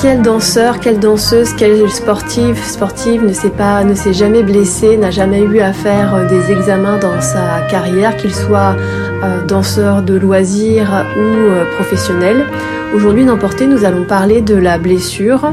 Quel 0.00 0.22
danseur, 0.22 0.78
quelle 0.78 1.00
danseuse, 1.00 1.52
quelle 1.54 1.90
sportive, 1.90 2.56
sportive 2.62 3.24
ne 3.24 3.32
s'est 3.32 3.50
pas, 3.50 3.82
ne 3.82 3.94
s'est 3.94 4.12
jamais 4.12 4.44
blessé, 4.44 4.96
n'a 4.96 5.10
jamais 5.10 5.42
eu 5.42 5.58
à 5.58 5.72
faire 5.72 6.14
euh, 6.14 6.28
des 6.28 6.52
examens 6.52 6.98
dans 6.98 7.20
sa 7.20 7.66
carrière, 7.68 8.16
qu'il 8.16 8.32
soit 8.32 8.76
euh, 9.24 9.44
danseur 9.44 10.02
de 10.02 10.14
loisirs 10.14 11.04
ou 11.16 11.20
euh, 11.20 11.64
professionnel. 11.74 12.46
Aujourd'hui, 12.94 13.24
n'importe 13.24 13.60
nous 13.60 13.84
allons 13.84 14.04
parler 14.04 14.40
de 14.40 14.54
la 14.54 14.78
blessure 14.78 15.52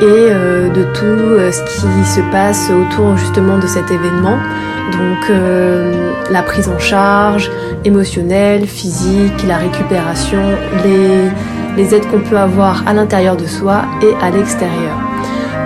et 0.00 0.30
de 0.74 0.82
tout 0.94 1.52
ce 1.52 1.62
qui 1.62 2.04
se 2.04 2.20
passe 2.30 2.70
autour 2.70 3.16
justement 3.16 3.58
de 3.58 3.66
cet 3.66 3.90
événement. 3.90 4.38
Donc 4.92 5.32
la 6.30 6.42
prise 6.42 6.68
en 6.68 6.78
charge 6.78 7.50
émotionnelle, 7.84 8.66
physique, 8.66 9.44
la 9.46 9.56
récupération, 9.56 10.42
les 10.84 11.30
les 11.78 11.94
aides 11.94 12.06
qu'on 12.08 12.20
peut 12.20 12.36
avoir 12.36 12.86
à 12.86 12.92
l'intérieur 12.92 13.36
de 13.36 13.46
soi 13.46 13.82
et 14.02 14.12
à 14.20 14.30
l'extérieur. 14.30 14.98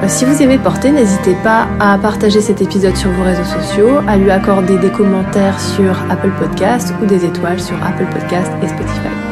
Euh, 0.03 0.07
si 0.09 0.25
vous 0.25 0.43
aimez 0.43 0.59
porter, 0.59 0.93
n'hésitez 0.93 1.35
pas 1.43 1.67
à 1.81 1.97
partager 1.97 2.41
cet 2.41 2.61
épisode 2.61 2.97
sur 2.97 3.11
vos 3.11 3.25
réseaux 3.25 3.45
sociaux, 3.45 3.99
à 4.07 4.17
lui 4.17 4.31
accorder 4.31 4.77
des 4.77 4.91
commentaires 4.91 5.59
sur 5.59 5.97
Apple 6.11 6.33
Podcast 6.39 6.93
ou 7.03 7.07
des 7.07 7.25
étoiles 7.25 7.61
sur 7.61 7.77
Apple 7.83 8.07
Podcast 8.13 8.53
et 8.63 8.69
Spotify. 8.69 9.32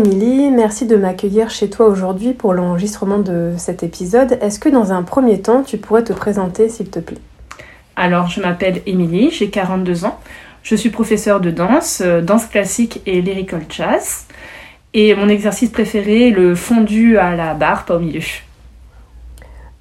Émilie, 0.00 0.50
merci 0.50 0.86
de 0.86 0.96
m'accueillir 0.96 1.50
chez 1.50 1.68
toi 1.68 1.86
aujourd'hui 1.86 2.32
pour 2.32 2.54
l'enregistrement 2.54 3.18
de 3.18 3.52
cet 3.58 3.82
épisode. 3.82 4.38
Est-ce 4.40 4.58
que 4.58 4.70
dans 4.70 4.92
un 4.92 5.02
premier 5.02 5.42
temps, 5.42 5.62
tu 5.62 5.76
pourrais 5.76 6.02
te 6.02 6.14
présenter 6.14 6.70
s'il 6.70 6.88
te 6.88 7.00
plaît? 7.00 7.18
Alors, 7.96 8.28
je 8.28 8.40
m'appelle 8.40 8.80
Émilie, 8.86 9.30
j'ai 9.30 9.50
42 9.50 10.06
ans. 10.06 10.18
Je 10.62 10.74
suis 10.74 10.88
professeure 10.88 11.40
de 11.40 11.50
danse, 11.50 12.00
euh, 12.02 12.22
danse 12.22 12.46
classique 12.46 13.02
et 13.04 13.20
lyrical 13.20 13.60
jazz. 13.68 14.24
Et 14.94 15.14
mon 15.14 15.28
exercice 15.28 15.68
préféré 15.68 16.28
est 16.28 16.32
le 16.32 16.54
fondu 16.54 17.18
à 17.18 17.36
la 17.36 17.52
barre, 17.52 17.84
pas 17.84 17.96
au 17.96 18.00
milieu. 18.00 18.22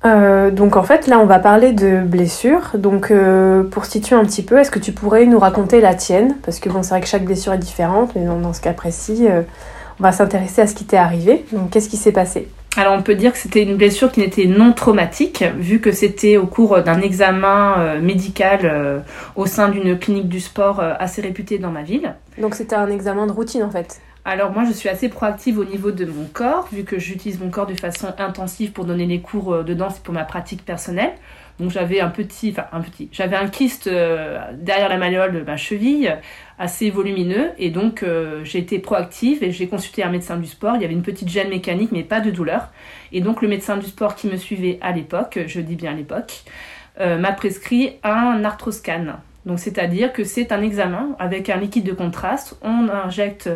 Euh, 0.05 0.49
donc 0.49 0.77
en 0.77 0.83
fait 0.83 1.07
là 1.07 1.19
on 1.19 1.25
va 1.25 1.39
parler 1.39 1.71
de 1.71 2.01
blessures. 2.01 2.71
Donc 2.75 3.11
euh, 3.11 3.63
pour 3.63 3.85
situer 3.85 4.15
un 4.15 4.23
petit 4.23 4.43
peu, 4.43 4.57
est-ce 4.57 4.71
que 4.71 4.79
tu 4.79 4.91
pourrais 4.91 5.25
nous 5.25 5.39
raconter 5.39 5.81
la 5.81 5.93
tienne? 5.93 6.35
Parce 6.43 6.59
que 6.59 6.69
bon 6.69 6.83
c'est 6.83 6.89
vrai 6.89 7.01
que 7.01 7.07
chaque 7.07 7.25
blessure 7.25 7.53
est 7.53 7.57
différente, 7.57 8.11
mais 8.15 8.25
dans, 8.25 8.53
ce 8.53 8.61
cas 8.61 8.73
précis, 8.73 9.27
euh, 9.29 9.41
on 9.99 10.03
va 10.03 10.11
s'intéresser 10.11 10.61
à 10.61 10.67
ce 10.67 10.75
qui 10.75 10.85
t'est 10.85 10.97
arrivé. 10.97 11.45
Donc 11.51 11.71
qu'est-ce 11.71 11.89
qui 11.89 11.97
s'est 11.97 12.11
passé? 12.11 12.47
Alors 12.77 12.93
on 12.93 13.01
peut 13.01 13.15
dire 13.15 13.33
que 13.33 13.39
c'était 13.39 13.63
une 13.63 13.75
blessure 13.77 14.11
qui 14.11 14.19
n'était 14.19 14.45
non 14.45 14.73
traumatique, 14.73 15.43
vu 15.57 15.81
que 15.81 15.91
c'était 15.91 16.37
au 16.37 16.45
cours 16.45 16.81
d'un 16.81 17.01
examen 17.01 17.99
médical 17.99 19.03
au 19.35 19.47
sein 19.47 19.69
d'une 19.69 19.97
clinique 19.97 20.29
du 20.29 20.39
sport 20.39 20.79
assez 20.79 21.21
réputée 21.21 21.57
dans 21.57 21.71
ma 21.71 21.81
ville. 21.81 22.13
Donc 22.37 22.53
c'était 22.53 22.75
un 22.75 22.89
examen 22.89 23.25
de 23.25 23.31
routine 23.31 23.63
en 23.63 23.71
fait? 23.71 23.99
Alors 24.29 24.51
moi 24.51 24.63
je 24.63 24.71
suis 24.71 24.89
assez 24.89 25.09
proactive 25.09 25.57
au 25.57 25.65
niveau 25.65 25.89
de 25.89 26.05
mon 26.05 26.25
corps, 26.25 26.69
vu 26.71 26.83
que 26.83 26.99
j'utilise 26.99 27.39
mon 27.39 27.49
corps 27.49 27.65
de 27.65 27.73
façon 27.73 28.13
intensive 28.19 28.71
pour 28.71 28.85
donner 28.85 29.07
les 29.07 29.21
cours 29.21 29.53
euh, 29.53 29.63
de 29.63 29.73
danse 29.73 29.97
et 29.97 30.01
pour 30.03 30.13
ma 30.13 30.23
pratique 30.23 30.63
personnelle. 30.63 31.13
Donc 31.59 31.71
j'avais 31.71 31.99
un 31.99 32.09
petit, 32.09 32.51
enfin 32.51 32.67
un 32.71 32.81
petit, 32.81 33.09
j'avais 33.11 33.35
un 33.35 33.47
kyste 33.47 33.87
euh, 33.87 34.39
derrière 34.53 34.87
la 34.87 34.97
malléole 34.97 35.33
de 35.33 35.41
ma 35.41 35.57
cheville, 35.57 36.15
assez 36.59 36.91
volumineux, 36.91 37.51
et 37.57 37.71
donc 37.71 38.03
euh, 38.03 38.43
j'ai 38.45 38.59
été 38.59 38.77
proactive 38.77 39.43
et 39.43 39.51
j'ai 39.51 39.67
consulté 39.67 40.03
un 40.03 40.11
médecin 40.11 40.37
du 40.37 40.47
sport. 40.47 40.75
Il 40.75 40.83
y 40.83 40.85
avait 40.85 40.93
une 40.93 41.01
petite 41.01 41.27
gêne 41.27 41.49
mécanique, 41.49 41.91
mais 41.91 42.03
pas 42.03 42.21
de 42.21 42.29
douleur. 42.29 42.69
Et 43.11 43.21
donc 43.21 43.41
le 43.41 43.47
médecin 43.47 43.77
du 43.77 43.87
sport 43.87 44.13
qui 44.13 44.27
me 44.27 44.37
suivait 44.37 44.77
à 44.81 44.91
l'époque, 44.91 45.39
je 45.47 45.59
dis 45.59 45.75
bien 45.75 45.91
à 45.91 45.95
l'époque, 45.95 46.43
m'a 46.99 47.31
prescrit 47.31 47.95
un 48.03 48.43
arthroscan. 48.43 49.15
Donc 49.45 49.59
c'est-à-dire 49.59 50.13
que 50.13 50.23
c'est 50.23 50.51
un 50.51 50.61
examen 50.61 51.15
avec 51.17 51.49
un 51.49 51.57
liquide 51.57 51.85
de 51.85 51.93
contraste. 51.93 52.57
On 52.61 52.89
injecte 52.89 53.49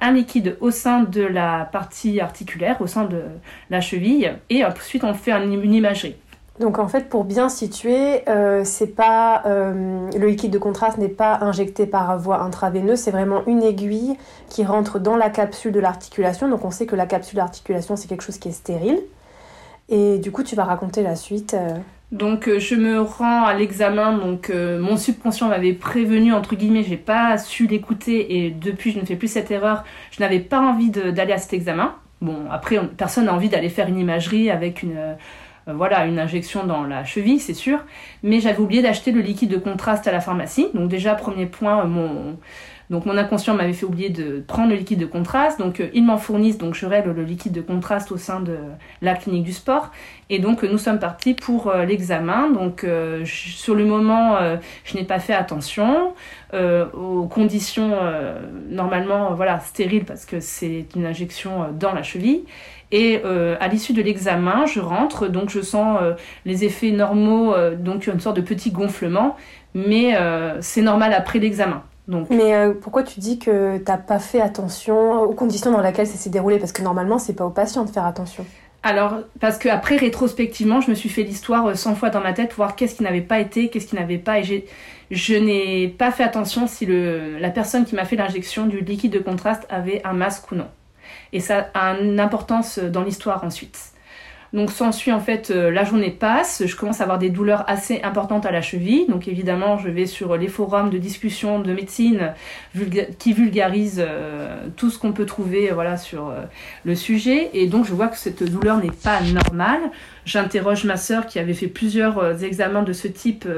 un 0.00 0.12
liquide 0.12 0.56
au 0.60 0.70
sein 0.70 1.02
de 1.02 1.22
la 1.22 1.68
partie 1.70 2.20
articulaire, 2.20 2.80
au 2.80 2.86
sein 2.86 3.04
de 3.04 3.22
la 3.70 3.80
cheville, 3.80 4.34
et 4.48 4.64
ensuite 4.64 5.04
on 5.04 5.14
fait 5.14 5.32
une 5.32 5.72
imagerie. 5.72 6.16
Donc 6.60 6.78
en 6.78 6.88
fait, 6.88 7.08
pour 7.08 7.24
bien 7.24 7.48
situer, 7.48 8.22
euh, 8.28 8.64
pas 8.94 9.42
euh, 9.46 10.10
le 10.14 10.26
liquide 10.26 10.50
de 10.50 10.58
contraste 10.58 10.98
n'est 10.98 11.08
pas 11.08 11.38
injecté 11.40 11.86
par 11.86 12.18
voie 12.18 12.42
intraveineuse, 12.42 12.98
c'est 12.98 13.10
vraiment 13.10 13.42
une 13.46 13.62
aiguille 13.62 14.18
qui 14.50 14.64
rentre 14.64 14.98
dans 14.98 15.16
la 15.16 15.30
capsule 15.30 15.72
de 15.72 15.80
l'articulation. 15.80 16.48
Donc 16.48 16.66
on 16.66 16.70
sait 16.70 16.84
que 16.84 16.96
la 16.96 17.06
capsule 17.06 17.38
d'articulation 17.38 17.96
c'est 17.96 18.08
quelque 18.08 18.22
chose 18.22 18.38
qui 18.38 18.48
est 18.48 18.52
stérile. 18.52 19.00
Et 19.88 20.18
du 20.18 20.30
coup, 20.30 20.44
tu 20.44 20.54
vas 20.54 20.64
raconter 20.64 21.02
la 21.02 21.16
suite. 21.16 21.54
Euh. 21.54 21.76
Donc 22.12 22.48
euh, 22.48 22.58
je 22.58 22.74
me 22.74 23.00
rends 23.00 23.44
à 23.44 23.54
l'examen, 23.54 24.18
donc 24.18 24.50
euh, 24.50 24.80
mon 24.80 24.96
subconscient 24.96 25.48
m'avait 25.48 25.72
prévenu, 25.72 26.32
entre 26.32 26.56
guillemets, 26.56 26.82
j'ai 26.82 26.96
pas 26.96 27.38
su 27.38 27.68
l'écouter 27.68 28.44
et 28.44 28.50
depuis 28.50 28.90
je 28.90 28.98
ne 28.98 29.04
fais 29.04 29.14
plus 29.14 29.28
cette 29.28 29.50
erreur, 29.52 29.84
je 30.10 30.20
n'avais 30.20 30.40
pas 30.40 30.60
envie 30.60 30.90
d'aller 30.90 31.32
à 31.32 31.38
cet 31.38 31.52
examen. 31.52 31.94
Bon, 32.20 32.46
après, 32.50 32.80
personne 32.96 33.26
n'a 33.26 33.34
envie 33.34 33.48
d'aller 33.48 33.68
faire 33.68 33.88
une 33.88 33.98
imagerie 33.98 34.50
avec 34.50 34.82
une, 34.82 34.96
euh, 34.96 35.14
voilà, 35.68 36.04
une 36.06 36.18
injection 36.18 36.66
dans 36.66 36.82
la 36.82 37.04
cheville, 37.04 37.38
c'est 37.38 37.54
sûr, 37.54 37.78
mais 38.24 38.40
j'avais 38.40 38.58
oublié 38.58 38.82
d'acheter 38.82 39.12
le 39.12 39.20
liquide 39.20 39.50
de 39.50 39.58
contraste 39.58 40.08
à 40.08 40.12
la 40.12 40.20
pharmacie. 40.20 40.68
Donc 40.74 40.88
déjà, 40.88 41.14
premier 41.14 41.46
point, 41.46 41.84
mon, 41.84 42.38
donc 42.90 43.06
mon 43.06 43.16
inconscient 43.16 43.54
m'avait 43.54 43.72
fait 43.72 43.86
oublier 43.86 44.10
de 44.10 44.42
prendre 44.44 44.70
le 44.70 44.74
liquide 44.74 44.98
de 44.98 45.06
contraste. 45.06 45.60
Donc 45.60 45.78
euh, 45.78 45.88
ils 45.94 46.04
m'en 46.04 46.18
fournissent, 46.18 46.58
donc 46.58 46.74
je 46.74 46.86
règle 46.86 47.12
le 47.12 47.22
liquide 47.22 47.52
de 47.52 47.60
contraste 47.60 48.10
au 48.10 48.16
sein 48.16 48.40
de 48.40 48.56
la 49.00 49.14
clinique 49.14 49.44
du 49.44 49.52
sport. 49.52 49.92
Et 50.28 50.40
donc 50.40 50.64
nous 50.64 50.78
sommes 50.78 50.98
partis 50.98 51.34
pour 51.34 51.68
euh, 51.68 51.84
l'examen. 51.84 52.50
Donc 52.50 52.82
euh, 52.82 53.22
sur 53.24 53.76
le 53.76 53.84
moment, 53.84 54.38
je 54.84 54.96
n'ai 54.96 55.04
pas 55.04 55.20
fait 55.20 55.34
attention 55.34 56.14
aux 56.52 57.26
conditions 57.26 57.96
normalement 58.68 59.34
voilà 59.34 59.60
stériles 59.60 60.04
parce 60.04 60.24
que 60.24 60.40
c'est 60.40 60.86
une 60.96 61.06
injection 61.06 61.68
dans 61.78 61.92
la 61.92 62.02
cheville. 62.02 62.42
Et 62.90 63.22
à 63.60 63.68
l'issue 63.68 63.92
de 63.92 64.02
l'examen, 64.02 64.66
je 64.66 64.80
rentre, 64.80 65.28
donc 65.28 65.50
je 65.50 65.60
sens 65.60 66.00
les 66.44 66.64
effets 66.64 66.90
normaux, 66.90 67.54
donc 67.78 68.08
une 68.08 68.20
sorte 68.20 68.36
de 68.36 68.42
petit 68.42 68.72
gonflement, 68.72 69.36
mais 69.74 70.18
c'est 70.60 70.82
normal 70.82 71.12
après 71.12 71.38
l'examen. 71.38 71.84
Mais 72.08 72.54
euh, 72.54 72.72
pourquoi 72.72 73.02
tu 73.02 73.20
dis 73.20 73.38
que 73.38 73.78
tu 73.78 73.84
n'as 73.86 73.98
pas 73.98 74.18
fait 74.18 74.40
attention 74.40 75.22
aux 75.22 75.34
conditions 75.34 75.70
dans 75.70 75.80
lesquelles 75.80 76.06
ça 76.06 76.16
s'est 76.16 76.30
déroulé? 76.30 76.58
Parce 76.58 76.72
que 76.72 76.82
normalement, 76.82 77.18
c'est 77.18 77.34
pas 77.34 77.44
au 77.44 77.50
patient 77.50 77.84
de 77.84 77.90
faire 77.90 78.04
attention. 78.04 78.44
Alors, 78.82 79.18
parce 79.40 79.58
qu'après, 79.58 79.96
rétrospectivement, 79.96 80.80
je 80.80 80.90
me 80.90 80.94
suis 80.94 81.08
fait 81.08 81.22
l'histoire 81.22 81.76
100 81.76 81.90
euh, 81.90 81.94
fois 81.94 82.10
dans 82.10 82.20
ma 82.20 82.32
tête, 82.32 82.54
voir 82.54 82.76
qu'est-ce 82.76 82.94
qui 82.94 83.02
n'avait 83.02 83.20
pas 83.20 83.38
été, 83.38 83.68
qu'est-ce 83.68 83.86
qui 83.86 83.94
n'avait 83.94 84.18
pas. 84.18 84.40
Et 84.40 84.64
je 85.10 85.34
n'ai 85.34 85.88
pas 85.88 86.10
fait 86.10 86.24
attention 86.24 86.66
si 86.66 86.86
le, 86.86 87.38
la 87.38 87.50
personne 87.50 87.84
qui 87.84 87.94
m'a 87.94 88.04
fait 88.04 88.16
l'injection 88.16 88.66
du 88.66 88.80
liquide 88.80 89.12
de 89.12 89.18
contraste 89.18 89.66
avait 89.68 90.00
un 90.04 90.14
masque 90.14 90.50
ou 90.50 90.54
non. 90.54 90.68
Et 91.32 91.40
ça 91.40 91.68
a 91.74 91.98
une 92.00 92.18
importance 92.18 92.78
dans 92.78 93.02
l'histoire 93.02 93.44
ensuite. 93.44 93.89
Donc 94.52 94.72
s'ensuit 94.72 95.12
en 95.12 95.20
fait 95.20 95.50
euh, 95.50 95.70
la 95.70 95.84
journée 95.84 96.10
passe, 96.10 96.64
je 96.66 96.74
commence 96.74 97.00
à 97.00 97.04
avoir 97.04 97.18
des 97.18 97.30
douleurs 97.30 97.64
assez 97.68 98.02
importantes 98.02 98.46
à 98.46 98.50
la 98.50 98.62
cheville. 98.62 99.06
Donc 99.08 99.28
évidemment, 99.28 99.78
je 99.78 99.88
vais 99.88 100.06
sur 100.06 100.36
les 100.36 100.48
forums 100.48 100.90
de 100.90 100.98
discussion 100.98 101.60
de 101.60 101.72
médecine 101.72 102.32
qui 103.18 103.32
vulgarisent 103.32 104.02
euh, 104.04 104.66
tout 104.76 104.90
ce 104.90 104.98
qu'on 104.98 105.12
peut 105.12 105.26
trouver 105.26 105.70
voilà 105.70 105.96
sur 105.96 106.28
euh, 106.28 106.42
le 106.84 106.96
sujet 106.96 107.50
et 107.54 107.68
donc 107.68 107.86
je 107.86 107.92
vois 107.92 108.08
que 108.08 108.16
cette 108.16 108.42
douleur 108.42 108.78
n'est 108.78 108.90
pas 108.90 109.20
normale. 109.20 109.80
J'interroge 110.30 110.84
ma 110.84 110.96
sœur 110.96 111.26
qui 111.26 111.40
avait 111.40 111.54
fait 111.54 111.66
plusieurs 111.66 112.44
examens 112.44 112.84
de 112.84 112.92
ce 112.92 113.08
type 113.08 113.48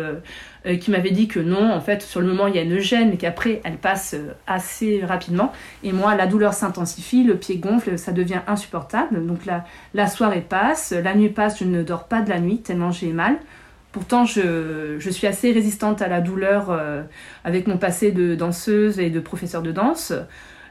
euh, 0.64 0.76
qui 0.76 0.90
m'avait 0.92 1.10
dit 1.10 1.26
que 1.26 1.40
non, 1.40 1.72
en 1.72 1.80
fait, 1.80 2.02
sur 2.02 2.20
le 2.20 2.26
moment, 2.26 2.46
il 2.46 2.54
y 2.54 2.58
a 2.58 2.62
une 2.62 2.78
gêne, 2.78 3.10
mais 3.10 3.16
qu'après, 3.16 3.60
elle 3.64 3.78
passe 3.78 4.14
euh, 4.14 4.32
assez 4.46 5.04
rapidement. 5.04 5.52
Et 5.82 5.92
moi, 5.92 6.14
la 6.14 6.26
douleur 6.26 6.54
s'intensifie, 6.54 7.24
le 7.24 7.36
pied 7.36 7.56
gonfle, 7.56 7.98
ça 7.98 8.12
devient 8.12 8.40
insupportable. 8.46 9.26
Donc 9.26 9.44
la, 9.44 9.64
la 9.92 10.06
soirée 10.06 10.40
passe, 10.40 10.92
la 10.92 11.14
nuit 11.14 11.30
passe, 11.30 11.58
je 11.58 11.64
ne 11.64 11.82
dors 11.82 12.04
pas 12.04 12.22
de 12.22 12.30
la 12.30 12.38
nuit 12.38 12.58
tellement 12.58 12.92
j'ai 12.92 13.12
mal. 13.12 13.38
Pourtant, 13.90 14.24
je, 14.24 14.98
suis 15.10 15.26
assez 15.26 15.52
résistante 15.52 16.00
à 16.00 16.08
la 16.08 16.20
douleur 16.20 16.70
euh, 16.70 17.02
avec 17.44 17.66
mon 17.66 17.76
passé 17.76 18.12
de 18.12 18.34
danseuse 18.34 19.00
et 19.00 19.10
de 19.10 19.20
professeur 19.20 19.62
de 19.62 19.72
danse 19.72 20.12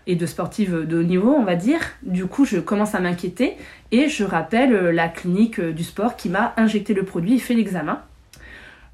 et 0.07 0.15
de 0.15 0.25
sportive 0.25 0.85
de 0.87 0.99
haut 0.99 1.03
niveau, 1.03 1.31
on 1.31 1.43
va 1.43 1.55
dire. 1.55 1.79
Du 2.03 2.25
coup, 2.25 2.45
je 2.45 2.57
commence 2.57 2.95
à 2.95 2.99
m'inquiéter 2.99 3.55
et 3.91 4.09
je 4.09 4.23
rappelle 4.23 4.73
la 4.89 5.07
clinique 5.07 5.61
du 5.61 5.83
sport 5.83 6.15
qui 6.15 6.29
m'a 6.29 6.53
injecté 6.57 6.93
le 6.93 7.03
produit 7.03 7.35
et 7.35 7.39
fait 7.39 7.53
l'examen. 7.53 8.01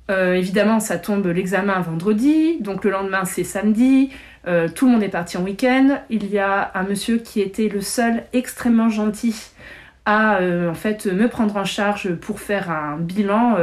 Euh, 0.10 0.36
évidemment, 0.36 0.80
ça 0.80 0.98
tombe 0.98 1.28
l'examen 1.28 1.80
vendredi, 1.82 2.60
donc 2.62 2.84
le 2.84 2.92
lendemain 2.92 3.26
c'est 3.26 3.44
samedi. 3.44 4.10
Euh, 4.48 4.70
tout 4.74 4.86
le 4.86 4.94
monde 4.94 5.04
est 5.04 5.10
parti 5.10 5.38
en 5.38 5.44
week-end. 5.44 6.00
Il 6.10 6.30
y 6.30 6.40
a 6.40 6.72
un 6.76 6.84
monsieur 6.84 7.18
qui 7.18 7.42
était 7.42 7.68
le 7.68 7.82
seul 7.82 8.24
extrêmement 8.32 8.90
gentil 8.90 9.36
à 10.06 10.38
euh, 10.38 10.70
en 10.70 10.74
fait 10.74 11.06
me 11.06 11.28
prendre 11.28 11.58
en 11.58 11.66
charge 11.66 12.16
pour 12.16 12.40
faire 12.40 12.72
un 12.72 12.98
bilan, 12.98 13.58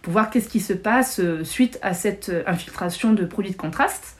pour 0.00 0.14
voir 0.14 0.30
qu'est-ce 0.30 0.48
qui 0.48 0.60
se 0.60 0.72
passe 0.72 1.20
suite 1.42 1.78
à 1.82 1.92
cette 1.92 2.32
infiltration 2.46 3.12
de 3.12 3.26
produits 3.26 3.52
de 3.52 3.56
contraste. 3.58 4.16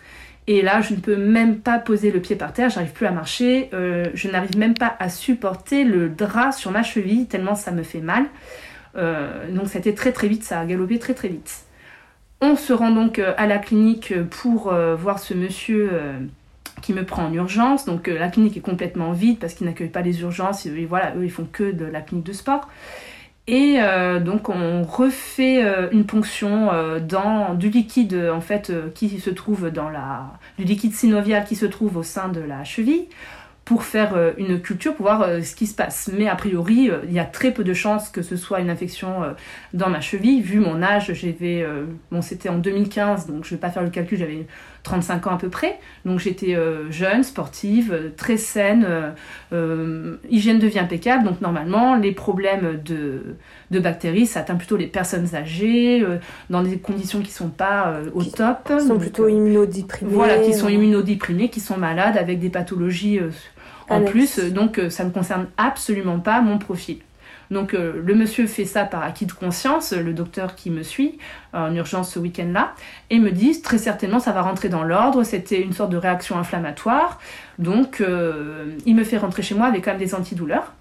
Et 0.52 0.62
là, 0.62 0.81
je 0.81 0.94
ne 0.94 0.99
peux 0.99 1.17
même 1.17 1.61
pas 1.61 1.79
poser 1.79 2.11
le 2.11 2.20
pied 2.20 2.35
par 2.35 2.52
terre, 2.52 2.70
j'arrive 2.70 2.93
plus 2.93 3.06
à 3.06 3.12
marcher, 3.12 3.70
je 3.73 4.29
n'arrive 4.29 4.58
même 4.58 4.75
pas 4.75 4.97
à 4.99 5.08
supporter 5.08 5.85
le 5.85 6.08
drap 6.08 6.50
sur 6.50 6.73
ma 6.73 6.82
cheville 6.82 7.26
tellement 7.26 7.55
ça 7.55 7.70
me 7.70 7.85
fait 7.85 8.00
mal. 8.00 8.25
donc 8.97 9.69
c'était 9.69 9.94
très 9.94 10.11
très 10.11 10.26
vite, 10.26 10.43
ça 10.43 10.58
a 10.58 10.64
galopé 10.67 10.99
très 10.99 11.14
très 11.14 11.29
vite. 11.29 11.67
On 12.43 12.56
se 12.56 12.73
rend 12.73 12.91
donc 12.91 13.19
euh, 13.19 13.35
à 13.37 13.47
la 13.47 13.58
clinique 13.58 14.14
pour 14.31 14.73
euh, 14.73 14.97
voir 14.97 15.19
ce 15.19 15.35
monsieur 15.35 15.91
euh, 15.93 16.19
qui 16.81 16.94
me 16.94 17.05
prend 17.05 17.26
en 17.26 17.32
urgence. 17.35 17.85
Donc 17.85 18.06
la 18.06 18.29
clinique 18.29 18.56
est 18.56 18.62
complètement 18.62 19.12
vide 19.12 19.38
parce 19.38 19.52
qu'ils 19.52 19.67
n'accueillent 19.67 19.88
pas 19.88 20.00
les 20.00 20.23
urgences. 20.23 20.64
Et, 20.64 20.87
voilà, 20.87 21.14
eux, 21.17 21.25
ils 21.25 21.31
font 21.31 21.47
que 21.50 21.70
de 21.70 21.85
la 21.85 22.00
clinique 22.00 22.25
de 22.25 22.32
sport. 22.32 22.67
Et 23.47 23.79
donc 24.21 24.49
on 24.49 24.83
refait 24.85 25.61
une 25.91 26.07
ponction 26.07 26.69
dans 27.01 27.55
du 27.55 27.69
liquide 27.69 28.31
en 28.33 28.41
fait 28.41 28.73
qui 28.95 29.19
se 29.19 29.31
trouve 29.31 29.71
dans 29.71 29.89
la 29.89 30.35
du 30.59 30.65
liquide 30.65 30.95
synovial 30.95 31.45
qui 31.45 31.57
se 31.57 31.67
trouve 31.67 31.97
au 31.97 32.03
sein 32.05 32.29
de 32.29 32.41
la 32.41 32.63
cheville 32.63 33.09
pour 33.71 33.85
faire 33.85 34.17
euh, 34.17 34.33
une 34.37 34.61
culture, 34.61 34.97
pour 34.97 35.07
voir 35.07 35.23
euh, 35.23 35.43
ce 35.43 35.55
qui 35.55 35.69
se 35.69 35.77
passe. 35.77 36.11
Mais 36.13 36.27
a 36.27 36.35
priori, 36.35 36.91
euh, 36.91 36.97
il 37.07 37.13
y 37.13 37.21
a 37.21 37.25
très 37.25 37.53
peu 37.53 37.63
de 37.63 37.73
chances 37.73 38.09
que 38.09 38.21
ce 38.21 38.35
soit 38.35 38.59
une 38.59 38.69
infection 38.69 39.23
dans 39.75 39.89
ma 39.89 40.01
cheville. 40.01 40.43
Vu 40.43 40.59
mon 40.59 40.83
âge, 40.83 41.13
j'avais, 41.15 41.65
bon, 42.11 42.21
c'était 42.21 42.49
en 42.49 42.59
2015, 42.59 43.29
donc 43.29 43.45
je 43.45 43.51
vais 43.51 43.61
pas 43.61 43.71
faire 43.71 43.85
le 43.85 43.91
calcul, 43.91 44.19
j'avais 44.19 44.47
35 44.83 45.27
ans 45.29 45.35
à 45.35 45.39
peu 45.39 45.49
près. 45.51 45.79
Donc 46.05 46.19
j'étais 46.19 46.57
jeune, 46.91 47.23
sportive, 47.23 48.13
très 48.17 48.37
saine, 48.37 48.87
hygiène 50.29 50.59
de 50.59 50.67
vie 50.67 50.79
impeccable. 50.79 51.25
Donc 51.25 51.41
normalement, 51.41 51.95
les 51.95 52.13
problèmes 52.13 52.81
de, 52.85 53.37
de 53.71 53.79
bactéries, 53.79 54.27
ça 54.27 54.41
atteint 54.41 54.57
plutôt 54.57 54.77
les 54.77 54.87
personnes 54.89 55.35
âgées, 55.35 56.05
dans 56.49 56.63
des 56.63 56.79
conditions 56.79 57.21
qui 57.21 57.31
sont 57.31 57.51
pas 57.51 58.01
au 58.15 58.25
top. 58.25 58.73
Qui 58.79 58.87
sont 58.87 58.99
plutôt 58.99 59.29
immunodéprimées. 59.29 60.13
Voilà, 60.13 60.39
qui 60.39 60.55
sont 60.55 60.69
immunodéprimées, 60.69 61.51
qui 61.51 61.61
sont 61.61 61.77
malades 61.77 62.17
avec 62.17 62.41
des 62.41 62.51
pathologies 62.51 63.21
en 63.91 64.03
plus, 64.03 64.39
euh, 64.39 64.51
donc 64.51 64.79
euh, 64.79 64.89
ça 64.89 65.05
ne 65.05 65.11
concerne 65.11 65.47
absolument 65.57 66.21
pas 66.21 66.41
mon 66.41 66.59
profil. 66.59 66.99
Donc 67.51 67.75
euh, 67.75 68.01
le 68.05 68.15
monsieur 68.15 68.47
fait 68.47 68.65
ça 68.65 68.85
par 68.85 69.03
acquis 69.03 69.27
de 69.27 69.33
conscience, 69.33 69.93
le 69.93 70.15
docteur 70.15 70.55
qui 70.55 70.71
me 70.71 70.85
suit 70.85 71.19
en 71.53 71.75
urgence 71.75 72.13
ce 72.15 72.21
week-end-là, 72.21 72.75
et 73.11 73.19
me 73.19 73.33
dit 73.33 73.61
très 73.61 73.79
certainement 73.79 74.21
ça 74.21 74.31
va 74.31 74.43
rentrer 74.43 74.69
dans 74.69 74.85
l'ordre, 74.85 75.25
c'était 75.25 75.61
une 75.61 75.73
sorte 75.73 75.91
de 75.91 75.97
réaction 75.97 76.39
inflammatoire, 76.39 77.19
donc 77.59 78.01
il 78.87 78.95
me 78.95 79.03
fait 79.03 79.19
rentrer 79.19 79.43
chez 79.43 79.57
moi 79.57 79.67
avec 79.67 79.85
quand 79.85 79.91
même 79.91 79.99
des 79.99 80.15
antidouleurs. 80.15 80.75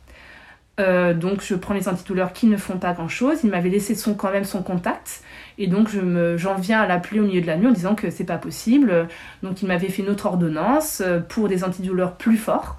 donc 0.78 1.42
je 1.42 1.56
prends 1.56 1.74
les 1.74 1.90
antidouleurs 1.90 2.34
qui 2.34 2.46
ne 2.46 2.56
font 2.56 2.78
pas 2.78 2.94
grand-chose, 2.94 3.40
il 3.44 3.50
m'avait 3.50 3.70
laissé 3.70 3.96
son, 3.96 4.14
quand 4.14 4.32
même 4.32 4.46
son 4.46 4.62
contact, 4.62 5.24
et 5.58 5.66
donc 5.66 5.90
j'en 6.36 6.54
viens 6.54 6.82
à 6.82 6.86
l'appeler 6.86 7.20
au 7.20 7.26
milieu 7.26 7.42
de 7.42 7.48
la 7.48 7.58
nuit 7.58 7.66
en 7.66 7.72
disant 7.72 7.96
que 7.96 8.12
c'est 8.12 8.26
pas 8.26 8.38
possible. 8.38 9.08
Donc 9.42 9.64
il 9.64 9.68
m'avait 9.68 9.90
fait 9.90 10.04
une 10.04 10.10
autre 10.10 10.28
ordonnance 10.28 11.02
pour 11.30 11.50
des 11.50 11.64
antidouleurs 11.64 12.14
plus 12.16 12.38
forts. 12.38 12.78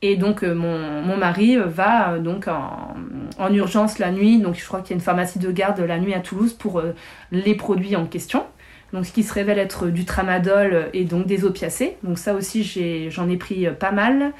Et 0.00 0.16
donc 0.16 0.44
euh, 0.44 0.54
mon, 0.54 1.02
mon, 1.02 1.16
mari 1.16 1.56
euh, 1.56 1.64
va 1.66 2.12
euh, 2.12 2.18
donc 2.20 2.46
en, 2.46 2.94
en, 3.38 3.52
urgence 3.52 3.98
la 3.98 4.12
nuit, 4.12 4.38
donc 4.38 4.54
je 4.54 4.64
crois 4.64 4.80
qu'il 4.80 4.90
y 4.90 4.92
a 4.92 4.96
une 4.96 5.02
pharmacie 5.02 5.40
de 5.40 5.50
garde 5.50 5.80
la 5.80 5.98
nuit 5.98 6.14
à 6.14 6.20
Toulouse 6.20 6.52
pour 6.52 6.82
les 7.32 7.54
produits 7.54 7.96
en 7.96 8.06
question. 8.06 8.44
Donc 8.92 9.06
ce 9.06 9.12
qui 9.12 9.22
se 9.22 9.34
révèle 9.34 9.58
être 9.58 9.88
du 9.88 10.04
tramadol 10.04 10.88
et 10.94 11.04
donc 11.04 11.26
des 11.26 11.44
opiacés. 11.44 11.96
Donc 12.04 12.18
ça 12.18 12.32
aussi 12.34 12.62
j'en 13.10 13.28
ai, 13.28 13.36
pris 13.36 13.66
pas 13.78 13.90
mal 13.90 14.32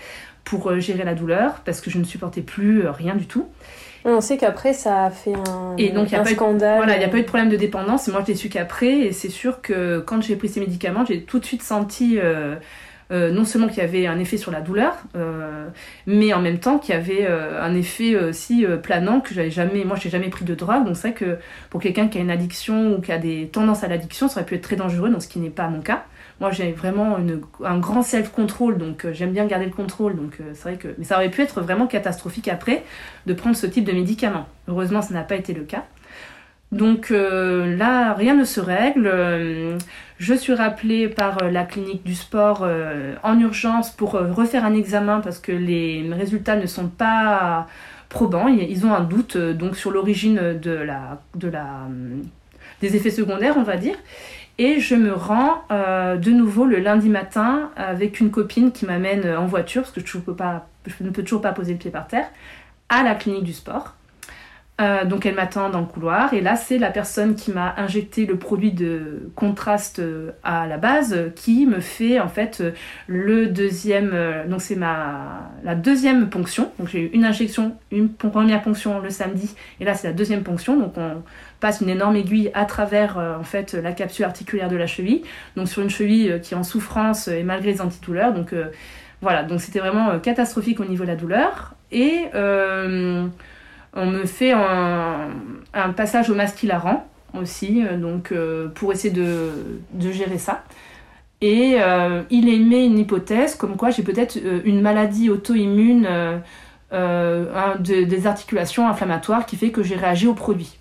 pour 0.45 0.79
gérer 0.79 1.05
la 1.05 1.15
douleur 1.15 1.61
parce 1.67 1.83
que 1.83 1.91
je 1.91 1.99
ne 1.99 2.05
supportais 2.05 2.41
plus 2.41 2.89
rien 2.89 3.15
du 3.15 3.27
tout. 3.27 3.49
On 4.05 4.23
sait 4.23 4.39
qu'après 4.39 4.73
ça 4.73 5.07
a 5.07 5.11
fait 5.11 5.35
un, 5.35 5.75
et 5.77 5.91
donc, 5.91 6.15
un 6.15 6.25
scandale. 6.25 6.79
voilà, 6.79 6.95
il 6.95 7.01
n'y 7.01 7.05
a 7.05 7.09
pas 7.09 7.19
eu 7.19 7.23
de 7.23 7.27
problème 7.27 7.51
de 7.51 7.57
dépendance. 7.57 8.09
Moi 8.09 8.23
je 8.23 8.29
l'ai 8.29 8.37
su 8.37 8.49
qu'après 8.49 9.01
et 9.01 9.13
c'est 9.13 9.29
sûr 9.29 9.61
que 9.61 9.99
quand 9.99 10.23
j'ai 10.23 10.37
pris 10.37 10.49
ces 10.49 10.61
médicaments, 10.61 11.05
j'ai 11.05 11.23
tout 11.25 11.41
de 11.41 11.45
suite 11.45 11.63
senti 11.63 12.19
euh, 12.19 12.55
non 13.11 13.45
seulement 13.45 13.69
qu'il 13.69 13.79
y 13.79 13.81
avait 13.81 14.07
un 14.07 14.19
effet 14.19 14.37
sur 14.37 14.51
la 14.51 14.61
douleur, 14.61 14.95
euh, 15.17 15.69
mais 16.07 16.33
en 16.35 16.41
même 16.41 16.59
temps 16.59 16.79
qu'il 16.79 16.95
y 16.95 16.99
avait 16.99 17.27
euh, 17.27 17.63
un 17.63 17.75
effet 17.75 18.17
aussi 18.17 18.67
planant 18.83 19.21
que 19.21 19.33
j'avais 19.35 19.51
jamais, 19.51 19.85
moi 19.85 19.97
j'ai 19.97 20.11
jamais 20.11 20.29
pris 20.29 20.45
de 20.45 20.55
drogue, 20.55 20.85
donc 20.85 20.97
c'est 20.97 21.09
vrai 21.09 21.15
que 21.15 21.39
pour 21.71 21.81
quelqu'un 21.81 22.09
qui 22.09 22.19
a 22.19 22.21
une 22.21 22.31
addiction 22.31 22.95
ou 22.97 23.01
qui 23.01 23.13
a 23.13 23.19
des 23.19 23.49
tendances 23.49 23.83
à 23.83 23.89
l'addiction, 23.89 24.29
ça 24.29 24.41
aurait 24.41 24.47
pu 24.47 24.57
être 24.57 24.63
très 24.63 24.77
dangereux, 24.77 25.09
donc 25.09 25.23
ce 25.23 25.29
qui 25.29 25.39
n'est 25.39 25.51
pas 25.51 25.69
mon 25.69 25.81
cas. 25.81 26.05
Moi 26.41 26.51
j'ai 26.53 26.71
vraiment 26.71 27.19
un 27.65 27.79
grand 27.79 28.03
self-control, 28.03 28.79
donc 28.79 29.07
j'aime 29.13 29.33
bien 29.33 29.47
garder 29.47 29.67
le 29.67 29.73
contrôle, 29.73 30.15
donc 30.15 30.39
c'est 30.53 30.63
vrai 30.63 30.77
que, 30.77 30.89
mais 30.99 31.05
ça 31.05 31.17
aurait 31.17 31.31
pu 31.31 31.43
être 31.43 31.61
vraiment 31.61 31.87
catastrophique 31.87 32.49
après 32.49 32.85
de 33.27 33.33
prendre 33.33 33.57
ce 33.57 33.67
type 33.67 33.85
de 33.85 33.93
médicament. 33.93 34.47
Heureusement, 34.69 35.03
ça 35.03 35.15
n'a 35.15 35.23
pas 35.23 35.35
été 35.35 35.53
le 35.53 35.65
cas. 35.65 35.85
Donc 36.71 37.11
euh, 37.11 37.77
là, 37.77 38.13
rien 38.15 38.35
ne 38.35 38.45
se 38.45 38.61
règle. 38.61 39.07
Euh, 39.07 39.79
je 40.19 40.35
suis 40.35 40.53
rappelée 40.53 41.09
par 41.09 41.43
euh, 41.43 41.51
la 41.51 41.65
clinique 41.65 42.05
du 42.05 42.15
sport 42.15 42.69
en 43.23 43.41
urgence 43.41 43.91
pour 43.91 44.13
refaire 44.13 44.65
un 44.65 44.75
examen 44.75 45.21
parce 45.21 45.39
que 45.39 45.53
les 45.53 46.09
résultats 46.13 46.57
ne 46.57 46.67
sont 46.67 46.89
pas 46.89 47.67
probants. 48.09 48.49
Ils 48.49 48.87
ont 48.87 48.95
un 48.95 49.03
doute 49.03 49.37
donc 49.37 49.77
sur 49.77 49.91
l'origine 49.91 50.59
des 52.81 52.97
effets 52.97 53.11
secondaires, 53.11 53.57
on 53.57 53.63
va 53.63 53.77
dire. 53.77 53.97
Et 54.61 54.81
je 54.81 54.97
me 54.97 55.13
rends 55.13 55.63
de 55.71 56.31
nouveau 56.31 56.65
le 56.67 56.79
lundi 56.81 57.09
matin 57.09 57.71
avec 57.77 58.19
une 58.19 58.31
copine 58.31 58.73
qui 58.73 58.87
m'amène 58.87 59.29
en 59.37 59.47
voiture 59.47 59.83
parce 59.83 59.93
que 59.93 60.01
je 60.05 60.19
ne 61.05 61.11
peux 61.11 61.23
toujours 61.23 61.43
pas 61.43 61.53
poser 61.53 61.75
le 61.75 61.79
pied 61.79 61.93
par 61.93 62.09
terre 62.09 62.29
à 62.89 63.05
la 63.05 63.15
clinique 63.15 63.45
du 63.45 63.53
sport. 63.53 63.95
Euh, 64.81 65.05
donc 65.05 65.27
elle 65.27 65.35
m'attend 65.35 65.71
dans 65.71 65.81
le 65.81 65.87
couloir. 65.87 66.33
Et 66.35 66.41
là 66.41 66.55
c'est 66.55 66.79
la 66.79 66.91
personne 66.91 67.35
qui 67.35 67.51
m'a 67.51 67.75
injecté 67.79 68.27
le 68.27 68.37
produit 68.37 68.71
de 68.71 69.29
contraste 69.35 69.99
euh, 69.99 70.31
à 70.45 70.69
la 70.69 70.79
base 70.79 71.17
qui 71.35 71.67
me 71.67 71.81
fait 71.81 72.21
en 72.21 72.29
fait 72.29 72.61
euh, 72.61 72.71
le 73.09 73.49
deuxième 73.49 74.15
donc 74.49 74.61
c'est 74.63 74.77
ma 74.77 75.51
la 75.65 75.75
deuxième 75.75 76.31
ponction. 76.31 76.71
Donc 76.79 76.89
j'ai 76.89 77.01
eu 77.01 77.11
une 77.13 77.25
injection 77.25 77.77
une 77.91 78.09
première 78.09 78.63
ponction 78.63 79.01
le 79.01 79.11
samedi. 79.11 79.57
Et 79.81 79.85
là 79.85 79.95
c'est 79.95 80.07
la 80.07 80.15
deuxième 80.15 80.45
ponction. 80.45 80.79
Donc 80.79 80.97
on 80.97 81.23
passe 81.59 81.81
une 81.81 81.89
énorme 81.89 82.15
aiguille 82.15 82.53
à 82.55 82.65
travers 82.65 83.19
en 83.19 83.43
fait 83.43 83.75
la 83.75 83.91
capsule 83.91 84.27
articulaire 84.27 84.69
de 84.69 84.77
la 84.77 84.87
cheville. 84.87 85.23
Donc 85.57 85.69
sur 85.69 85.83
une 85.83 85.91
cheville 85.91 86.39
qui 86.41 86.55
est 86.55 86.57
en 86.57 86.63
souffrance 86.63 87.27
et 87.27 87.43
malgré 87.43 87.73
les 87.73 87.81
antidouleurs. 87.81 88.33
Donc 88.33 88.55
voilà. 89.23 89.43
Donc 89.43 89.61
c'était 89.61 89.81
vraiment 89.81 90.21
catastrophique 90.21 90.79
au 90.79 90.85
niveau 90.85 91.03
de 91.03 91.09
la 91.09 91.17
douleur. 91.17 91.75
Et 91.91 92.27
on 93.99 94.07
me 94.07 94.25
fait 94.25 94.53
un, 94.53 95.91
passage 95.97 96.31
au 96.31 96.35
masque 96.35 96.65
aussi, 97.35 97.85
euh, 97.85 97.97
donc 97.97 98.33
euh, 98.33 98.69
pour 98.69 98.93
essayer 98.93 99.13
de, 99.13 99.51
gérer 99.99 100.39
ça. 100.39 100.63
Et 101.41 101.77
euh, 101.81 102.23
il 102.31 102.49
émet 102.49 102.87
une 102.87 102.99
hypothèse 102.99 103.55
comme 103.55 103.77
quoi 103.77 103.91
j'ai 103.91 104.03
peut-être 104.03 104.37
une 104.65 104.81
maladie 104.81 105.31
auto-immune 105.31 106.09
des 106.91 108.27
articulations 108.27 108.89
inflammatoires 108.89 109.47
qui 109.47 109.57
fait 109.57 109.71
que 109.71 109.83
j'ai 109.83 109.95
réagi 109.95 110.27
au 110.27 110.35
produit. 110.35 110.78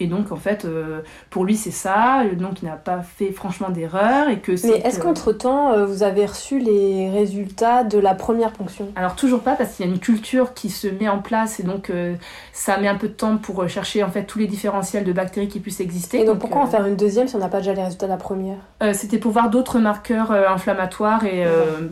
Et 0.00 0.08
donc, 0.08 0.32
en 0.32 0.36
fait, 0.36 0.64
euh, 0.64 1.02
pour 1.30 1.44
lui, 1.44 1.54
c'est 1.54 1.70
ça. 1.70 2.24
Donc, 2.36 2.62
il 2.62 2.64
n'a 2.64 2.72
pas 2.72 3.02
fait 3.02 3.30
franchement 3.30 3.70
d'erreur. 3.70 4.28
Et 4.28 4.40
que 4.40 4.50
Mais 4.66 4.78
est-ce 4.80 4.98
qu'entre-temps, 4.98 5.72
euh, 5.72 5.86
vous 5.86 6.02
avez 6.02 6.26
reçu 6.26 6.58
les 6.58 7.10
résultats 7.10 7.84
de 7.84 7.98
la 7.98 8.16
première 8.16 8.50
ponction? 8.50 8.88
Alors, 8.96 9.14
toujours 9.14 9.40
pas, 9.40 9.54
parce 9.54 9.74
qu'il 9.74 9.86
y 9.86 9.88
a 9.88 9.92
une 9.92 10.00
culture 10.00 10.52
qui 10.52 10.68
se 10.68 10.88
met 10.88 11.08
en 11.08 11.20
place. 11.20 11.60
Et 11.60 11.62
donc, 11.62 11.90
euh, 11.90 12.16
ça 12.52 12.76
met 12.78 12.88
un 12.88 12.96
peu 12.96 13.06
de 13.06 13.12
temps 13.12 13.36
pour 13.36 13.68
chercher, 13.68 14.02
en 14.02 14.10
fait, 14.10 14.24
tous 14.24 14.40
les 14.40 14.48
différentiels 14.48 15.04
de 15.04 15.12
bactéries 15.12 15.46
qui 15.46 15.60
puissent 15.60 15.78
exister. 15.78 16.22
Et 16.22 16.24
donc, 16.24 16.40
pourquoi 16.40 16.62
en 16.62 16.66
faire 16.66 16.84
une 16.86 16.96
deuxième 16.96 17.28
si 17.28 17.36
on 17.36 17.38
n'a 17.38 17.48
pas 17.48 17.58
déjà 17.58 17.72
les 17.72 17.84
résultats 17.84 18.06
de 18.06 18.12
la 18.12 18.16
première? 18.16 18.58
C'était 18.92 19.18
pour 19.18 19.30
voir 19.30 19.48
d'autres 19.48 19.78
marqueurs 19.78 20.32
inflammatoires 20.32 21.24
et 21.24 21.44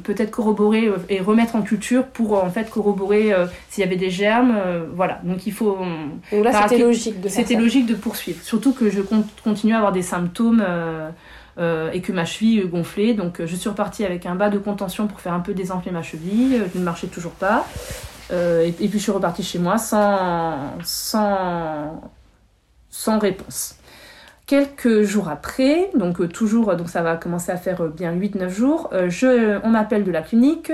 peut-être 0.02 0.32
corroborer 0.32 0.90
et 1.09 1.21
remettre 1.21 1.54
en 1.54 1.62
culture 1.62 2.06
pour, 2.06 2.42
en 2.42 2.50
fait, 2.50 2.68
corroborer 2.68 3.32
s'il 3.71 3.85
y 3.85 3.87
avait 3.87 3.97
des 3.97 4.11
germes. 4.11 4.54
voilà. 4.92 5.21
Donc, 5.23 5.47
il 5.47 5.52
faut... 5.52 5.78
Donc 6.32 6.44
là, 6.44 6.66
c'était 6.68 6.82
logique 6.82 7.21
de 7.21 7.28
C'était 7.28 7.54
logique 7.54 7.87
de 7.87 7.91
poursuivre. 7.94 8.42
Surtout 8.42 8.72
que 8.72 8.90
je 8.90 9.00
continue 9.42 9.75
à 9.75 9.78
avoir 9.78 9.92
des 9.92 10.02
symptômes 10.02 10.62
euh, 10.66 11.11
euh, 11.58 11.90
et 11.92 12.00
que 12.00 12.12
ma 12.12 12.25
cheville 12.25 12.66
gonflait. 12.68 13.14
Donc 13.14 13.40
euh, 13.40 13.46
je 13.46 13.56
suis 13.56 13.68
repartie 13.68 14.04
avec 14.04 14.26
un 14.26 14.34
bas 14.34 14.50
de 14.50 14.58
contention 14.58 15.06
pour 15.06 15.20
faire 15.20 15.32
un 15.32 15.40
peu 15.40 15.54
désenfler 15.54 15.92
ma 15.92 16.02
cheville. 16.02 16.62
Je 16.72 16.78
ne 16.78 16.84
marchais 16.84 17.08
toujours 17.08 17.32
pas. 17.32 17.66
Et, 18.30 18.72
puis 18.78 18.92
je 18.92 18.99
suis 18.99 19.12
repartie 19.12 19.42
chez 19.42 19.58
moi 19.58 19.76
sans, 19.76 20.72
sans, 20.82 22.00
sans 22.88 23.18
réponse. 23.18 23.75
quelques 24.46 25.02
jours 25.02 25.28
après, 25.28 25.90
donc 25.94 26.32
toujours, 26.32 26.75
donc 26.76 26.88
ça 26.88 27.02
va 27.02 27.16
commencer 27.16 27.52
à 27.52 27.58
faire 27.58 27.82
bien 27.88 28.16
8-9 28.16 28.49
jours, 28.49 28.90
je, 29.08 29.61
on 29.64 29.68
m'appelle 29.68 30.02
de 30.02 30.11
la 30.11 30.22
clinique, 30.22 30.72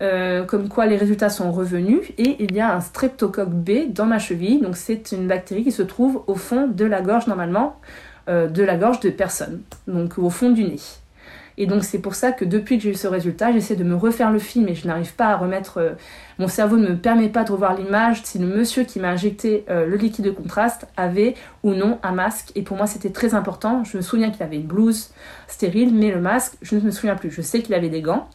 comme 0.00 0.68
quoi 0.68 0.86
les 0.86 0.96
résultats 0.96 1.30
sont 1.30 1.50
revenus 1.52 2.00
et 2.18 2.36
il 2.42 2.54
y 2.54 2.60
a 2.60 2.74
un 2.74 2.80
streptocoque 2.80 3.50
B 3.50 3.92
dans 3.92 4.06
ma 4.06 4.18
cheville. 4.18 4.60
Donc 4.60 4.76
c'est 4.76 5.12
une 5.12 5.26
bactérie 5.26 5.64
qui 5.64 5.72
se 5.72 5.82
trouve 5.82 6.22
au 6.26 6.34
fond 6.34 6.68
de 6.68 6.84
la 6.84 7.00
gorge 7.00 7.26
normalement, 7.26 7.80
de 8.28 8.62
la 8.62 8.76
gorge 8.76 9.00
de 9.00 9.10
personne, 9.10 9.60
donc 9.86 10.18
au 10.18 10.30
fond 10.30 10.50
du 10.50 10.64
nez. 10.64 10.80
Et 11.60 11.66
donc 11.66 11.82
c'est 11.82 11.98
pour 11.98 12.14
ça 12.14 12.30
que 12.30 12.44
depuis 12.44 12.78
que 12.78 12.84
j'ai 12.84 12.90
eu 12.90 12.94
ce 12.94 13.08
résultat, 13.08 13.52
j'essaie 13.52 13.74
de 13.74 13.82
me 13.82 13.96
refaire 13.96 14.30
le 14.30 14.38
film 14.38 14.68
et 14.68 14.74
je 14.76 14.86
n'arrive 14.86 15.14
pas 15.14 15.26
à 15.26 15.36
remettre... 15.36 15.78
Euh, 15.78 15.90
mon 16.38 16.46
cerveau 16.46 16.76
ne 16.76 16.90
me 16.90 16.96
permet 16.96 17.28
pas 17.28 17.42
de 17.42 17.50
revoir 17.50 17.74
l'image 17.74 18.22
si 18.22 18.38
le 18.38 18.46
monsieur 18.46 18.84
qui 18.84 19.00
m'a 19.00 19.08
injecté 19.08 19.64
euh, 19.68 19.84
le 19.84 19.96
liquide 19.96 20.24
de 20.24 20.30
contraste 20.30 20.86
avait 20.96 21.34
ou 21.64 21.74
non 21.74 21.98
un 22.04 22.12
masque. 22.12 22.52
Et 22.54 22.62
pour 22.62 22.76
moi 22.76 22.86
c'était 22.86 23.10
très 23.10 23.34
important. 23.34 23.82
Je 23.82 23.96
me 23.96 24.02
souviens 24.02 24.30
qu'il 24.30 24.44
avait 24.44 24.54
une 24.54 24.68
blouse 24.68 25.10
stérile, 25.48 25.92
mais 25.92 26.12
le 26.12 26.20
masque, 26.20 26.54
je 26.62 26.76
ne 26.76 26.80
me 26.80 26.92
souviens 26.92 27.16
plus. 27.16 27.32
Je 27.32 27.42
sais 27.42 27.60
qu'il 27.60 27.74
avait 27.74 27.88
des 27.88 28.02
gants. 28.02 28.28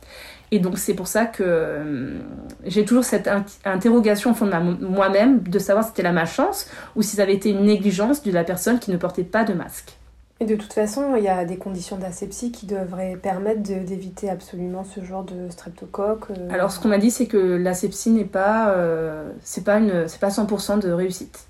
Et 0.54 0.60
donc 0.60 0.78
c'est 0.78 0.94
pour 0.94 1.08
ça 1.08 1.26
que 1.26 1.42
euh, 1.44 2.20
j'ai 2.64 2.86
toujours 2.86 3.04
cette 3.04 3.28
interrogation 3.66 4.30
au 4.30 4.34
fond 4.36 4.46
de 4.46 4.86
moi-même 4.86 5.42
de 5.42 5.58
savoir 5.58 5.84
si 5.84 5.90
c'était 5.90 6.04
la 6.04 6.12
malchance 6.12 6.70
ou 6.96 7.02
si 7.02 7.16
ça 7.16 7.24
avait 7.24 7.34
été 7.34 7.50
une 7.50 7.64
négligence 7.64 8.22
de 8.22 8.32
la 8.32 8.44
personne 8.44 8.78
qui 8.78 8.92
ne 8.92 8.98
portait 8.98 9.24
pas 9.24 9.46
de 9.46 9.54
masque. 9.54 9.98
Et 10.40 10.46
de 10.46 10.56
toute 10.56 10.72
façon, 10.72 11.16
il 11.16 11.24
y 11.24 11.28
a 11.28 11.44
des 11.44 11.58
conditions 11.58 11.98
d'asepsie 11.98 12.52
qui 12.52 12.68
devraient 12.68 13.16
permettre 13.20 13.62
d'éviter 13.62 14.30
absolument 14.30 14.84
ce 14.84 15.04
genre 15.04 15.24
de 15.24 15.50
streptocoque. 15.50 16.30
Euh. 16.30 16.50
Alors, 16.52 16.70
ce 16.70 16.80
qu'on 16.80 16.90
m'a 16.90 17.00
dit, 17.00 17.10
c'est 17.10 17.26
que 17.26 17.38
l'asepsie 17.38 18.12
n'est 18.12 18.24
pas, 18.24 18.70
euh, 18.72 19.32
c'est 19.42 19.64
pas 19.64 19.80
une, 19.80 20.08
c'est 20.08 20.20
pas 20.20 20.30
100% 20.30 20.82
de 20.82 20.92
réussite, 20.92 21.48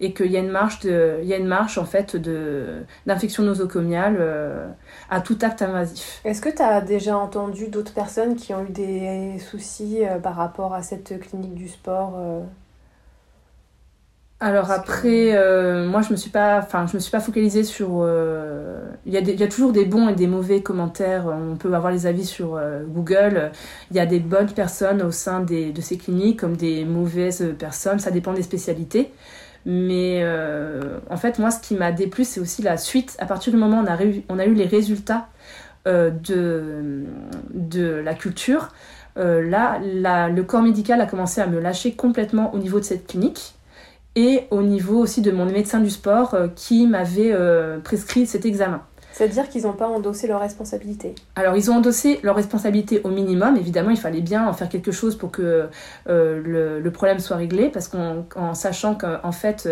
et 0.00 0.12
qu'il 0.12 0.30
y 0.30 0.36
a 0.36 0.40
une 0.40 0.50
marche 0.50 0.80
de, 0.80 1.18
il 1.22 1.28
y 1.28 1.34
a 1.34 1.36
une 1.36 1.46
marche 1.46 1.78
en 1.78 1.84
fait 1.84 2.16
de 2.16 2.82
d'infection 3.06 3.42
nosocomiale 3.42 4.16
euh, 4.20 4.68
à 5.10 5.20
tout 5.20 5.38
acte 5.42 5.62
invasif. 5.62 6.20
Est-ce 6.24 6.40
que 6.40 6.50
tu 6.50 6.62
as 6.62 6.80
déjà 6.80 7.16
entendu 7.16 7.68
d'autres 7.68 7.94
personnes 7.94 8.36
qui 8.36 8.54
ont 8.54 8.64
eu 8.64 8.70
des 8.70 9.38
soucis 9.38 10.00
par 10.22 10.36
rapport 10.36 10.74
à 10.74 10.82
cette 10.82 11.18
clinique 11.20 11.54
du 11.54 11.68
sport 11.68 12.14
alors 14.40 14.70
après, 14.70 15.36
euh, 15.36 15.88
moi 15.88 16.00
je 16.00 16.12
me 16.12 16.16
suis 16.16 16.30
pas, 16.30 16.58
enfin 16.58 16.86
je 16.86 16.94
me 16.94 17.00
suis 17.00 17.10
pas 17.10 17.18
focalisée 17.18 17.64
sur. 17.64 18.02
Euh, 18.02 18.88
il 19.04 19.12
y, 19.12 19.16
a 19.16 19.20
y, 19.20 19.42
a 19.42 19.48
toujours 19.48 19.72
des 19.72 19.84
bons 19.84 20.08
et 20.08 20.14
des 20.14 20.28
mauvais 20.28 20.62
commentaires. 20.62 21.26
On 21.26 21.56
peut 21.56 21.74
avoir 21.74 21.90
les 21.90 22.06
avis 22.06 22.24
sur 22.24 22.54
euh, 22.54 22.84
Google. 22.86 23.50
Il 23.90 23.96
y 23.96 24.00
a 24.00 24.06
des 24.06 24.20
bonnes 24.20 24.52
personnes 24.52 25.02
au 25.02 25.10
sein 25.10 25.40
des, 25.40 25.72
de 25.72 25.80
ces 25.80 25.98
cliniques 25.98 26.38
comme 26.38 26.56
des 26.56 26.84
mauvaises 26.84 27.52
personnes. 27.58 27.98
Ça 27.98 28.12
dépend 28.12 28.32
des 28.32 28.44
spécialités. 28.44 29.10
Mais 29.70 30.24
en 31.10 31.16
fait, 31.18 31.38
moi, 31.38 31.50
ce 31.50 31.60
qui 31.60 31.74
m'a 31.74 31.92
déplu, 31.92 32.24
c'est 32.24 32.40
aussi 32.40 32.62
la 32.62 32.78
suite. 32.78 33.16
À 33.18 33.26
partir 33.26 33.52
du 33.52 33.58
moment 33.58 33.82
où 33.82 33.86
on 34.30 34.38
a, 34.38 34.46
eu 34.46 34.54
les 34.54 34.64
résultats 34.64 35.28
de, 35.84 37.04
de 37.52 37.84
la 38.02 38.14
culture, 38.14 38.70
là, 39.16 39.78
la, 39.82 40.30
le 40.30 40.42
corps 40.42 40.62
médical 40.62 41.02
a 41.02 41.06
commencé 41.06 41.42
à 41.42 41.46
me 41.46 41.60
lâcher 41.60 41.92
complètement 41.92 42.54
au 42.54 42.58
niveau 42.58 42.80
de 42.80 42.84
cette 42.84 43.06
clinique 43.06 43.58
et 44.18 44.48
au 44.50 44.62
niveau 44.62 44.98
aussi 44.98 45.20
de 45.22 45.30
mon 45.30 45.44
médecin 45.44 45.78
du 45.78 45.90
sport 45.90 46.34
euh, 46.34 46.48
qui 46.48 46.88
m'avait 46.88 47.32
euh, 47.32 47.78
prescrit 47.78 48.26
cet 48.26 48.44
examen. 48.44 48.82
C'est-à-dire 49.18 49.48
qu'ils 49.48 49.62
n'ont 49.62 49.72
pas 49.72 49.88
endossé 49.88 50.28
leurs 50.28 50.38
responsabilités 50.38 51.16
Alors, 51.34 51.56
ils 51.56 51.72
ont 51.72 51.74
endossé 51.74 52.20
leurs 52.22 52.36
responsabilités 52.36 53.00
au 53.02 53.08
minimum. 53.08 53.56
Évidemment, 53.56 53.90
il 53.90 53.96
fallait 53.96 54.20
bien 54.20 54.46
en 54.46 54.52
faire 54.52 54.68
quelque 54.68 54.92
chose 54.92 55.18
pour 55.18 55.32
que 55.32 55.68
euh, 56.08 56.80
le, 56.80 56.90
problème 56.92 57.18
soit 57.18 57.36
réglé, 57.36 57.68
parce 57.68 57.88
qu'en 57.88 58.54
sachant 58.54 58.94
qu'en 58.94 59.32
fait, 59.32 59.68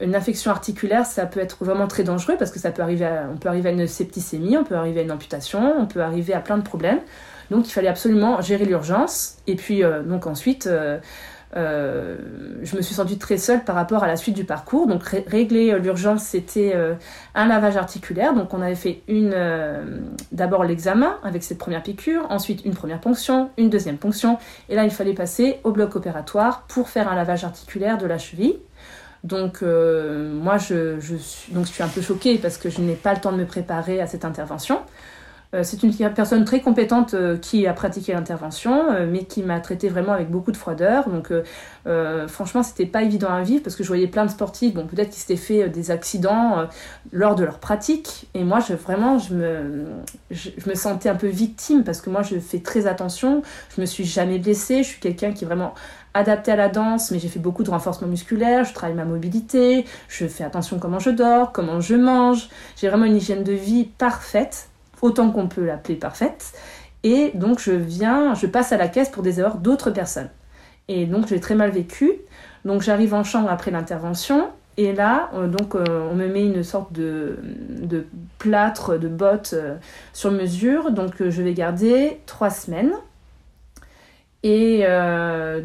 une 0.00 0.16
infection 0.16 0.50
articulaire, 0.50 1.06
ça 1.06 1.26
peut 1.26 1.38
être 1.38 1.64
vraiment 1.64 1.86
très 1.86 2.02
dangereux, 2.02 2.34
parce 2.36 2.50
que 2.50 2.58
ça 2.58 2.72
peut 2.72 2.82
arriver 2.82 3.04
à 3.04 3.70
une 3.70 3.86
septicémie, 3.86 4.56
on 4.56 4.64
peut 4.64 4.74
arriver 4.74 4.98
à 4.98 5.02
une 5.04 5.12
amputation, 5.12 5.74
on 5.78 5.86
peut 5.86 6.02
arriver 6.02 6.34
à 6.34 6.40
plein 6.40 6.58
de 6.58 6.64
problèmes. 6.64 6.98
Donc, 7.52 7.68
il 7.68 7.72
fallait 7.72 7.86
absolument 7.86 8.40
gérer 8.40 8.64
l'urgence. 8.64 9.36
Et 9.46 9.54
puis, 9.54 9.82
donc 10.06 10.26
ensuite, 10.26 10.66
euh, 10.66 10.98
je 11.54 12.76
me 12.76 12.82
suis 12.82 12.94
sentie 12.94 13.18
très 13.18 13.36
seule 13.36 13.62
par 13.64 13.74
rapport 13.74 14.02
à 14.04 14.06
la 14.06 14.16
suite 14.16 14.34
du 14.34 14.44
parcours. 14.44 14.86
Donc 14.86 15.02
régler 15.04 15.72
euh, 15.72 15.78
l'urgence, 15.78 16.24
c'était 16.24 16.72
euh, 16.74 16.94
un 17.34 17.46
lavage 17.46 17.76
articulaire. 17.76 18.34
Donc 18.34 18.54
on 18.54 18.62
avait 18.62 18.74
fait 18.74 19.02
d'abord 20.32 20.64
l'examen 20.64 21.16
avec 21.22 21.42
cette 21.42 21.58
première 21.58 21.82
piqûre, 21.82 22.26
ensuite 22.30 22.64
une 22.64 22.74
première 22.74 23.00
ponction, 23.00 23.50
une 23.58 23.70
deuxième 23.70 23.98
ponction, 23.98 24.38
et 24.68 24.74
là 24.74 24.84
il 24.84 24.90
fallait 24.90 25.14
passer 25.14 25.60
au 25.64 25.72
bloc 25.72 25.96
opératoire 25.96 26.62
pour 26.68 26.88
faire 26.88 27.10
un 27.10 27.14
lavage 27.14 27.44
articulaire 27.44 27.98
de 27.98 28.06
la 28.06 28.18
cheville. 28.18 28.56
Donc 29.24 29.62
moi 29.62 30.58
je, 30.58 30.98
je 31.00 31.16
suis 31.16 31.82
un 31.82 31.88
peu 31.88 32.00
choquée 32.00 32.38
parce 32.38 32.58
que 32.58 32.70
je 32.70 32.80
n'ai 32.80 32.94
pas 32.94 33.14
le 33.14 33.20
temps 33.20 33.32
de 33.32 33.36
me 33.36 33.46
préparer 33.46 34.00
à 34.00 34.06
cette 34.06 34.24
intervention. 34.24 34.80
Euh, 35.54 35.62
c'est 35.64 35.82
une 35.82 35.92
personne 36.14 36.46
très 36.46 36.60
compétente 36.60 37.12
euh, 37.12 37.36
qui 37.36 37.66
a 37.66 37.74
pratiqué 37.74 38.14
l'intervention, 38.14 38.90
euh, 38.90 39.06
mais 39.10 39.24
qui 39.24 39.42
m'a 39.42 39.60
traité 39.60 39.90
vraiment 39.90 40.12
avec 40.12 40.30
beaucoup 40.30 40.50
de 40.50 40.56
froideur. 40.56 41.08
Donc, 41.10 41.30
franchement, 42.28 42.62
c'était 42.62 42.86
pas 42.86 43.02
évident 43.02 43.28
à 43.28 43.42
vivre 43.42 43.62
parce 43.62 43.76
que 43.76 43.82
je 43.82 43.88
voyais 43.88 44.06
plein 44.06 44.24
de 44.24 44.30
sportifs, 44.30 44.72
bon, 44.74 44.86
peut-être 44.86 45.10
qu'ils 45.10 45.20
s'étaient 45.20 45.36
fait 45.36 45.68
des 45.68 45.90
accidents 45.90 46.66
lors 47.12 47.34
de 47.34 47.44
leur 47.44 47.58
pratique. 47.58 48.28
Et 48.34 48.44
moi, 48.44 48.60
je, 48.60 48.74
vraiment, 48.74 49.18
je 49.18 49.34
me, 49.34 49.84
je, 50.30 50.50
me 50.66 50.74
sentais 50.74 51.08
un 51.08 51.16
peu 51.16 51.26
victime 51.26 51.84
parce 51.84 52.00
que 52.00 52.08
moi, 52.08 52.22
je 52.22 52.38
fais 52.38 52.60
très 52.60 52.86
attention. 52.86 53.42
Je 53.74 53.80
me 53.80 53.86
suis 53.86 54.04
jamais 54.04 54.38
blessée. 54.38 54.82
Je 54.82 54.88
suis 54.88 55.00
quelqu'un 55.00 55.32
qui 55.32 55.44
est 55.44 55.46
vraiment 55.46 55.74
adapté 56.14 56.52
à 56.52 56.56
la 56.56 56.68
danse, 56.68 57.10
mais 57.10 57.18
j'ai 57.18 57.28
fait 57.28 57.40
beaucoup 57.40 57.62
de 57.62 57.70
renforcement 57.70 58.08
musculaire, 58.08 58.64
je 58.64 58.74
travaille 58.74 58.94
ma 58.94 59.06
mobilité, 59.06 59.86
je 60.08 60.26
fais 60.26 60.44
attention 60.44 60.78
comment 60.78 60.98
je 60.98 61.08
dors, 61.08 61.52
comment 61.52 61.80
je 61.80 61.94
mange. 61.94 62.48
J'ai 62.76 62.88
vraiment 62.88 63.06
une 63.06 63.16
hygiène 63.16 63.44
de 63.44 63.52
vie 63.52 63.84
parfaite 63.84 64.68
autant 65.02 65.30
qu'on 65.30 65.48
peut 65.48 65.64
l'appeler 65.64 65.96
parfaite. 65.96 66.52
Et 67.02 67.32
donc 67.34 67.58
je 67.58 67.72
viens, 67.72 68.34
je 68.34 68.46
passe 68.46 68.72
à 68.72 68.76
la 68.76 68.88
caisse 68.88 69.10
pour 69.10 69.22
des 69.22 69.40
erreurs 69.40 69.58
d'autres 69.58 69.90
personnes. 69.90 70.30
Et 70.88 71.04
donc 71.06 71.26
j'ai 71.28 71.40
très 71.40 71.54
mal 71.54 71.70
vécu. 71.70 72.12
Donc 72.64 72.82
j'arrive 72.82 73.12
en 73.12 73.24
chambre 73.24 73.50
après 73.50 73.70
l'intervention. 73.70 74.48
Et 74.78 74.94
là, 74.94 75.30
euh, 75.34 75.48
donc, 75.48 75.74
euh, 75.74 76.08
on 76.10 76.14
me 76.14 76.26
met 76.28 76.44
une 76.46 76.62
sorte 76.62 76.92
de, 76.92 77.38
de 77.68 78.06
plâtre, 78.38 78.98
de 78.98 79.08
botte 79.08 79.52
euh, 79.52 79.76
sur 80.12 80.30
mesure. 80.30 80.92
Donc, 80.92 81.14
je 81.18 81.42
vais 81.42 81.52
garder 81.52 82.20
trois 82.26 82.50
semaines. 82.50 82.92
Et 84.44 84.84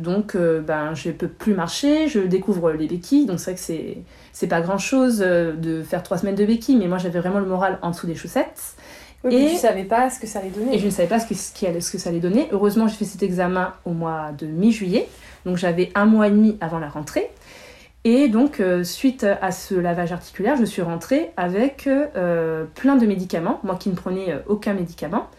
donc, 0.04 0.38
ben, 0.38 0.94
je 0.94 1.10
ne 1.10 1.14
peux 1.14 1.28
plus 1.28 1.56
marcher. 1.56 2.08
Je 2.08 2.20
découvre 2.20 2.72
les 2.72 2.86
béquilles. 2.86 3.26
Donc, 3.26 3.40
c'est 3.40 3.52
vrai 3.52 3.56
que 3.56 3.60
c'est, 3.60 3.98
c'est 4.34 4.48
pas 4.48 4.62
grand 4.62 4.78
chose 4.78 5.18
de 5.18 5.82
faire 5.82 6.04
trois 6.04 6.20
semaines 6.20 6.36
de 6.36 6.46
béquilles. 6.46 6.78
Mais 6.78 6.88
moi, 6.88 7.00
j'avais 7.00 7.20
vraiment 7.20 7.40
le 7.40 7.48
moral 7.48 7.80
en 7.82 7.90
dessous 7.90 8.06
des 8.06 8.14
chaussettes 8.14 8.76
et 9.30 9.50
tu 9.52 9.56
savais 9.56 9.84
pas 9.84 10.10
ce 10.10 10.20
que 10.20 10.28
ça 10.28 10.40
allait 10.40 10.50
donner. 10.50 10.76
Et 10.76 10.80
je 10.80 10.86
ne 10.86 10.92
savais 10.92 11.08
pas 11.08 11.20
ce 11.20 11.28
que, 11.28 11.36
ce, 11.36 11.52
ce 11.80 11.92
que 11.92 11.98
ça 11.98 12.10
allait 12.10 12.20
donner. 12.20 12.48
Heureusement, 12.52 12.88
j'ai 12.88 12.96
fait 12.96 13.06
cet 13.06 13.24
examen 13.24 13.74
au 13.86 13.92
mois 13.92 14.32
de 14.38 14.48
mi-juillet. 14.48 15.08
Donc 15.46 15.58
j'avais 15.58 15.92
un 15.96 16.06
mois 16.06 16.28
et 16.28 16.32
demi 16.32 16.58
avant 16.62 16.80
la 16.80 16.90
rentrée. 16.90 17.30
Et 18.10 18.30
donc, 18.30 18.62
euh, 18.62 18.86
suite 18.86 19.26
à 19.42 19.52
ce 19.52 19.76
lavage 19.76 20.14
articulaire, 20.14 20.56
je 20.56 20.64
suis 20.64 20.82
rentrée 20.82 21.32
avec 21.36 21.88
euh, 21.88 22.64
plein 22.76 22.96
de 22.96 23.06
médicaments, 23.06 23.60
moi 23.64 23.76
qui 23.76 23.90
ne 23.90 23.96
prenais 23.96 24.32
euh, 24.32 24.40
aucun 24.48 24.74
médicament. 24.74 25.30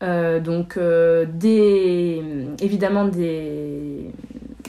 donc, 0.00 0.76
des, 0.78 2.22
évidemment, 2.60 3.04
des, 3.04 4.10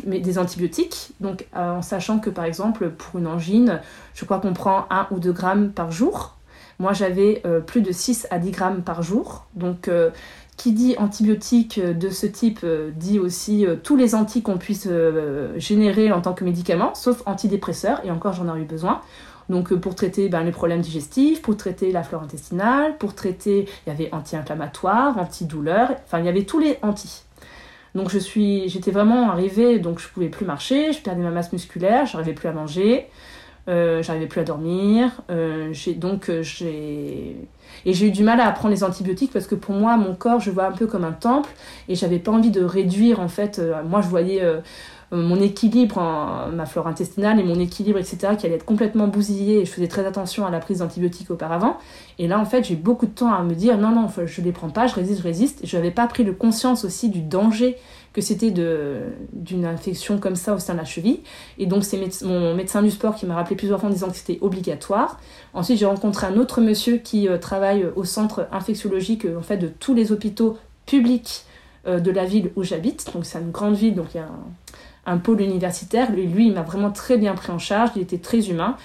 des 0.05 0.37
antibiotiques, 0.37 1.13
donc 1.21 1.47
en 1.55 1.81
sachant 1.81 2.19
que 2.19 2.29
par 2.29 2.45
exemple, 2.45 2.91
pour 2.91 3.19
une 3.19 3.25
angine, 3.25 3.81
je 4.13 4.25
crois 4.25 4.39
qu'on 4.39 4.53
prend 4.53 4.85
1 4.91 5.07
ou 5.09 5.19
2 5.19 5.31
grammes 5.31 5.71
par 5.71 5.91
jour. 5.91 6.35
Moi, 6.79 6.93
j'avais 6.93 7.41
euh, 7.45 7.59
plus 7.59 7.81
de 7.81 7.91
6 7.91 8.27
à 8.31 8.39
10 8.39 8.51
grammes 8.51 8.83
par 8.83 9.01
jour. 9.01 9.45
Donc, 9.55 9.87
euh, 9.87 10.11
qui 10.57 10.71
dit 10.71 10.95
antibiotique 10.97 11.79
euh, 11.79 11.93
de 11.93 12.09
ce 12.09 12.27
type 12.27 12.65
dit 12.95 13.19
aussi 13.19 13.65
tous 13.83 13.95
les 13.95 14.15
anti 14.15 14.41
qu'on 14.41 14.57
puisse 14.57 14.87
générer 15.55 16.11
en 16.11 16.21
tant 16.21 16.33
que 16.33 16.43
médicament, 16.43 16.93
sauf 16.93 17.23
antidépresseurs, 17.25 18.01
et 18.05 18.11
encore 18.11 18.33
j'en 18.33 18.47
aurais 18.47 18.61
eu 18.61 18.65
besoin. 18.65 19.01
Donc 19.49 19.73
pour 19.73 19.93
traiter 19.93 20.29
ben, 20.29 20.43
les 20.43 20.51
problèmes 20.51 20.79
digestifs, 20.79 21.41
pour 21.41 21.57
traiter 21.57 21.91
la 21.91 22.03
flore 22.03 22.23
intestinale, 22.23 22.97
pour 22.97 23.13
traiter, 23.13 23.67
il 23.85 23.89
y 23.89 23.91
avait 23.91 24.13
anti-inflammatoire, 24.13 25.17
anti-douleur, 25.17 25.95
enfin 26.05 26.19
il 26.19 26.25
y 26.25 26.29
avait 26.29 26.43
tous 26.43 26.59
les 26.59 26.77
anti. 26.81 27.23
Donc 27.95 28.09
je 28.09 28.17
suis, 28.17 28.69
j'étais 28.69 28.91
vraiment 28.91 29.29
arrivée, 29.29 29.79
donc 29.79 29.99
je 29.99 30.07
pouvais 30.07 30.29
plus 30.29 30.45
marcher, 30.45 30.93
je 30.93 31.01
perdais 31.01 31.21
ma 31.21 31.29
masse 31.29 31.53
musculaire, 31.53 32.05
j'arrivais 32.05 32.33
plus 32.33 32.47
à 32.47 32.53
manger. 32.53 33.07
Euh, 33.69 34.03
j'arrivais 34.03 34.27
plus 34.27 34.41
à 34.41 34.43
dormir. 34.43 35.21
Euh, 35.29 35.73
donc 35.95 36.29
euh, 36.29 36.43
j'ai 36.43 37.37
et 37.85 37.93
j'ai 37.93 38.07
eu 38.07 38.11
du 38.11 38.23
mal 38.23 38.41
à 38.41 38.51
prendre 38.51 38.73
les 38.73 38.83
antibiotiques 38.83 39.31
parce 39.31 39.47
que 39.47 39.55
pour 39.55 39.73
moi 39.73 39.95
mon 39.95 40.15
corps 40.15 40.41
je 40.41 40.51
vois 40.51 40.65
un 40.65 40.73
peu 40.73 40.85
comme 40.85 41.05
un 41.05 41.13
temple 41.13 41.49
et 41.87 41.95
j'avais 41.95 42.19
pas 42.19 42.31
envie 42.31 42.51
de 42.51 42.61
réduire 42.63 43.21
en 43.21 43.29
fait. 43.29 43.61
moi 43.87 44.01
je 44.01 44.07
voyais 44.07 44.41
mon 45.11 45.39
équilibre, 45.39 46.49
ma 46.53 46.65
flore 46.65 46.87
intestinale 46.87 47.39
et 47.39 47.43
mon 47.43 47.59
équilibre, 47.59 47.99
etc., 47.99 48.35
qui 48.37 48.47
allait 48.47 48.55
être 48.55 48.65
complètement 48.65 49.07
bousillé. 49.07 49.61
Et 49.61 49.65
je 49.65 49.71
faisais 49.71 49.87
très 49.87 50.05
attention 50.05 50.45
à 50.45 50.49
la 50.49 50.59
prise 50.59 50.79
d'antibiotiques 50.79 51.29
auparavant. 51.29 51.77
Et 52.17 52.27
là, 52.27 52.39
en 52.39 52.45
fait, 52.45 52.63
j'ai 52.63 52.75
beaucoup 52.75 53.05
de 53.05 53.11
temps 53.11 53.31
à 53.31 53.43
me 53.43 53.53
dire 53.53 53.77
non, 53.77 53.89
non, 53.89 54.07
je 54.25 54.41
les 54.41 54.51
prends 54.51 54.69
pas, 54.69 54.87
je 54.87 54.95
résiste, 54.95 55.19
je 55.19 55.23
résiste. 55.23 55.59
Je 55.65 55.77
n'avais 55.77 55.91
pas 55.91 56.07
pris 56.07 56.23
de 56.23 56.31
conscience 56.31 56.83
aussi 56.83 57.09
du 57.09 57.21
danger 57.21 57.77
que 58.13 58.21
c'était 58.21 58.51
d'une 58.51 59.65
infection 59.65 60.19
comme 60.19 60.35
ça 60.35 60.53
au 60.53 60.59
sein 60.59 60.73
de 60.73 60.77
la 60.77 60.85
cheville. 60.85 61.21
Et 61.57 61.65
donc, 61.65 61.83
c'est 61.83 61.99
mon 62.23 62.53
médecin 62.53 62.83
du 62.83 62.91
sport 62.91 63.15
qui 63.15 63.25
m'a 63.25 63.35
rappelé 63.35 63.55
plusieurs 63.55 63.79
fois 63.79 63.89
en 63.89 63.91
disant 63.91 64.09
que 64.09 64.15
c'était 64.15 64.37
obligatoire. 64.41 65.19
Ensuite, 65.53 65.79
j'ai 65.79 65.87
rencontré 65.87 66.27
un 66.27 66.37
autre 66.37 66.61
monsieur 66.61 66.97
qui 66.97 67.27
euh, 67.27 67.39
travaille 67.39 67.85
au 67.95 68.03
centre 68.03 68.47
infectiologique 68.51 69.25
en 69.25 69.41
fait, 69.41 69.57
de 69.57 69.67
tous 69.67 69.95
les 69.95 70.11
hôpitaux 70.11 70.57
publics 70.85 71.45
euh, 71.87 71.99
de 71.99 72.11
la 72.11 72.25
ville 72.25 72.51
où 72.55 72.63
j'habite. 72.63 73.11
Donc, 73.13 73.25
c'est 73.25 73.39
une 73.39 73.51
grande 73.51 73.75
ville, 73.75 73.95
donc 73.95 74.13
il 74.13 74.17
y 74.17 74.19
a 74.19 74.29
un, 75.07 75.17
pôle 75.17 75.41
universitaire. 75.41 76.11
Lui, 76.11 76.47
il 76.47 76.53
m'a 76.53 76.61
vraiment 76.61 76.91
très 76.91 77.17
bien 77.17 77.33
pris 77.33 77.51
en 77.51 77.59
charge. 77.59 77.89
Il 77.95 78.03
était 78.03 78.19
très 78.19 78.47
humain. 78.47 78.77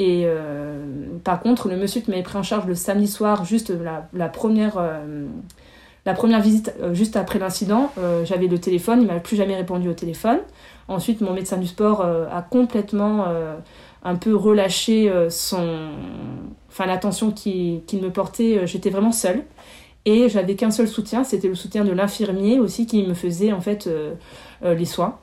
Et 0.00 0.24
euh, 0.26 0.84
par 1.22 1.38
contre, 1.40 1.68
le 1.68 1.76
monsieur 1.76 2.00
qui 2.00 2.10
m'avait 2.10 2.24
pris 2.24 2.36
en 2.36 2.42
charge 2.42 2.66
le 2.66 2.74
samedi 2.74 3.06
soir, 3.06 3.44
juste 3.44 3.72
la, 4.12 4.28
première, 4.28 4.76
la 6.04 6.14
première 6.14 6.40
visite, 6.40 6.74
juste 6.92 7.16
après 7.16 7.38
l'incident, 7.38 7.92
j'avais 8.24 8.48
le 8.48 8.58
téléphone, 8.58 9.02
il 9.02 9.06
m'a 9.06 9.20
plus 9.20 9.36
jamais 9.36 9.54
répondu 9.54 9.88
au 9.88 9.92
téléphone. 9.92 10.38
Ensuite, 10.88 11.20
mon 11.20 11.32
médecin 11.32 11.58
du 11.58 11.68
sport 11.68 12.02
a 12.02 12.42
complètement 12.42 13.26
un 14.04 14.16
peu 14.16 14.34
relâché 14.34 15.08
euh, 15.08 15.30
son, 15.30 15.90
enfin 16.68 16.86
l'attention 16.86 17.30
qu'il 17.30 17.82
me 17.92 18.10
portait. 18.10 18.58
Euh, 18.58 18.66
j'étais 18.66 18.90
vraiment 18.90 19.12
seule 19.12 19.44
et 20.04 20.28
j'avais 20.28 20.56
qu'un 20.56 20.72
seul 20.72 20.88
soutien, 20.88 21.22
c'était 21.22 21.48
le 21.48 21.54
soutien 21.54 21.84
de 21.84 21.92
l'infirmier 21.92 22.58
aussi 22.58 22.86
qui 22.86 23.04
me 23.04 23.14
faisait 23.14 23.52
en 23.52 23.60
fait 23.60 23.86
euh, 23.86 24.14
les 24.62 24.84
soins. 24.84 25.18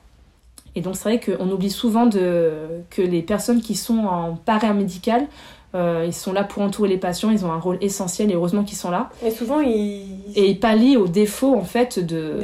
Et 0.74 0.80
donc 0.80 0.96
c'est 0.96 1.16
vrai 1.16 1.20
qu'on 1.20 1.50
oublie 1.50 1.70
souvent 1.70 2.08
que 2.08 3.02
les 3.02 3.22
personnes 3.22 3.60
qui 3.60 3.74
sont 3.74 3.98
en 3.98 4.36
paramédical 4.36 5.26
euh, 5.72 6.04
ils 6.04 6.12
sont 6.12 6.32
là 6.32 6.42
pour 6.42 6.62
entourer 6.62 6.88
les 6.88 6.96
patients, 6.96 7.30
ils 7.30 7.46
ont 7.46 7.52
un 7.52 7.60
rôle 7.60 7.78
essentiel 7.80 8.28
et 8.32 8.34
heureusement 8.34 8.64
qu'ils 8.64 8.76
sont 8.76 8.90
là. 8.90 9.08
Et 9.24 9.30
souvent 9.30 9.60
ils... 9.60 10.04
Et 10.34 10.50
ils 10.50 10.58
pallient 10.58 10.96
aux 10.96 11.06
défauts 11.06 11.54
en 11.54 11.62
fait 11.62 12.04
de... 12.04 12.34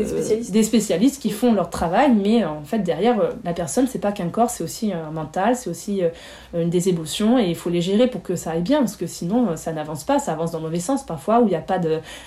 des, 0.49 0.63
spécialistes. 0.63 1.21
qui 1.21 1.31
font 1.31 1.53
leur 1.53 1.69
travail, 1.69 2.13
mais 2.15 2.45
en 2.45 2.63
fait 2.63 2.79
derrière 2.79 3.21
euh, 3.21 3.31
la 3.45 3.53
personne 3.53 3.89
c'est 3.89 3.99
pas 3.99 4.13
qu'un 4.13 4.29
corps, 4.29 4.51
c'est 4.51 4.63
aussi 4.63 4.93
un 4.93 5.11
mental, 5.11 5.57
c'est 5.57 5.69
aussi 5.69 6.05
euh, 6.05 6.11
une 6.55 6.71
des 6.71 6.89
émotions 6.89 7.37
et 7.37 7.49
il 7.49 7.57
faut 7.57 7.69
les 7.69 7.81
gérer 7.81 8.07
pour 8.07 8.23
que 8.23 8.37
ça 8.37 8.53
aille 8.53 8.63
bien 8.63 8.79
parce 8.79 8.97
que 8.97 9.09
sinon 9.09 9.57
ça 9.57 9.73
n'avance 9.73 10.05
pas, 10.05 10.21
ça 10.21 10.33
avance 10.33 10.53
dans 10.53 10.59
le 10.59 10.65
mauvais 10.65 10.79
sens 10.79 11.05
parfois 11.05 11.41
où 11.41 11.47
il 11.47 11.51
n'y 11.51 11.57
a 11.57 11.61
pas 11.61 11.81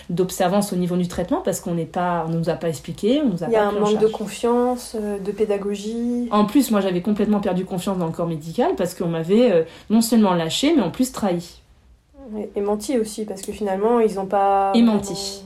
d'observance 0.09 0.73
au 0.73 0.75
niveau 0.75 0.97
du 0.97 1.07
traitement 1.07 1.41
parce 1.41 1.61
qu'on 1.61 1.75
n'est 1.75 1.85
pas, 1.85 2.25
on 2.27 2.31
nous 2.31 2.49
a 2.49 2.55
pas 2.55 2.67
expliqué, 2.67 3.21
on 3.23 3.29
nous 3.29 3.43
a 3.43 3.47
Il 3.47 3.53
y 3.53 3.55
a 3.55 3.69
un 3.69 3.71
manque 3.71 3.99
de 3.99 4.07
confiance, 4.07 4.97
de 4.97 5.31
pédagogie. 5.31 6.27
En 6.31 6.43
plus 6.43 6.71
moi 6.71 6.81
j'avais 6.81 7.01
complètement 7.01 7.39
perdu 7.39 7.63
confiance 7.63 7.97
dans 7.97 8.07
le 8.07 8.11
corps 8.11 8.27
médical 8.27 8.71
parce 8.77 8.93
qu'on 8.93 9.07
m'avait 9.07 9.65
non 9.89 10.01
seulement 10.01 10.33
lâché 10.33 10.73
mais 10.75 10.88
plus 10.89 11.11
trahi. 11.11 11.61
Et, 12.55 12.61
menti 12.61 12.97
aussi, 12.97 13.25
parce 13.25 13.41
que 13.41 13.51
finalement, 13.51 13.99
ils 13.99 14.15
n'ont 14.15 14.25
pas... 14.25 14.71
Et 14.75 14.81
menti. 14.81 15.43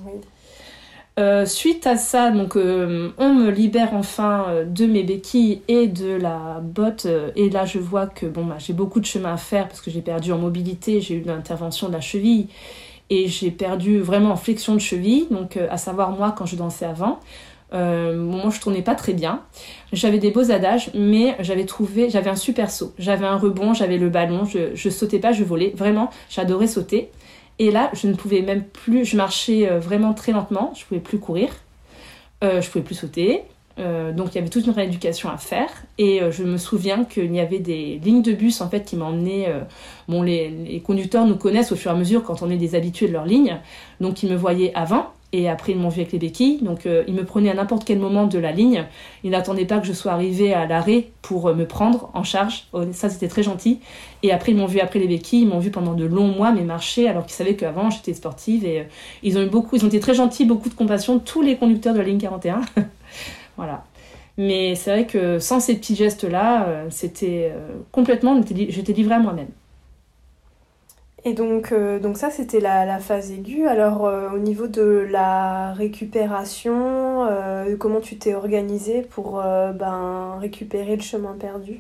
Euh, 1.20 1.46
suite 1.46 1.86
à 1.86 1.96
ça, 1.96 2.32
donc 2.32 2.56
euh, 2.56 3.12
on 3.20 3.36
me 3.36 3.52
libère 3.52 3.94
enfin 3.94 4.46
euh, 4.50 4.66
de 4.66 4.88
mes 4.88 5.04
béquilles 5.04 5.62
et 5.68 5.86
de 5.86 6.12
la 6.16 6.60
botte. 6.60 7.06
et 7.36 7.52
là, 7.52 7.66
je 7.66 7.78
vois 7.78 8.08
que 8.08 8.26
bon, 8.26 8.46
bah, 8.46 8.56
j'ai 8.58 8.74
beaucoup 8.74 9.00
de 9.00 9.06
chemin 9.06 9.34
à 9.34 9.38
faire 9.38 9.68
parce 9.68 9.80
que 9.80 9.92
j'ai 9.92 10.02
perdu 10.02 10.32
en 10.32 10.40
mobilité. 10.40 11.02
J'ai 11.02 11.16
eu 11.16 11.22
l'intervention 11.22 11.88
de 11.88 11.94
la 11.94 12.02
cheville 12.02 12.48
et 13.12 13.28
j'ai 13.28 13.52
perdu 13.52 14.00
vraiment 14.00 14.32
en 14.32 14.36
flexion 14.36 14.74
de 14.74 14.80
cheville. 14.80 15.28
Donc, 15.30 15.58
à 15.58 15.78
savoir 15.78 16.12
moi 16.12 16.34
quand 16.36 16.48
je 16.48 16.56
dansais 16.56 16.86
avant. 16.86 17.20
Euh, 17.74 18.16
moi, 18.16 18.50
je 18.52 18.60
tournais 18.60 18.82
pas 18.82 18.96
très 18.96 19.14
bien. 19.14 19.42
J'avais 19.92 20.20
des 20.20 20.32
beaux 20.32 20.52
adages, 20.52 20.92
mais 20.94 21.36
j'avais 21.40 21.66
trouvé, 21.66 22.10
j'avais 22.10 22.30
un 22.30 22.36
super 22.36 22.70
saut. 22.70 22.94
J'avais 23.00 23.26
un 23.26 23.38
rebond, 23.38 23.74
j'avais 23.74 23.98
le 23.98 24.10
ballon, 24.10 24.46
je, 24.46 24.76
je 24.76 24.90
sautais 24.90 25.20
pas, 25.20 25.32
je 25.32 25.44
volais. 25.44 25.74
Vraiment, 25.76 26.10
j'adorais 26.30 26.68
sauter. 26.68 27.10
Et 27.60 27.72
là, 27.72 27.92
je 27.94 28.08
ne 28.08 28.14
pouvais 28.14 28.42
même 28.42 28.64
plus, 28.64 29.06
je 29.06 29.16
marchais 29.16 29.70
euh, 29.70 29.80
vraiment 29.80 30.14
très 30.14 30.32
lentement, 30.32 30.74
je 30.76 30.86
pouvais 30.86 31.00
plus 31.00 31.20
courir, 31.20 31.50
euh, 32.44 32.62
je 32.62 32.70
pouvais 32.70 32.84
plus 32.84 32.96
sauter. 32.96 33.44
Euh, 33.80 34.12
donc 34.12 34.30
il 34.32 34.36
y 34.36 34.38
avait 34.38 34.50
toute 34.50 34.68
une 34.68 34.74
rééducation 34.74 35.30
à 35.30 35.38
faire 35.38 35.70
et 35.98 36.22
je 36.30 36.44
me 36.44 36.58
souviens 36.58 37.06
qu'il 37.06 37.34
y 37.34 37.40
avait 37.40 37.58
des 37.58 38.00
lignes 38.04 38.22
de 38.22 38.34
bus 38.34 38.62
en 38.62 38.70
fait 38.70 38.82
qui 38.82 38.96
m'emmenaient 38.96 39.52
bon 40.08 40.22
les, 40.22 40.50
les, 40.50 40.80
conducteurs 40.80 41.26
nous 41.26 41.38
connaissent 41.38 41.72
au 41.72 41.76
fur 41.76 41.90
et 41.90 41.96
à 41.96 41.98
mesure 41.98 42.22
quand 42.22 42.44
on 42.44 42.52
est 42.52 42.58
des 42.58 42.76
habitués 42.76 43.08
de 43.08 43.14
leur 43.14 43.26
ligne 43.26 43.60
donc 44.00 44.22
ils 44.22 44.30
me 44.30 44.36
voyaient 44.36 44.72
avant 44.76 45.08
et 45.34 45.50
après, 45.50 45.72
ils 45.72 45.80
m'ont 45.80 45.90
vu 45.90 46.02
avec 46.02 46.14
les 46.14 46.20
béquilles. 46.20 46.60
Donc, 46.62 46.86
euh, 46.86 47.04
ils 47.08 47.16
me 47.16 47.26
prenaient 47.26 47.50
à 47.50 47.56
n'importe 47.56 47.86
quel 47.86 47.98
moment 47.98 48.28
de 48.28 48.38
la 48.38 48.52
ligne. 48.52 48.86
Ils 49.24 49.32
n'attendaient 49.32 49.66
pas 49.66 49.80
que 49.80 49.88
je 49.88 49.92
sois 49.92 50.12
arrivée 50.12 50.54
à 50.54 50.68
l'arrêt 50.68 51.08
pour 51.24 51.48
euh, 51.48 51.56
me 51.56 51.66
prendre 51.66 52.12
en 52.14 52.24
charge. 52.24 52.68
Oh, 52.72 52.84
ça, 52.92 53.10
c'était 53.10 53.28
très 53.28 53.42
gentil. 53.42 53.80
Et 54.22 54.32
après, 54.32 54.52
ils 54.52 54.58
m'ont 54.58 54.68
vu 54.68 54.80
après 54.80 55.00
les 55.00 55.08
béquilles. 55.08 55.42
Ils 55.42 55.48
m'ont 55.48 55.58
vu 55.58 55.72
pendant 55.72 55.96
de 55.96 56.06
longs 56.06 56.28
mois, 56.28 56.52
mais 56.52 56.62
marcher, 56.62 57.10
alors 57.10 57.26
qu'ils 57.26 57.34
savaient 57.34 57.56
qu'avant, 57.56 57.90
j'étais 57.90 58.14
sportive. 58.14 58.64
Et 58.64 58.82
euh, 58.82 58.84
ils 59.24 59.36
ont 59.40 59.42
eu 59.42 59.50
beaucoup, 59.50 59.76
ils 59.76 59.84
ont 59.84 59.88
été 59.88 60.00
très 60.00 60.14
gentils, 60.14 60.46
beaucoup 60.46 60.70
de 60.70 60.76
compassion, 60.76 61.18
tous 61.18 61.42
les 61.42 61.58
conducteurs 61.58 61.96
de 61.96 62.00
la 62.00 62.06
ligne 62.06 62.20
41. 62.20 62.62
voilà. 63.58 63.86
Mais 64.38 64.76
c'est 64.76 64.92
vrai 64.92 65.08
que 65.08 65.40
sans 65.40 65.60
ces 65.60 65.76
petits 65.76 65.96
gestes-là, 65.96 66.86
c'était 66.90 67.54
complètement, 67.92 68.42
j'étais 68.50 68.94
livrée 68.94 69.14
à 69.14 69.20
moi-même. 69.20 69.50
Et 71.26 71.34
donc, 71.34 71.72
euh, 71.72 72.00
donc 72.00 72.18
ça, 72.18 72.30
c'était 72.30 72.60
la, 72.60 72.86
la, 72.86 73.00
phase 73.00 73.32
aiguë. 73.32 73.66
Alors, 73.66 74.06
euh, 74.06 74.30
au 74.32 74.40
niveau 74.40 74.68
de 74.68 75.08
la 75.10 75.72
récupération, 75.74 77.26
euh, 77.30 77.78
comment 77.78 78.02
tu 78.02 78.18
t'es 78.18 78.36
organisée 78.36 79.04
pour 79.04 79.42
ben, 79.42 80.38
récupérer 80.42 80.96
le 80.96 81.02
chemin 81.02 81.36
perdu? 81.40 81.80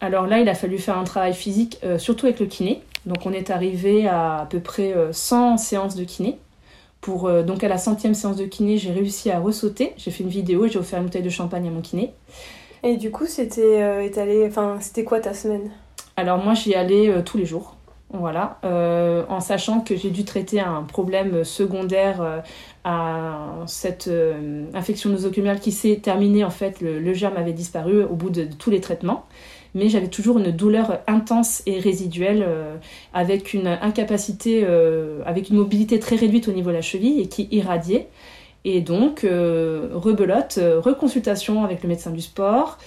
Alors 0.00 0.28
là, 0.28 0.38
il 0.38 0.48
a 0.48 0.54
fallu 0.54 0.78
faire 0.78 0.96
un 0.96 1.04
travail 1.04 1.34
physique, 1.34 1.80
surtout 1.98 2.26
avec 2.26 2.38
le 2.38 2.46
kiné. 2.46 2.82
Donc, 3.04 3.26
on 3.26 3.32
est 3.32 3.50
arrivé 3.50 4.06
à 4.06 4.38
à 4.38 4.46
peu 4.46 4.60
près 4.60 4.94
100 5.10 5.56
séances 5.56 5.96
de 5.96 6.04
kiné. 6.04 6.38
Pour, 7.00 7.30
donc, 7.42 7.64
à 7.64 7.68
la 7.68 7.78
centième 7.78 8.14
séance 8.14 8.36
de 8.36 8.44
kiné, 8.44 8.76
j'ai 8.76 8.92
réussi 8.92 9.30
à 9.32 9.40
ressauter. 9.40 9.94
J'ai 9.96 10.12
fait 10.12 10.22
une 10.22 10.30
vidéo 10.30 10.66
et 10.66 10.68
j'ai 10.68 10.78
offert 10.78 11.00
une 11.00 11.06
bouteille 11.06 11.22
de 11.22 11.30
champagne 11.30 11.66
à 11.66 11.70
mon 11.70 11.80
kiné. 11.80 12.12
Et 12.84 12.96
du 12.96 13.10
coup, 13.10 13.26
c'était 13.26 14.06
étalé... 14.06 14.46
enfin, 14.46 14.78
c'était 14.80 15.02
quoi 15.02 15.18
ta 15.18 15.34
semaine? 15.34 15.70
Alors, 16.16 16.38
moi, 16.38 16.54
j'y 16.54 16.76
allais 16.76 17.24
tous 17.24 17.38
les 17.38 17.46
jours. 17.46 17.77
Voilà, 18.10 18.58
euh, 18.64 19.26
en 19.28 19.40
sachant 19.40 19.80
que 19.80 19.94
j'ai 19.94 20.08
dû 20.08 20.24
traiter 20.24 20.60
un 20.60 20.82
problème 20.82 21.44
secondaire 21.44 22.22
euh, 22.22 22.38
à 22.84 23.64
cette 23.66 24.08
euh, 24.08 24.64
infection 24.72 25.10
nosocomiale 25.10 25.60
qui 25.60 25.72
s'est 25.72 26.00
terminée, 26.02 26.42
en 26.42 26.48
fait, 26.50 26.80
le, 26.80 27.12
germe 27.12 27.36
avait 27.36 27.52
disparu 27.52 28.02
au 28.02 28.14
bout 28.14 28.30
de, 28.30 28.44
tous 28.44 28.70
les 28.70 28.80
traitements, 28.80 29.26
mais 29.74 29.90
j'avais 29.90 30.08
toujours 30.08 30.38
une 30.38 30.52
douleur 30.52 31.00
intense 31.06 31.62
et 31.66 31.80
résiduelle 31.80 32.46
avec 33.12 33.52
une 33.52 33.66
incapacité, 33.66 34.66
avec 35.26 35.50
une 35.50 35.56
mobilité 35.56 35.98
très 35.98 36.16
réduite 36.16 36.48
au 36.48 36.52
niveau 36.52 36.70
de 36.70 36.76
la 36.76 36.82
cheville 36.82 37.20
et 37.20 37.28
qui 37.28 37.48
irradiait. 37.50 38.08
Et 38.64 38.80
donc, 38.80 39.20
rebelote, 39.22 40.58
reconsultation 40.78 41.64
avec 41.64 41.82
le 41.82 41.88
médecin 41.90 42.10
du 42.10 42.22
sport, 42.22 42.78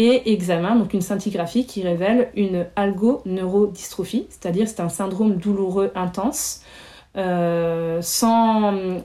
et 0.00 0.32
examen, 0.32 0.76
donc 0.76 0.94
une 0.94 1.02
scintigraphie 1.02 1.66
qui 1.66 1.82
révèle 1.82 2.30
une 2.34 2.64
algoneurodystrophie, 2.74 4.24
c'est-à-dire 4.30 4.66
c'est 4.66 4.80
un 4.80 4.88
syndrome 4.88 5.34
douloureux 5.34 5.92
intense, 5.94 6.62
euh, 7.18 8.00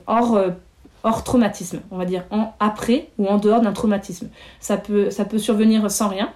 hors, 0.06 1.22
traumatisme, 1.22 1.80
on 1.90 1.98
va 1.98 2.06
dire 2.06 2.24
après 2.60 3.10
ou 3.18 3.26
en 3.26 3.36
dehors 3.36 3.60
d'un 3.60 3.74
traumatisme. 3.74 4.30
Ça 4.58 4.78
peut, 4.78 5.10
ça 5.10 5.26
peut 5.26 5.38
survenir 5.38 5.90
sans 5.90 6.08
rien, 6.08 6.32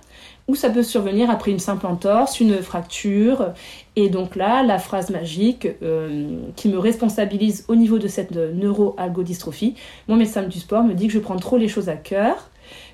ou 0.47 0.55
ça 0.55 0.69
peut 0.69 0.83
survenir 0.83 1.31
après 1.31 1.53
une 1.53 1.59
simple 1.59 1.87
entorse, 1.87 2.39
une 2.39 2.61
fracture. 2.61 3.55
Et 3.97 4.11
donc 4.11 4.37
là, 4.37 4.63
la 4.63 4.79
phrase 4.79 5.09
magique 5.09 5.69
euh, 5.83 6.37
qui 6.55 6.69
me 6.69 6.79
responsabilise 6.79 7.65
au 7.69 7.77
niveau 7.77 7.99
de 7.99 8.09
cette 8.09 8.33
neuroalgodystrophie, 8.33 9.75
mon 10.07 10.17
médecin 10.17 10.43
du 10.43 10.59
sport 10.59 10.85
me 10.85 10.93
dit 10.93 11.07
que 11.07 11.15
je 11.15 11.19
prends 11.19 11.37
trop 11.37 11.57
les 11.57 11.69
choses 11.69 11.89
à 11.89 11.97
cœur 11.97 12.51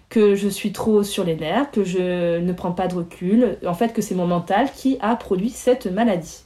que 0.09 0.35
je 0.35 0.49
suis 0.49 0.73
trop 0.73 1.03
sur 1.03 1.25
les 1.25 1.37
nerfs, 1.37 1.71
que 1.71 1.85
je 1.85 2.39
ne 2.39 2.53
prends 2.53 2.73
pas 2.73 2.87
de 2.87 2.95
recul, 2.95 3.59
en 3.67 3.75
fait 3.75 3.93
que 3.93 4.03
c'est 4.03 4.15
mon 4.15 4.27
mental 4.27 4.71
qui 4.73 4.99
a 5.01 5.17
produit 5.17 5.51
cette 5.51 5.87
maladie. 5.87 6.45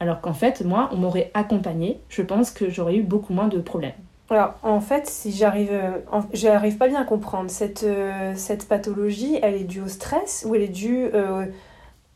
Alors 0.00 0.20
qu'en 0.20 0.34
fait, 0.34 0.64
moi, 0.64 0.90
on 0.92 0.96
m'aurait 0.96 1.30
accompagné, 1.34 2.00
je 2.08 2.22
pense 2.22 2.50
que 2.50 2.70
j'aurais 2.70 2.96
eu 2.96 3.02
beaucoup 3.02 3.32
moins 3.32 3.48
de 3.48 3.58
problèmes. 3.58 3.92
Alors, 4.30 4.54
en 4.62 4.80
fait, 4.80 5.06
si 5.06 5.32
j'arrive, 5.32 5.70
euh, 5.72 5.98
j'arrive 6.34 6.76
pas 6.76 6.86
bien 6.86 7.00
à 7.00 7.04
comprendre, 7.04 7.50
cette, 7.50 7.82
euh, 7.84 8.34
cette 8.36 8.68
pathologie, 8.68 9.38
elle 9.42 9.54
est 9.54 9.64
due 9.64 9.80
au 9.80 9.88
stress 9.88 10.44
ou 10.46 10.54
elle 10.54 10.62
est 10.62 10.68
due 10.68 11.06
euh, 11.14 11.46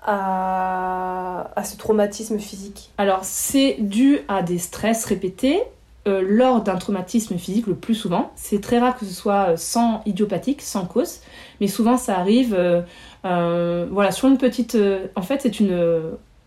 à, 0.01 1.51
à 1.57 1.65
ce 1.65 1.77
traumatisme 1.77 2.39
physique? 2.39 2.93
Alors, 2.99 3.21
c'est 3.23 3.77
dû 3.79 4.19
à 4.29 4.43
des 4.43 4.59
stress 4.59 5.07
répétés, 5.07 5.63
euh, 6.09 6.21
lors 6.27 6.63
d'un 6.63 6.75
traumatisme 6.75 7.39
physique 7.39 7.69
le 7.69 7.77
plus 7.77 7.95
souvent. 7.95 8.33
C'est 8.35 8.61
très 8.61 8.81
rare 8.81 8.99
que 8.99 9.07
ce 9.07 9.15
soit 9.15 9.51
euh, 9.51 9.57
sans 9.57 10.03
idiopathique, 10.05 10.61
sans 10.61 10.85
cause, 10.85 11.21
mais 11.61 11.69
souvent 11.69 11.97
ça 11.97 12.19
arrive 12.19 12.57
euh, 13.25 13.87
voilà, 13.89 14.11
sur 14.11 14.27
une 14.27 14.37
petite... 14.37 14.77
en 15.15 15.23
fait, 15.23 15.43
c'est 15.43 15.61
une 15.61 16.03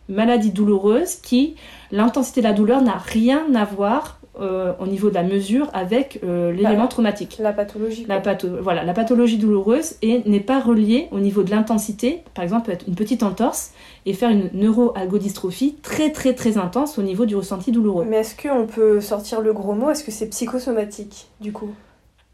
maladie 0.09 0.51
douloureuse 0.51 1.15
qui, 1.15 1.55
l'intensité 1.91 2.41
de 2.41 2.47
la 2.47 2.53
douleur 2.53 2.81
n'a 2.81 2.97
rien 2.97 3.45
à 3.55 3.63
voir 3.63 4.14
euh, 4.39 4.73
au 4.79 4.87
niveau 4.87 5.09
de 5.09 5.15
la 5.15 5.23
mesure 5.23 5.69
avec 5.73 6.19
euh, 6.23 6.51
l'élément 6.51 6.87
traumatique. 6.87 7.37
La 7.39 7.53
pathologie. 7.53 8.05
La, 8.07 8.19
patho- 8.19 8.59
voilà, 8.59 8.83
la 8.83 8.93
pathologie 8.93 9.37
douloureuse 9.37 9.95
et 10.01 10.21
n'est 10.25 10.39
pas 10.39 10.59
reliée 10.59 11.07
au 11.11 11.19
niveau 11.19 11.43
de 11.43 11.51
l'intensité. 11.51 12.23
Par 12.33 12.43
exemple, 12.43 12.65
peut 12.67 12.71
être 12.71 12.87
une 12.87 12.95
petite 12.95 13.23
entorse 13.23 13.71
et 14.05 14.13
faire 14.13 14.29
une 14.29 14.49
neuroalgodystrophie 14.53 15.75
très 15.81 16.11
très 16.11 16.33
très 16.33 16.57
intense 16.57 16.97
au 16.97 17.01
niveau 17.01 17.25
du 17.25 17.35
ressenti 17.35 17.71
douloureux. 17.71 18.05
Mais 18.07 18.17
est-ce 18.17 18.35
qu'on 18.35 18.67
peut 18.67 19.01
sortir 19.01 19.41
le 19.41 19.53
gros 19.53 19.73
mot? 19.73 19.89
Est-ce 19.89 20.03
que 20.03 20.11
c'est 20.11 20.29
psychosomatique, 20.29 21.27
du 21.41 21.51
coup? 21.51 21.69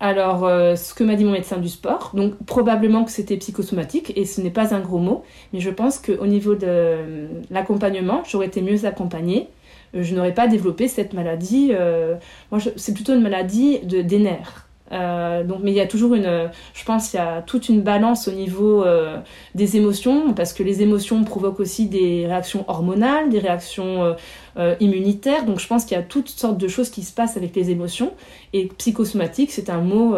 Alors, 0.03 0.45
euh, 0.45 0.75
ce 0.75 0.95
que 0.95 1.03
m'a 1.03 1.15
dit 1.15 1.23
mon 1.23 1.33
médecin 1.33 1.57
du 1.57 1.69
sport, 1.69 2.11
donc 2.15 2.33
probablement 2.47 3.03
que 3.03 3.11
c'était 3.11 3.37
psychosomatique 3.37 4.11
et 4.15 4.25
ce 4.25 4.41
n'est 4.41 4.49
pas 4.49 4.73
un 4.73 4.79
gros 4.79 4.97
mot, 4.97 5.21
mais 5.53 5.59
je 5.59 5.69
pense 5.69 5.99
qu'au 5.99 6.25
niveau 6.25 6.55
de 6.55 7.27
l'accompagnement, 7.51 8.23
j'aurais 8.27 8.47
été 8.47 8.63
mieux 8.63 8.85
accompagnée. 8.85 9.49
Euh, 9.95 10.03
Je 10.03 10.15
n'aurais 10.15 10.33
pas 10.33 10.47
développé 10.47 10.87
cette 10.87 11.13
maladie. 11.13 11.71
euh, 11.71 12.15
moi, 12.51 12.59
c'est 12.75 12.93
plutôt 12.93 13.13
une 13.13 13.21
maladie 13.21 13.79
de, 13.79 14.01
des 14.01 14.19
nerfs. 14.19 14.67
Euh, 14.91 15.45
donc, 15.45 15.59
mais 15.63 15.71
il 15.71 15.75
y 15.75 15.79
a 15.79 15.87
toujours 15.87 16.15
une, 16.15 16.49
je 16.73 16.83
pense, 16.83 17.13
il 17.13 17.15
y 17.15 17.19
a 17.19 17.41
toute 17.41 17.69
une 17.69 17.81
balance 17.81 18.27
au 18.27 18.33
niveau 18.33 18.83
euh, 18.83 19.19
des 19.55 19.77
émotions, 19.77 20.33
parce 20.33 20.51
que 20.51 20.63
les 20.63 20.81
émotions 20.81 21.23
provoquent 21.23 21.61
aussi 21.61 21.87
des 21.87 22.27
réactions 22.27 22.65
hormonales, 22.67 23.29
des 23.29 23.39
réactions 23.39 24.17
euh, 24.57 24.75
immunitaires. 24.81 25.45
Donc, 25.45 25.59
je 25.61 25.67
pense 25.67 25.85
qu'il 25.85 25.95
y 25.95 25.99
a 25.99 26.03
toutes 26.03 26.27
sortes 26.27 26.57
de 26.57 26.67
choses 26.67 26.89
qui 26.89 27.03
se 27.03 27.13
passent 27.13 27.37
avec 27.37 27.55
les 27.55 27.69
émotions. 27.69 28.11
Et 28.51 28.65
psychosomatique, 28.79 29.51
c'est 29.51 29.69
un 29.69 29.79
mot 29.79 30.13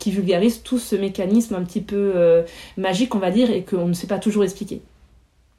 qui 0.00 0.10
vulgarise 0.10 0.64
tout 0.64 0.80
ce 0.80 0.96
mécanisme 0.96 1.54
un 1.54 1.62
petit 1.62 1.80
peu 1.80 2.44
magique, 2.76 3.14
on 3.14 3.20
va 3.20 3.30
dire, 3.30 3.52
et 3.52 3.62
qu'on 3.62 3.86
ne 3.86 3.92
sait 3.92 4.08
pas 4.08 4.18
toujours 4.18 4.42
expliquer. 4.42 4.82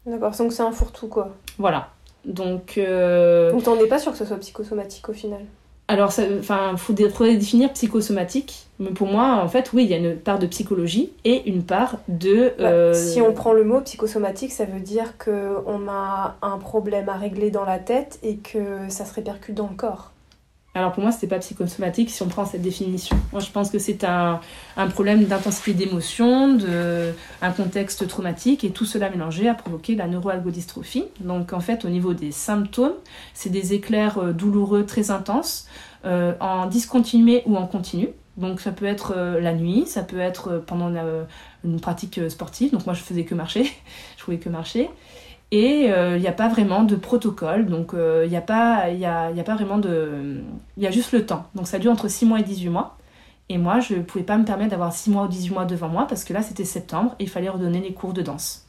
D'accord, 0.05 0.35
donc 0.37 0.51
c'est 0.51 0.63
un 0.63 0.73
fourre-tout, 0.73 1.07
quoi. 1.07 1.33
Voilà. 1.57 1.91
Donc, 2.25 2.77
euh, 2.77 3.51
Donc 3.51 3.63
t'en 3.63 3.77
es 3.79 3.87
pas 3.87 3.99
sûr 3.99 4.11
que 4.11 4.17
ce 4.17 4.25
soit 4.25 4.37
psychosomatique 4.37 5.07
au 5.09 5.13
final 5.13 5.41
alors, 5.91 6.13
enfin, 6.39 6.77
faut 6.77 6.93
dé- 6.93 7.09
définir 7.19 7.73
psychosomatique. 7.73 8.67
Mais 8.77 8.91
pour 8.91 9.07
moi, 9.07 9.41
en 9.43 9.47
fait, 9.47 9.71
oui, 9.73 9.85
il 9.85 9.89
y 9.89 9.95
a 9.95 9.97
une 9.97 10.17
part 10.17 10.37
de 10.37 10.45
psychologie 10.45 11.11
et 11.25 11.49
une 11.49 11.63
part 11.63 11.97
de. 12.07 12.53
Bah, 12.59 12.67
euh, 12.69 12.93
Si 12.93 13.19
on 13.21 13.33
prend 13.33 13.53
le 13.53 13.63
mot 13.63 13.81
psychosomatique, 13.81 14.51
ça 14.51 14.65
veut 14.65 14.81
dire 14.81 15.17
qu'on 15.17 15.87
a 15.89 16.35
un 16.43 16.57
problème 16.59 17.09
à 17.09 17.15
régler 17.15 17.49
dans 17.49 17.65
la 17.65 17.79
tête 17.79 18.19
et 18.21 18.35
que 18.37 18.87
ça 18.89 19.03
se 19.03 19.15
répercute 19.15 19.55
dans 19.55 19.67
le 19.67 19.75
corps. 19.75 20.11
Alors 20.79 20.93
pour 20.93 21.03
moi, 21.03 21.11
c'était 21.11 21.27
pas 21.27 21.39
psychosomatique 21.39 22.09
si 22.09 22.23
on 22.23 22.29
prend 22.29 22.45
cette 22.45 22.61
définition. 22.61 23.17
Moi, 23.33 23.41
je 23.41 23.51
pense 23.51 23.69
que 23.69 23.79
c'est 23.79 24.05
un, 24.05 24.39
problème 24.91 25.25
d'intensité 25.25 25.73
d'émotion, 25.73 26.53
de 26.53 27.13
un 27.41 27.51
contexte 27.51 28.07
traumatique 28.07 28.63
et 28.63 28.69
tout 28.69 28.85
cela 28.85 29.09
mélangé 29.09 29.49
a 29.49 29.53
provoqué 29.55 29.95
la 29.95 30.07
neuroalgodystrophie. 30.07 31.03
Donc 31.19 31.51
en 31.51 31.59
fait, 31.59 31.83
au 31.83 31.89
niveau 31.89 32.13
des 32.13 32.31
symptômes, 32.31 32.93
c'est 33.33 33.49
des 33.49 33.73
éclairs 33.73 34.19
euh, 34.19 34.31
douloureux 34.31 34.85
très 34.85 35.11
intenses, 35.11 35.67
euh, 36.05 36.31
en 36.39 36.65
discontinué 36.67 37.43
ou 37.45 37.57
en 37.57 37.67
continu. 37.67 38.07
Donc 38.37 38.61
ça 38.61 38.71
peut 38.71 38.85
être 38.85 39.15
euh, 39.17 39.41
la 39.41 39.53
nuit, 39.53 39.83
ça 39.85 40.03
peut 40.03 40.19
être 40.19 40.63
pendant 40.65 40.93
une 41.65 41.81
pratique 41.81 42.21
sportive. 42.29 42.71
Donc 42.71 42.85
moi, 42.85 42.93
je 42.93 43.01
faisais 43.01 43.25
que 43.25 43.35
marcher, 43.35 43.65
je 44.17 44.23
pouvais 44.23 44.37
que 44.37 44.47
marcher. 44.47 44.89
Et 45.51 45.91
euh, 45.91 46.15
il 46.17 46.21
n'y 46.21 46.27
a 46.27 46.31
pas 46.31 46.47
vraiment 46.47 46.83
de 46.83 46.95
protocole, 46.95 47.65
donc 47.65 47.93
euh, 47.95 48.23
il 48.25 48.29
n'y 48.29 48.37
a, 48.37 48.41
pas- 48.41 48.89
y 48.91 49.05
a, 49.05 49.31
y 49.31 49.39
a 49.39 49.43
pas 49.43 49.55
vraiment 49.55 49.79
de... 49.79 50.43
Il 50.77 50.83
y 50.83 50.87
a 50.87 50.91
juste 50.91 51.11
le 51.11 51.25
temps. 51.25 51.47
Donc 51.55 51.67
ça 51.67 51.79
dure 51.79 51.91
entre 51.91 52.07
6 52.07 52.25
mois 52.25 52.39
et 52.39 52.43
18 52.43 52.69
mois. 52.69 52.97
Et 53.49 53.57
moi, 53.57 53.79
je 53.79 53.95
ne 53.95 54.01
pouvais 54.03 54.23
pas 54.23 54.37
me 54.37 54.45
permettre 54.45 54.71
d'avoir 54.71 54.93
6 54.93 55.09
mois 55.09 55.23
ou 55.25 55.27
18 55.27 55.51
mois 55.53 55.65
devant 55.65 55.89
moi, 55.89 56.05
parce 56.07 56.23
que 56.23 56.33
là, 56.33 56.43
c'était 56.43 56.65
septembre, 56.65 57.15
et 57.19 57.23
il 57.23 57.29
fallait 57.29 57.49
redonner 57.49 57.81
les 57.81 57.93
cours 57.93 58.13
de 58.13 58.21
danse. 58.21 58.67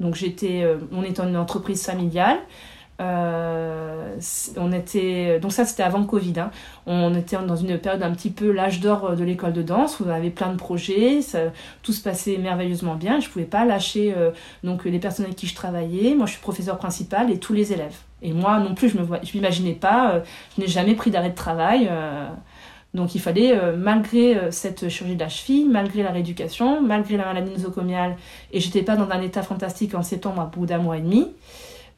Donc 0.00 0.14
j'étais... 0.14 0.62
euh, 0.64 0.78
on 0.92 1.02
était 1.02 1.22
une 1.22 1.36
entreprise 1.36 1.84
familiale. 1.84 2.38
Euh, 3.00 4.16
on 4.56 4.72
était... 4.72 5.40
Donc 5.40 5.52
ça, 5.52 5.64
c'était 5.64 5.82
avant 5.82 6.04
Covid. 6.04 6.38
hein. 6.38 6.50
On 6.86 7.14
était 7.14 7.36
dans 7.38 7.56
une 7.56 7.78
période 7.78 8.02
un 8.02 8.10
petit 8.12 8.30
peu 8.30 8.52
l'âge 8.52 8.80
d'or 8.80 9.16
de 9.16 9.24
l'école 9.24 9.54
de 9.54 9.62
danse, 9.62 9.98
où 10.00 10.04
on 10.06 10.10
avait 10.10 10.30
plein 10.30 10.50
de 10.52 10.56
projets, 10.56 11.20
tout 11.82 11.92
se 11.92 12.02
passait 12.02 12.36
merveilleusement 12.36 12.96
bien. 12.96 13.20
Je 13.20 13.26
ne 13.28 13.32
pouvais 13.32 13.44
pas 13.46 13.64
lâcher 13.64 14.12
euh, 14.16 14.30
donc 14.64 14.84
les 14.84 14.98
personnes 14.98 15.24
avec 15.24 15.36
qui 15.36 15.46
je 15.46 15.54
travaillais. 15.54 16.14
Moi, 16.14 16.26
je 16.26 16.32
suis 16.32 16.40
professeur 16.40 16.76
principal 16.76 17.30
et 17.30 17.38
tous 17.38 17.54
les 17.54 17.72
élèves. 17.72 17.96
Et 18.22 18.32
moi 18.32 18.58
non 18.58 18.74
plus, 18.74 18.90
je 18.90 18.98
me 18.98 19.06
je 19.22 19.32
m'imaginais 19.34 19.72
pas. 19.72 20.12
euh, 20.12 20.20
je 20.56 20.60
n'ai 20.62 20.68
jamais 20.68 20.94
pris 20.94 21.10
d'arrêt 21.10 21.30
de 21.30 21.34
travail. 21.34 21.88
euh, 21.90 22.28
donc 22.92 23.14
il 23.14 23.20
fallait, 23.20 23.56
euh, 23.56 23.76
malgré 23.76 24.36
euh, 24.36 24.50
cette 24.50 24.88
chirurgie 24.88 25.14
de 25.14 25.20
la 25.20 25.28
cheville, 25.28 25.64
malgré 25.68 26.02
la 26.02 26.10
rééducation, 26.10 26.82
malgré 26.82 27.16
la 27.16 27.24
maladie 27.24 27.52
nosocomiale, 27.52 28.16
et 28.52 28.58
j'étais 28.60 28.82
pas 28.82 28.96
dans 28.96 29.08
un 29.10 29.22
état 29.22 29.42
fantastique 29.42 29.94
en 29.94 30.02
septembre, 30.02 30.42
à 30.42 30.46
bout 30.46 30.66
d'un 30.66 30.78
mois 30.78 30.98
et 30.98 31.00
demi. 31.00 31.28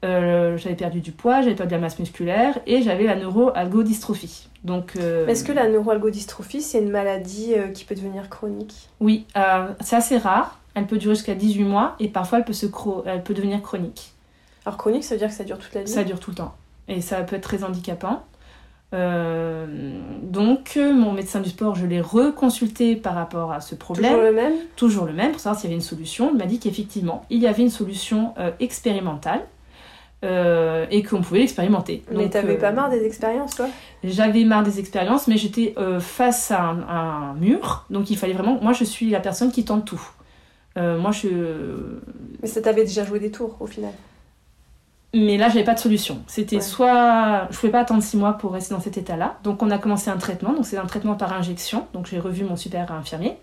Euh, 0.05 0.57
j'avais 0.57 0.75
perdu 0.75 1.01
du 1.01 1.13
poids, 1.13 1.43
j'avais 1.43 1.55
perdu 1.55 1.71
de 1.71 1.77
la 1.77 1.81
masse 1.81 1.99
musculaire 1.99 2.59
et 2.67 2.83
j'avais 2.83 3.05
la 3.05 3.15
neuroalgodystrophie. 3.17 4.49
Donc, 4.65 4.95
euh, 4.97 5.27
Est-ce 5.27 5.45
que 5.45 5.53
la 5.53 5.69
neuroalgodystrophie, 5.69 6.61
c'est 6.63 6.79
une 6.81 6.91
maladie 6.91 7.55
euh, 7.57 7.69
qui 7.69 7.85
peut 7.85 7.95
devenir 7.95 8.29
chronique? 8.29 8.89
Oui, 9.01 9.27
c'est 9.81 9.97
assez 9.97 10.19
rare. 10.19 10.59
Elle 10.75 10.87
peut 10.87 10.99
durer 10.99 11.15
jusqu'à 11.15 11.35
18 11.35 11.65
mois 11.65 11.95
et 12.01 12.09
parfois 12.09 12.39
elle 12.39 12.45
peut, 12.45 12.53
se 12.53 12.67
chro- 12.67 13.03
elle 13.07 13.23
peut 13.23 13.35
devenir 13.35 13.61
chronique. 13.63 14.13
Alors 14.65 14.77
chronique, 14.79 15.05
ça 15.05 15.15
veut 15.15 15.19
dire 15.19 15.29
que 15.29 15.35
ça 15.35 15.45
dure 15.45 15.59
toute 15.59 15.75
la 15.75 15.83
vie? 15.83 15.91
Ça 15.91 16.03
dure 16.05 16.19
tout 16.21 16.31
le 16.31 16.37
temps. 16.37 16.55
Et 16.89 17.01
ça 17.01 17.21
peut 17.23 17.37
être 17.37 17.43
très 17.43 17.63
handicapant. 17.65 18.23
Donc, 20.23 20.77
mon 20.77 21.13
médecin 21.13 21.41
du 21.41 21.51
sport, 21.51 21.75
je 21.75 21.87
l'ai 21.87 22.01
reconsulté 22.01 22.97
par 22.97 23.15
rapport 23.15 23.53
à 23.53 23.61
ce 23.61 23.75
problème. 23.75 24.11
Toujours 24.13 24.25
le 24.25 24.33
même? 24.33 24.53
Toujours 24.77 25.05
le 25.07 25.13
même, 25.13 25.33
pour 25.33 25.41
savoir 25.41 25.61
s'il 25.61 25.71
y 25.71 25.73
avait 25.73 25.81
une 25.81 25.87
solution. 25.87 26.31
Il 26.33 26.39
m'a 26.39 26.47
dit 26.47 26.59
qu'effectivement, 26.59 27.25
il 27.31 27.41
y 27.41 27.47
avait 27.47 27.63
une 27.63 27.71
solution 27.71 28.35
expérimentale 28.61 29.41
euh, 30.25 30.87
et 30.93 31.03
qu'on 31.03 31.21
pouvait 31.21 31.41
l'expérimenter. 31.41 32.05
Mais 32.13 32.31
t'avais 32.31 32.55
euh, 32.55 32.61
pas 32.61 32.71
marre 32.71 32.91
des 32.91 33.05
expériences, 33.05 33.57
toi? 33.57 33.67
J'avais 34.05 34.45
marre 34.45 34.63
des 34.63 34.79
expériences, 34.79 35.27
mais 35.27 35.37
j'étais 35.37 35.75
euh, 35.79 35.99
face 35.99 36.53
à 36.53 36.61
un, 36.63 36.83
à 36.83 36.99
un 37.01 37.35
mur. 37.35 37.87
Donc, 37.91 38.09
il 38.09 38.17
fallait 38.17 38.33
vraiment. 38.33 38.57
Moi, 38.63 38.73
je 38.73 38.85
suis 38.85 39.11
la 39.11 39.19
personne 39.19 39.51
qui 39.51 39.65
tente 39.65 39.85
tout. 39.85 40.01
Moi, 40.77 41.11
je. 41.11 41.29
Mais 42.41 42.47
ça 42.47 42.63
t'avait 42.63 42.85
déjà 42.85 43.05
joué 43.05 43.19
des 43.19 43.33
tours, 43.33 43.57
au 43.59 43.67
final. 43.67 43.91
Mais 45.13 45.37
là, 45.37 45.49
j'avais 45.49 45.65
pas 45.65 45.75
de 45.75 45.81
solution. 45.81 46.23
C'était 46.29 46.57
Ouais. 46.57 46.63
soit. 46.63 47.49
Je 47.51 47.59
pouvais 47.59 47.73
pas 47.73 47.81
attendre 47.81 48.03
six 48.03 48.17
mois 48.17 48.35
pour 48.35 48.53
rester 48.53 48.75
dans 48.75 48.81
cet 48.81 48.97
état-là. 48.97 49.39
Donc, 49.43 49.61
on 49.63 49.71
a 49.73 49.79
commencé 49.79 50.09
un 50.09 50.19
traitement. 50.19 50.53
Donc, 50.53 50.67
c'est 50.67 50.79
un 50.79 50.87
traitement 50.87 51.15
par 51.17 51.33
injection. 51.33 51.89
Donc, 51.95 52.07
j'ai 52.07 52.21
revu 52.21 52.45
mon 52.45 52.57
super 52.57 52.93
infirmier. 52.93 53.37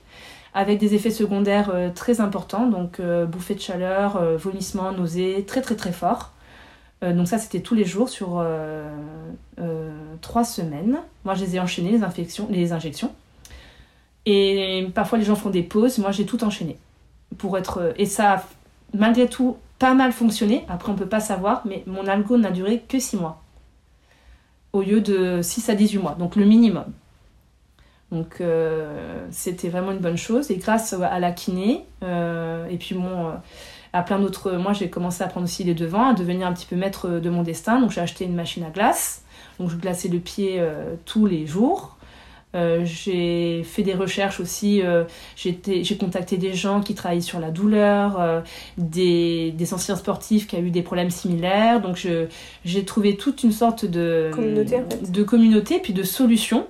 Avec 0.54 0.80
des 0.80 0.96
effets 0.96 1.12
secondaires 1.12 1.72
très 1.94 2.22
importants. 2.22 2.68
Donc, 2.68 3.02
bouffée 3.28 3.54
de 3.56 3.60
chaleur, 3.60 4.24
vomissement, 4.38 4.94
nausées, 4.94 5.44
très, 5.46 5.62
très, 5.62 5.76
très 5.76 5.92
fort. 5.92 6.32
Euh, 7.04 7.14
donc, 7.14 7.28
ça, 7.28 7.38
c'était 7.38 7.62
tous 7.62 7.76
les 7.76 7.86
jours 7.86 8.10
sur 8.10 8.40
euh, 8.40 8.90
euh, 9.60 9.92
trois 10.22 10.44
semaines. 10.44 10.98
Moi, 11.24 11.36
je 11.36 11.46
les 11.46 11.56
ai 11.56 11.60
enchaînées, 11.60 11.98
les, 12.50 12.74
injections. 12.74 13.14
Et 14.26 14.88
parfois, 14.94 15.18
les 15.18 15.26
gens 15.26 15.36
font 15.36 15.50
des 15.50 15.64
pauses. 15.64 15.98
Moi, 15.98 16.12
j'ai 16.12 16.26
tout 16.26 16.44
enchaîné. 16.44 16.78
Pour 17.38 17.58
être... 17.58 17.94
Et 17.98 18.06
ça 18.06 18.34
a, 18.34 18.44
malgré 18.94 19.28
tout, 19.28 19.58
pas 19.80 19.94
mal 19.94 20.12
fonctionné. 20.12 20.66
Après, 20.68 20.92
on 20.92 20.96
peut 20.96 21.08
pas 21.08 21.22
savoir, 21.22 21.62
mais 21.66 21.84
mon 21.88 22.06
algo 22.08 22.38
n'a 22.38 22.52
duré 22.52 22.84
que 22.88 23.00
6 23.00 23.18
mois. 23.18 23.42
Au 24.74 24.82
lieu 24.82 25.02
de 25.02 25.42
6 25.42 25.70
à 25.70 25.76
18 25.76 25.98
mois, 25.98 26.16
donc 26.20 26.36
le 26.36 26.46
minimum. 26.46 26.86
Donc, 28.12 28.44
c'était 29.32 29.70
vraiment 29.70 29.92
une 29.92 30.00
bonne 30.00 30.18
chose. 30.18 30.52
Et 30.52 30.58
grâce 30.58 30.94
à 30.94 31.20
la 31.20 31.32
kiné, 31.32 31.86
et 32.02 32.78
puis 32.78 32.96
euh, 32.96 33.34
à 33.94 34.04
plein 34.04 34.20
d'autres. 34.20 34.54
Moi, 34.54 34.74
j'ai 34.74 34.90
commencé 34.90 35.24
à 35.24 35.28
prendre 35.28 35.46
aussi 35.46 35.64
les 35.64 35.74
devants, 35.74 36.10
à 36.10 36.14
devenir 36.14 36.48
un 36.48 36.54
petit 36.54 36.66
peu 36.66 36.76
maître 36.76 37.10
de 37.10 37.30
mon 37.30 37.44
destin. 37.44 37.80
Donc, 37.80 37.92
j'ai 37.92 38.02
acheté 38.02 38.26
une 38.26 38.36
machine 38.36 38.64
à 38.64 38.70
glace. 38.70 39.24
Donc, 39.60 39.70
je 39.70 39.76
glaçais 39.76 40.08
le 40.08 40.20
pied 40.20 40.58
euh, 40.60 40.96
tous 41.06 41.26
les 41.26 41.46
jours. 41.48 41.96
Euh, 42.56 42.82
j'ai 42.84 43.62
fait 43.64 43.84
des 43.84 43.94
recherches 43.94 44.40
aussi. 44.40 44.82
euh, 44.82 45.04
j'ai 45.36 45.98
contacté 46.00 46.38
des 46.38 46.54
gens 46.54 46.82
qui 46.82 46.96
travaillent 46.96 47.22
sur 47.22 47.40
la 47.40 47.52
douleur, 47.52 48.20
euh, 48.20 48.42
des, 48.78 49.52
des 49.52 49.74
anciens 49.74 49.96
sportifs 49.96 50.48
qui 50.48 50.56
ont 50.56 50.60
eu 50.60 50.72
des 50.72 50.82
problèmes 50.82 51.12
similaires. 51.12 51.80
Donc, 51.80 52.08
j'ai 52.66 52.86
trouvé 52.86 53.18
toute 53.18 53.44
une 53.44 53.52
sorte 53.52 53.86
de 53.86 54.32
Communauté, 54.34 54.78
en 54.78 54.90
fait. 54.90 55.12
de 55.12 55.24
communauté, 55.24 55.80
puis 55.80 55.94
de 55.94 56.04
solutions 56.04 56.66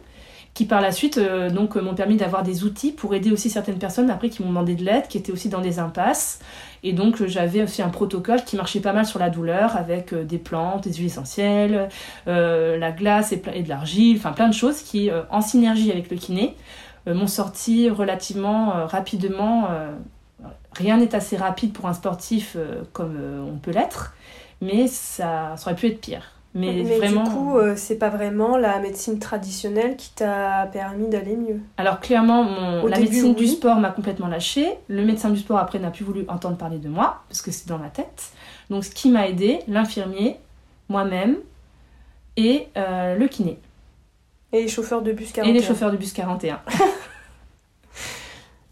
qui 0.54 0.66
par 0.66 0.82
la 0.82 0.92
suite 0.92 1.18
euh, 1.18 1.50
donc 1.50 1.78
euh, 1.78 1.82
m'ont 1.82 1.96
permis 1.96 2.18
d'avoir 2.18 2.44
des 2.44 2.64
outils 2.64 2.92
pour 2.92 3.14
aider 3.14 3.32
aussi 3.32 3.50
certaines 3.50 3.78
personnes 3.78 4.10
après 4.10 4.30
qui 4.30 4.42
m'ont 4.42 4.50
demandé 4.50 4.76
de 4.76 4.84
l'aide, 4.84 5.08
qui 5.08 5.18
étaient 5.18 5.32
aussi 5.32 5.50
dans 5.50 5.62
des 5.62 5.80
impasses. 5.80 6.40
Et 6.84 6.94
donc 6.94 7.22
euh, 7.22 7.28
j'avais 7.28 7.64
aussi 7.64 7.82
un 7.82 7.90
protocole 7.90 8.44
qui 8.44 8.56
marchait 8.56 8.80
pas 8.80 8.94
mal 8.94 9.06
sur 9.06 9.20
la 9.20 9.30
douleur 9.30 9.76
avec 9.76 10.14
des 10.14 10.38
plantes, 10.38 10.84
des 10.84 10.94
huiles 10.94 11.08
essentielles, 11.08 11.90
la 12.26 12.92
glace 12.92 13.32
et, 13.32 13.38
de 13.38 13.70
l'argile, 13.70 14.18
enfin 14.18 14.32
plein 14.32 14.48
de 14.48 14.54
choses 14.54 14.82
qui, 14.82 15.10
en 15.30 15.42
synergie 15.42 15.92
avec 15.92 16.10
le 16.10 16.18
kiné, 16.18 16.56
m'ont 17.08 17.28
sorti 17.28 17.90
relativement 17.90 18.86
rapidement. 18.86 19.68
rien 20.74 20.98
n'est 20.98 21.16
assez 21.16 21.36
rapide 21.38 21.74
pour 21.74 21.88
un 21.88 21.94
sportif 21.94 22.56
comme 22.94 23.18
on 23.46 23.58
peut 23.58 23.72
l'être, 23.72 24.14
mais 24.62 24.88
ça, 24.88 25.56
ça 25.58 25.68
aurait 25.68 25.76
pu 25.76 25.88
être 25.88 26.00
pire. 26.00 26.39
Mais, 26.56 26.82
vraiment. 26.98 27.24
du 27.26 27.30
coup, 27.30 27.58
euh, 27.58 27.76
c'est 27.76 27.98
pas 27.98 28.10
vraiment 28.10 28.58
la 28.58 28.80
médecine 28.80 29.20
traditionnelle 29.20 29.96
qui 29.96 30.12
t'a 30.16 30.68
permis 30.74 31.08
d'aller 31.08 31.36
mieux. 31.36 31.60
Alors 31.78 32.00
clairement, 32.00 32.44
mon- 32.44 32.88
la 32.88 32.98
début, 32.98 33.12
médecine 33.12 33.36
du 33.36 33.46
sport 33.48 33.76
m'a 33.78 33.92
complètement 33.92 34.28
lâchée. 34.28 34.68
Le 34.88 35.06
médecin 35.06 35.30
du 35.30 35.38
sport 35.40 35.60
après 35.60 35.78
n'a 35.78 35.92
plus 35.92 36.04
voulu 36.04 36.26
entendre 36.28 36.58
parler 36.58 36.80
de 36.80 36.90
moi 36.90 37.22
parce 37.30 37.44
que 37.44 37.52
c'est 37.52 37.68
dans 37.68 37.78
ma 37.78 37.90
tête. 37.90 38.32
Donc 38.72 38.84
ce 38.84 38.90
qui 38.90 39.12
m'a 39.12 39.28
aidé, 39.28 39.60
l'infirmier, 39.68 40.38
moi-même 40.90 41.38
et 42.36 42.68
euh, 42.78 43.16
le 43.16 43.28
kiné. 43.28 43.60
Et 44.52 44.64
les 44.64 44.68
chauffeurs 44.68 45.04
de 45.04 45.12
bus 45.12 45.32
41 45.32 45.52
Et 45.52 45.54
les 45.60 45.64
chauffeurs 45.64 45.92
de 45.92 45.98
bus 45.98 46.14
41. 46.14 46.62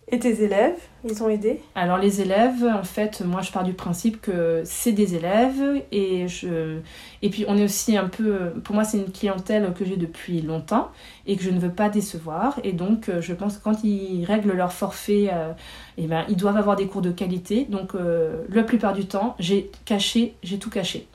Et 0.09 0.19
tes 0.19 0.41
élèves, 0.41 0.77
ils 1.03 1.21
ont 1.21 1.27
aidé? 1.27 1.61
Alors 1.75 1.97
les 1.97 2.21
élèves, 2.21 2.63
en 2.63 2.83
fait, 2.83 3.21
moi 3.25 3.41
je 3.41 3.51
pars 3.51 3.65
du 3.65 3.73
principe 3.73 4.21
que 4.21 4.61
c'est 4.63 4.93
des 4.93 5.15
élèves 5.15 5.83
et 5.91 6.29
je 6.29 6.79
et 7.21 7.29
puis 7.29 7.43
on 7.49 7.57
est 7.57 7.65
aussi 7.65 7.97
un 7.97 8.07
peu 8.07 8.53
pour 8.63 8.73
moi 8.73 8.85
c'est 8.85 8.99
une 8.99 9.11
clientèle 9.11 9.73
que 9.73 9.83
j'ai 9.83 9.97
depuis 9.97 10.41
longtemps 10.41 10.91
et 11.25 11.35
que 11.35 11.43
je 11.43 11.49
ne 11.49 11.59
veux 11.59 11.73
pas 11.73 11.89
décevoir 11.89 12.57
et 12.63 12.71
donc 12.71 13.09
euh, 13.09 13.19
je 13.19 13.33
pense 13.33 13.57
que 13.57 13.63
quand 13.63 13.83
ils 13.83 14.23
règlent 14.23 14.53
leur 14.53 14.71
forfait 14.71 15.27
euh, 15.29 15.51
eh 15.97 16.07
ben 16.07 16.23
ils 16.29 16.37
doivent 16.37 16.57
avoir 16.57 16.77
des 16.77 16.87
cours 16.87 17.01
de 17.01 17.11
qualité. 17.11 17.65
Donc 17.65 17.93
euh, 17.93 18.45
la 18.49 18.63
plupart 18.63 18.93
du 18.93 19.07
temps, 19.07 19.35
j'ai 19.39 19.69
caché, 19.83 20.35
j'ai 20.41 20.57
tout 20.57 20.69
caché. 20.69 21.05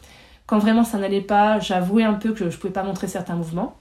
Quand 0.44 0.58
vraiment 0.58 0.84
ça 0.84 0.98
n'allait 0.98 1.22
pas, 1.22 1.60
j'avouais 1.60 2.04
un 2.04 2.12
peu 2.14 2.32
que 2.34 2.50
je 2.50 2.58
pouvais 2.58 2.74
pas 2.74 2.82
montrer 2.82 3.08
certains 3.08 3.36
mouvements. 3.36 3.74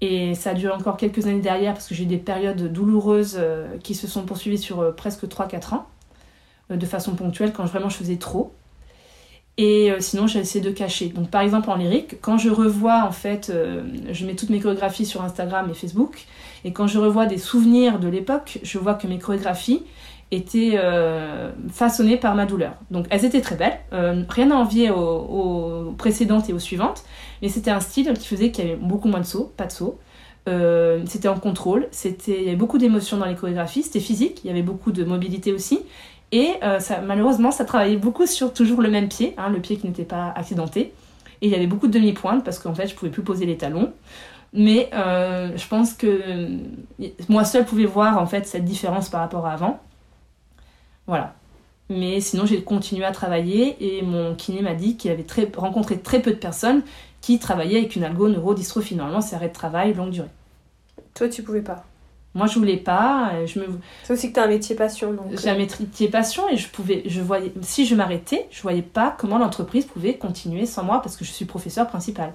Et 0.00 0.34
ça 0.34 0.50
a 0.50 0.54
duré 0.54 0.72
encore 0.72 0.96
quelques 0.96 1.26
années 1.26 1.40
derrière 1.40 1.74
parce 1.74 1.86
que 1.86 1.94
j'ai 1.94 2.04
eu 2.04 2.06
des 2.06 2.16
périodes 2.16 2.72
douloureuses 2.72 3.36
euh, 3.38 3.76
qui 3.82 3.94
se 3.94 4.06
sont 4.06 4.22
poursuivies 4.22 4.58
sur 4.58 4.80
euh, 4.80 4.92
presque 4.92 5.24
3-4 5.24 5.74
ans, 5.74 5.86
euh, 6.70 6.76
de 6.76 6.86
façon 6.86 7.14
ponctuelle, 7.14 7.52
quand 7.52 7.64
vraiment 7.64 7.90
je 7.90 7.96
faisais 7.96 8.16
trop. 8.16 8.54
Et 9.58 9.92
sinon, 9.98 10.26
j'ai 10.26 10.38
essayé 10.38 10.64
de 10.64 10.70
cacher. 10.70 11.08
Donc, 11.08 11.28
par 11.28 11.42
exemple, 11.42 11.68
en 11.68 11.76
lyrique, 11.76 12.18
quand 12.22 12.38
je 12.38 12.48
revois, 12.48 13.04
en 13.04 13.12
fait, 13.12 13.52
je 14.10 14.24
mets 14.24 14.34
toutes 14.34 14.48
mes 14.48 14.58
chorégraphies 14.58 15.04
sur 15.04 15.22
Instagram 15.22 15.68
et 15.70 15.74
Facebook, 15.74 16.24
et 16.64 16.72
quand 16.72 16.86
je 16.86 16.98
revois 16.98 17.26
des 17.26 17.36
souvenirs 17.36 17.98
de 17.98 18.08
l'époque, 18.08 18.58
je 18.62 18.78
vois 18.78 18.94
que 18.94 19.06
mes 19.06 19.18
chorégraphies 19.18 19.82
étaient 20.30 20.80
façonnées 21.70 22.16
par 22.16 22.36
ma 22.36 22.46
douleur. 22.46 22.72
Donc, 22.90 23.04
elles 23.10 23.26
étaient 23.26 23.42
très 23.42 23.56
belles, 23.56 23.78
rien 24.30 24.50
à 24.50 24.54
envier 24.54 24.90
aux, 24.90 24.96
aux 24.96 25.92
précédentes 25.92 26.48
et 26.48 26.54
aux 26.54 26.58
suivantes, 26.58 27.04
mais 27.42 27.48
c'était 27.48 27.70
un 27.70 27.80
style 27.80 28.12
qui 28.14 28.26
faisait 28.26 28.50
qu'il 28.50 28.64
y 28.64 28.68
avait 28.68 28.76
beaucoup 28.76 29.08
moins 29.08 29.20
de 29.20 29.26
sauts, 29.26 29.52
pas 29.56 29.66
de 29.66 29.72
sauts. 29.72 29.98
Euh, 30.48 31.02
c'était 31.06 31.28
en 31.28 31.38
contrôle, 31.38 31.88
il 32.04 32.34
y 32.34 32.48
avait 32.48 32.56
beaucoup 32.56 32.78
d'émotions 32.78 33.18
dans 33.18 33.26
les 33.26 33.34
chorégraphies, 33.34 33.82
c'était 33.82 34.00
physique, 34.00 34.40
il 34.42 34.48
y 34.48 34.50
avait 34.50 34.62
beaucoup 34.62 34.90
de 34.90 35.04
mobilité 35.04 35.52
aussi. 35.52 35.80
Et 36.32 36.52
euh, 36.62 36.78
malheureusement, 37.04 37.50
ça 37.50 37.64
travaillait 37.64 37.96
beaucoup 37.96 38.26
sur 38.26 38.52
toujours 38.52 38.80
le 38.80 38.90
même 38.90 39.08
pied, 39.08 39.34
hein, 39.36 39.50
le 39.50 39.60
pied 39.60 39.76
qui 39.76 39.86
n'était 39.86 40.04
pas 40.04 40.32
accidenté. 40.34 40.92
Et 41.42 41.46
il 41.46 41.50
y 41.50 41.54
avait 41.54 41.66
beaucoup 41.66 41.88
de 41.88 41.92
demi-pointes 41.92 42.44
parce 42.44 42.58
qu'en 42.58 42.74
fait, 42.74 42.86
je 42.86 42.94
pouvais 42.94 43.10
plus 43.10 43.22
poser 43.22 43.46
les 43.46 43.56
talons. 43.56 43.92
Mais 44.52 44.90
euh, 44.94 45.56
je 45.56 45.68
pense 45.68 45.92
que 45.92 46.58
moi 47.28 47.44
seule 47.44 47.64
pouvais 47.64 47.84
voir 47.84 48.18
en 48.18 48.26
fait 48.26 48.46
cette 48.46 48.64
différence 48.64 49.08
par 49.08 49.20
rapport 49.20 49.46
à 49.46 49.52
avant. 49.52 49.80
Voilà. 51.06 51.34
Mais 51.88 52.20
sinon, 52.20 52.46
j'ai 52.46 52.62
continué 52.62 53.04
à 53.04 53.12
travailler 53.12 53.98
et 53.98 54.02
mon 54.02 54.34
kiné 54.34 54.62
m'a 54.62 54.74
dit 54.74 54.96
qu'il 54.96 55.10
avait 55.10 55.26
rencontré 55.56 55.98
très 55.98 56.20
peu 56.22 56.30
de 56.30 56.36
personnes 56.36 56.82
qui 57.20 57.38
travaillait 57.38 57.78
avec 57.78 57.96
une 57.96 58.04
algo-neurodystrophie. 58.04 58.94
Normalement, 58.94 59.20
c'est 59.20 59.36
arrêt 59.36 59.48
de 59.48 59.54
travail, 59.54 59.94
longue 59.94 60.10
durée. 60.10 60.28
Toi, 61.14 61.28
tu 61.28 61.42
pouvais 61.42 61.60
pas 61.60 61.84
Moi, 62.34 62.46
je 62.46 62.58
voulais 62.58 62.76
pas. 62.76 63.32
Je 63.46 63.60
me... 63.60 63.66
C'est 64.04 64.12
aussi 64.12 64.28
que 64.28 64.34
tu 64.34 64.40
as 64.40 64.44
un 64.44 64.48
métier 64.48 64.74
passion. 64.74 65.16
J'ai 65.40 65.50
un 65.50 65.54
euh. 65.54 65.58
métier 65.58 66.08
passion 66.08 66.48
et 66.48 66.56
je 66.56 66.68
pouvais, 66.68 67.02
je 67.06 67.20
voyais, 67.20 67.52
si 67.62 67.86
je 67.86 67.94
m'arrêtais, 67.94 68.46
je 68.50 68.62
voyais 68.62 68.82
pas 68.82 69.14
comment 69.18 69.38
l'entreprise 69.38 69.84
pouvait 69.84 70.14
continuer 70.14 70.66
sans 70.66 70.84
moi 70.84 71.00
parce 71.02 71.16
que 71.16 71.24
je 71.24 71.30
suis 71.30 71.44
professeur 71.44 71.86
principal. 71.88 72.32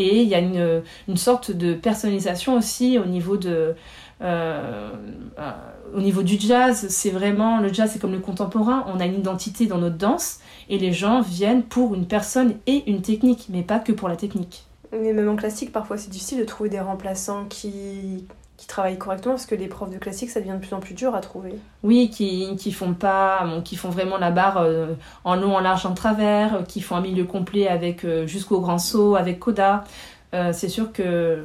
Et 0.00 0.22
il 0.22 0.28
y 0.28 0.34
a 0.36 0.38
une, 0.38 0.82
une 1.08 1.16
sorte 1.16 1.50
de 1.50 1.74
personnalisation 1.74 2.56
aussi 2.56 3.00
au 3.00 3.04
niveau 3.04 3.36
de, 3.36 3.74
euh, 4.20 4.90
euh, 5.38 5.52
au 5.94 6.00
niveau 6.00 6.22
du 6.22 6.38
jazz, 6.38 6.86
c'est 6.88 7.10
vraiment 7.10 7.60
le 7.60 7.72
jazz, 7.72 7.90
c'est 7.92 7.98
comme 7.98 8.12
le 8.12 8.18
contemporain. 8.18 8.84
On 8.88 9.00
a 9.00 9.06
une 9.06 9.14
identité 9.14 9.66
dans 9.66 9.78
notre 9.78 9.96
danse 9.96 10.40
et 10.68 10.78
les 10.78 10.92
gens 10.92 11.20
viennent 11.20 11.62
pour 11.62 11.94
une 11.94 12.06
personne 12.06 12.54
et 12.66 12.88
une 12.90 13.00
technique, 13.00 13.46
mais 13.48 13.62
pas 13.62 13.78
que 13.78 13.92
pour 13.92 14.08
la 14.08 14.16
technique. 14.16 14.64
Mais 14.92 15.12
même 15.12 15.28
en 15.28 15.36
classique, 15.36 15.72
parfois 15.72 15.96
c'est 15.96 16.10
difficile 16.10 16.38
de 16.38 16.44
trouver 16.44 16.68
des 16.68 16.80
remplaçants 16.80 17.44
qui, 17.44 18.24
qui 18.56 18.66
travaillent 18.66 18.98
correctement 18.98 19.34
parce 19.34 19.46
que 19.46 19.54
les 19.54 19.68
profs 19.68 19.90
de 19.90 19.98
classique, 19.98 20.30
ça 20.30 20.40
devient 20.40 20.54
de 20.54 20.66
plus 20.66 20.74
en 20.74 20.80
plus 20.80 20.94
dur 20.94 21.14
à 21.14 21.20
trouver. 21.20 21.54
Oui, 21.82 22.10
qui, 22.10 22.56
qui 22.56 22.72
font 22.72 22.94
pas, 22.94 23.46
qui 23.64 23.76
font 23.76 23.90
vraiment 23.90 24.18
la 24.18 24.30
barre 24.30 24.58
euh, 24.58 24.94
en 25.24 25.36
long, 25.36 25.56
en 25.56 25.60
large, 25.60 25.86
en 25.86 25.94
travers, 25.94 26.64
qui 26.66 26.80
font 26.80 26.96
un 26.96 27.02
milieu 27.02 27.24
complet 27.24 27.68
avec 27.68 28.06
jusqu'au 28.26 28.60
grand 28.60 28.78
saut, 28.78 29.16
avec 29.16 29.38
Coda. 29.38 29.84
c'est 30.32 30.68
sûr 30.68 30.92
que 30.92 31.44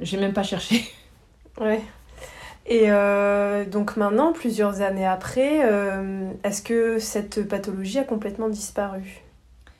j'ai 0.00 0.18
même 0.18 0.32
pas 0.32 0.42
cherché. 0.42 0.84
Ouais. 1.60 1.82
Et 2.66 2.84
euh, 2.86 3.64
donc 3.64 3.96
maintenant, 3.96 4.32
plusieurs 4.32 4.82
années 4.82 5.06
après, 5.06 5.60
euh, 5.64 6.30
est-ce 6.44 6.62
que 6.62 6.98
cette 6.98 7.48
pathologie 7.48 7.98
a 7.98 8.04
complètement 8.04 8.48
disparu? 8.48 9.22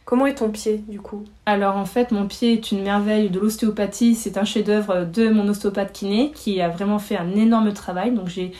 Comment 0.05 0.27
est 0.27 0.35
ton 0.35 0.51
pied 0.51 0.83
du 0.88 1.01
coup? 1.01 1.25
Alors 1.47 1.77
en 1.77 1.85
fait, 1.85 2.11
mon 2.11 2.27
pied 2.27 2.55
est 2.55 2.73
une 2.73 2.83
merveille 2.83 3.31
de 3.31 3.38
l'ostéopathie. 3.38 4.14
C'est 4.14 4.37
un 4.37 4.45
chef-d'œuvre 4.45 5.05
de 5.05 5.29
mon 5.29 5.49
ostéopathe 5.49 5.92
kiné 5.92 6.33
qui 6.33 6.61
a 6.61 6.68
vraiment 6.68 6.99
fait 6.99 7.16
un 7.16 7.31
énorme 7.31 7.73
travail. 7.73 8.11
Donc 8.11 8.29
j'ai 8.29 8.53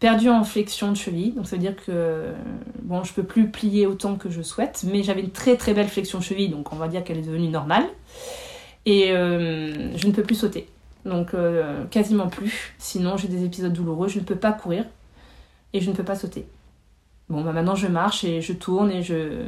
perdu 0.00 0.28
en 0.28 0.42
flexion 0.42 0.90
de 0.90 0.96
cheville. 0.96 1.32
Donc 1.32 1.46
ça 1.46 1.54
veut 1.54 1.62
dire 1.62 1.76
que 1.76 2.24
bon, 2.82 3.04
je 3.04 3.12
peux 3.12 3.22
plus 3.22 3.48
plier 3.48 3.86
autant 3.86 4.16
que 4.16 4.30
je 4.30 4.42
souhaite, 4.42 4.84
mais 4.90 5.02
j'avais 5.04 5.20
une 5.20 5.30
très 5.30 5.56
très 5.56 5.74
belle 5.74 5.88
flexion 5.88 6.18
de 6.18 6.24
cheville, 6.24 6.48
donc 6.48 6.72
on 6.72 6.76
va 6.76 6.88
dire 6.88 7.04
qu'elle 7.04 7.18
est 7.18 7.26
devenue 7.26 7.48
normale. 7.48 7.84
Et 8.86 9.12
euh, 9.12 9.96
je 9.96 10.06
ne 10.06 10.12
peux 10.12 10.22
plus 10.22 10.34
sauter 10.34 10.66
donc 11.04 11.34
euh, 11.34 11.84
quasiment 11.86 12.28
plus. 12.28 12.74
Sinon, 12.78 13.16
j'ai 13.16 13.28
des 13.28 13.44
épisodes 13.44 13.72
douloureux, 13.72 14.08
je 14.08 14.18
ne 14.18 14.24
peux 14.24 14.36
pas 14.36 14.52
courir 14.52 14.84
et 15.72 15.80
je 15.80 15.90
ne 15.90 15.96
peux 15.96 16.04
pas 16.04 16.16
sauter. 16.16 16.46
Bon, 17.28 17.42
bah 17.42 17.52
maintenant 17.52 17.76
je 17.76 17.86
marche 17.86 18.24
et 18.24 18.40
je 18.40 18.52
tourne 18.52 18.90
et 18.90 19.02
je. 19.02 19.44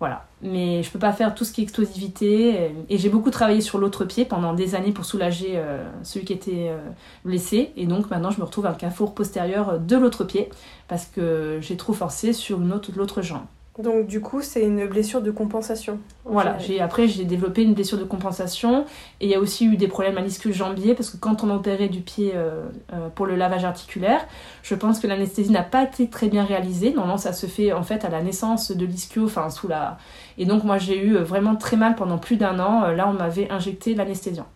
Voilà. 0.00 0.26
Mais 0.42 0.82
je 0.82 0.90
peux 0.90 0.98
pas 0.98 1.12
faire 1.12 1.34
tout 1.34 1.44
ce 1.44 1.52
qui 1.52 1.60
est 1.60 1.64
explosivité. 1.64 2.72
Et, 2.90 2.98
j'ai 2.98 3.08
beaucoup 3.08 3.30
travaillé 3.30 3.60
sur 3.60 3.78
l'autre 3.78 4.04
pied 4.04 4.24
pendant 4.24 4.52
des 4.52 4.74
années 4.74 4.92
pour 4.92 5.04
soulager 5.04 5.52
euh, 5.54 5.88
celui 6.02 6.26
qui 6.26 6.32
était 6.32 6.68
euh, 6.68 6.78
blessé. 7.24 7.72
Et 7.76 7.86
donc 7.86 8.10
maintenant 8.10 8.30
je 8.30 8.40
me 8.40 8.44
retrouve 8.44 8.66
un 8.66 8.74
cafour 8.74 9.14
postérieur 9.14 9.78
de 9.78 9.96
l'autre 9.96 10.24
pied 10.24 10.50
parce 10.88 11.06
que 11.06 11.58
j'ai 11.62 11.76
trop 11.76 11.92
forcé 11.92 12.32
sur 12.32 12.58
l'autre 12.58 13.22
jambe. 13.22 13.46
Donc 13.78 14.06
du 14.06 14.20
coup, 14.20 14.40
c'est 14.40 14.62
une 14.62 14.86
blessure 14.86 15.20
de 15.20 15.32
compensation. 15.32 15.98
Voilà, 16.24 16.58
j'ai, 16.58 16.80
après 16.80 17.08
j'ai 17.08 17.24
développé 17.24 17.64
une 17.64 17.74
blessure 17.74 17.98
de 17.98 18.04
compensation 18.04 18.84
et 19.20 19.26
il 19.26 19.30
y 19.30 19.34
a 19.34 19.40
aussi 19.40 19.66
eu 19.66 19.76
des 19.76 19.88
problèmes 19.88 20.16
à 20.16 20.20
l'ischio 20.20 20.52
jambier 20.52 20.94
parce 20.94 21.10
que 21.10 21.16
quand 21.16 21.42
on 21.42 21.50
opéré 21.50 21.88
du 21.88 22.00
pied 22.00 22.32
euh, 22.36 22.66
euh, 22.92 23.08
pour 23.08 23.26
le 23.26 23.34
lavage 23.34 23.64
articulaire, 23.64 24.24
je 24.62 24.76
pense 24.76 25.00
que 25.00 25.08
l'anesthésie 25.08 25.50
n'a 25.50 25.64
pas 25.64 25.82
été 25.82 26.08
très 26.08 26.28
bien 26.28 26.44
réalisée. 26.44 26.92
Normalement, 26.92 27.18
ça 27.18 27.32
se 27.32 27.46
fait 27.46 27.72
en 27.72 27.82
fait 27.82 28.04
à 28.04 28.10
la 28.10 28.22
naissance 28.22 28.70
de 28.70 28.86
l'ischio, 28.86 29.24
enfin 29.24 29.50
sous 29.50 29.66
la... 29.66 29.98
Et 30.38 30.46
donc 30.46 30.62
moi 30.62 30.78
j'ai 30.78 31.04
eu 31.04 31.16
vraiment 31.16 31.56
très 31.56 31.76
mal 31.76 31.96
pendant 31.96 32.18
plus 32.18 32.36
d'un 32.36 32.60
an. 32.60 32.88
Là, 32.92 33.08
on 33.08 33.14
m'avait 33.14 33.50
injecté 33.50 33.94
l'anesthésiant. 33.94 34.46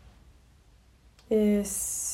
Et 1.31 1.63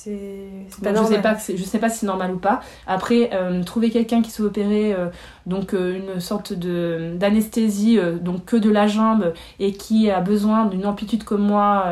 je 0.06 1.12
sais 1.12 1.22
pas 1.22 1.36
je 1.56 1.62
sais 1.62 1.78
pas 1.78 1.88
si 1.88 1.98
c'est 2.00 2.06
normal 2.06 2.32
ou 2.32 2.38
pas. 2.38 2.60
Après 2.86 3.30
euh, 3.32 3.62
trouver 3.62 3.90
quelqu'un 3.90 4.22
qui 4.22 4.30
s'est 4.30 4.42
opéré 4.42 4.92
euh, 4.92 5.06
donc 5.46 5.72
euh, 5.72 5.96
une 5.96 6.20
sorte 6.20 6.52
de 6.52 7.14
d'anesthésie 7.16 7.98
donc 8.20 8.44
que 8.44 8.56
de 8.56 8.70
la 8.70 8.86
jambe 8.86 9.32
et 9.60 9.72
qui 9.72 10.10
a 10.10 10.20
besoin 10.20 10.66
d'une 10.66 10.84
amplitude 10.86 11.24
comme 11.24 11.42
moi 11.42 11.86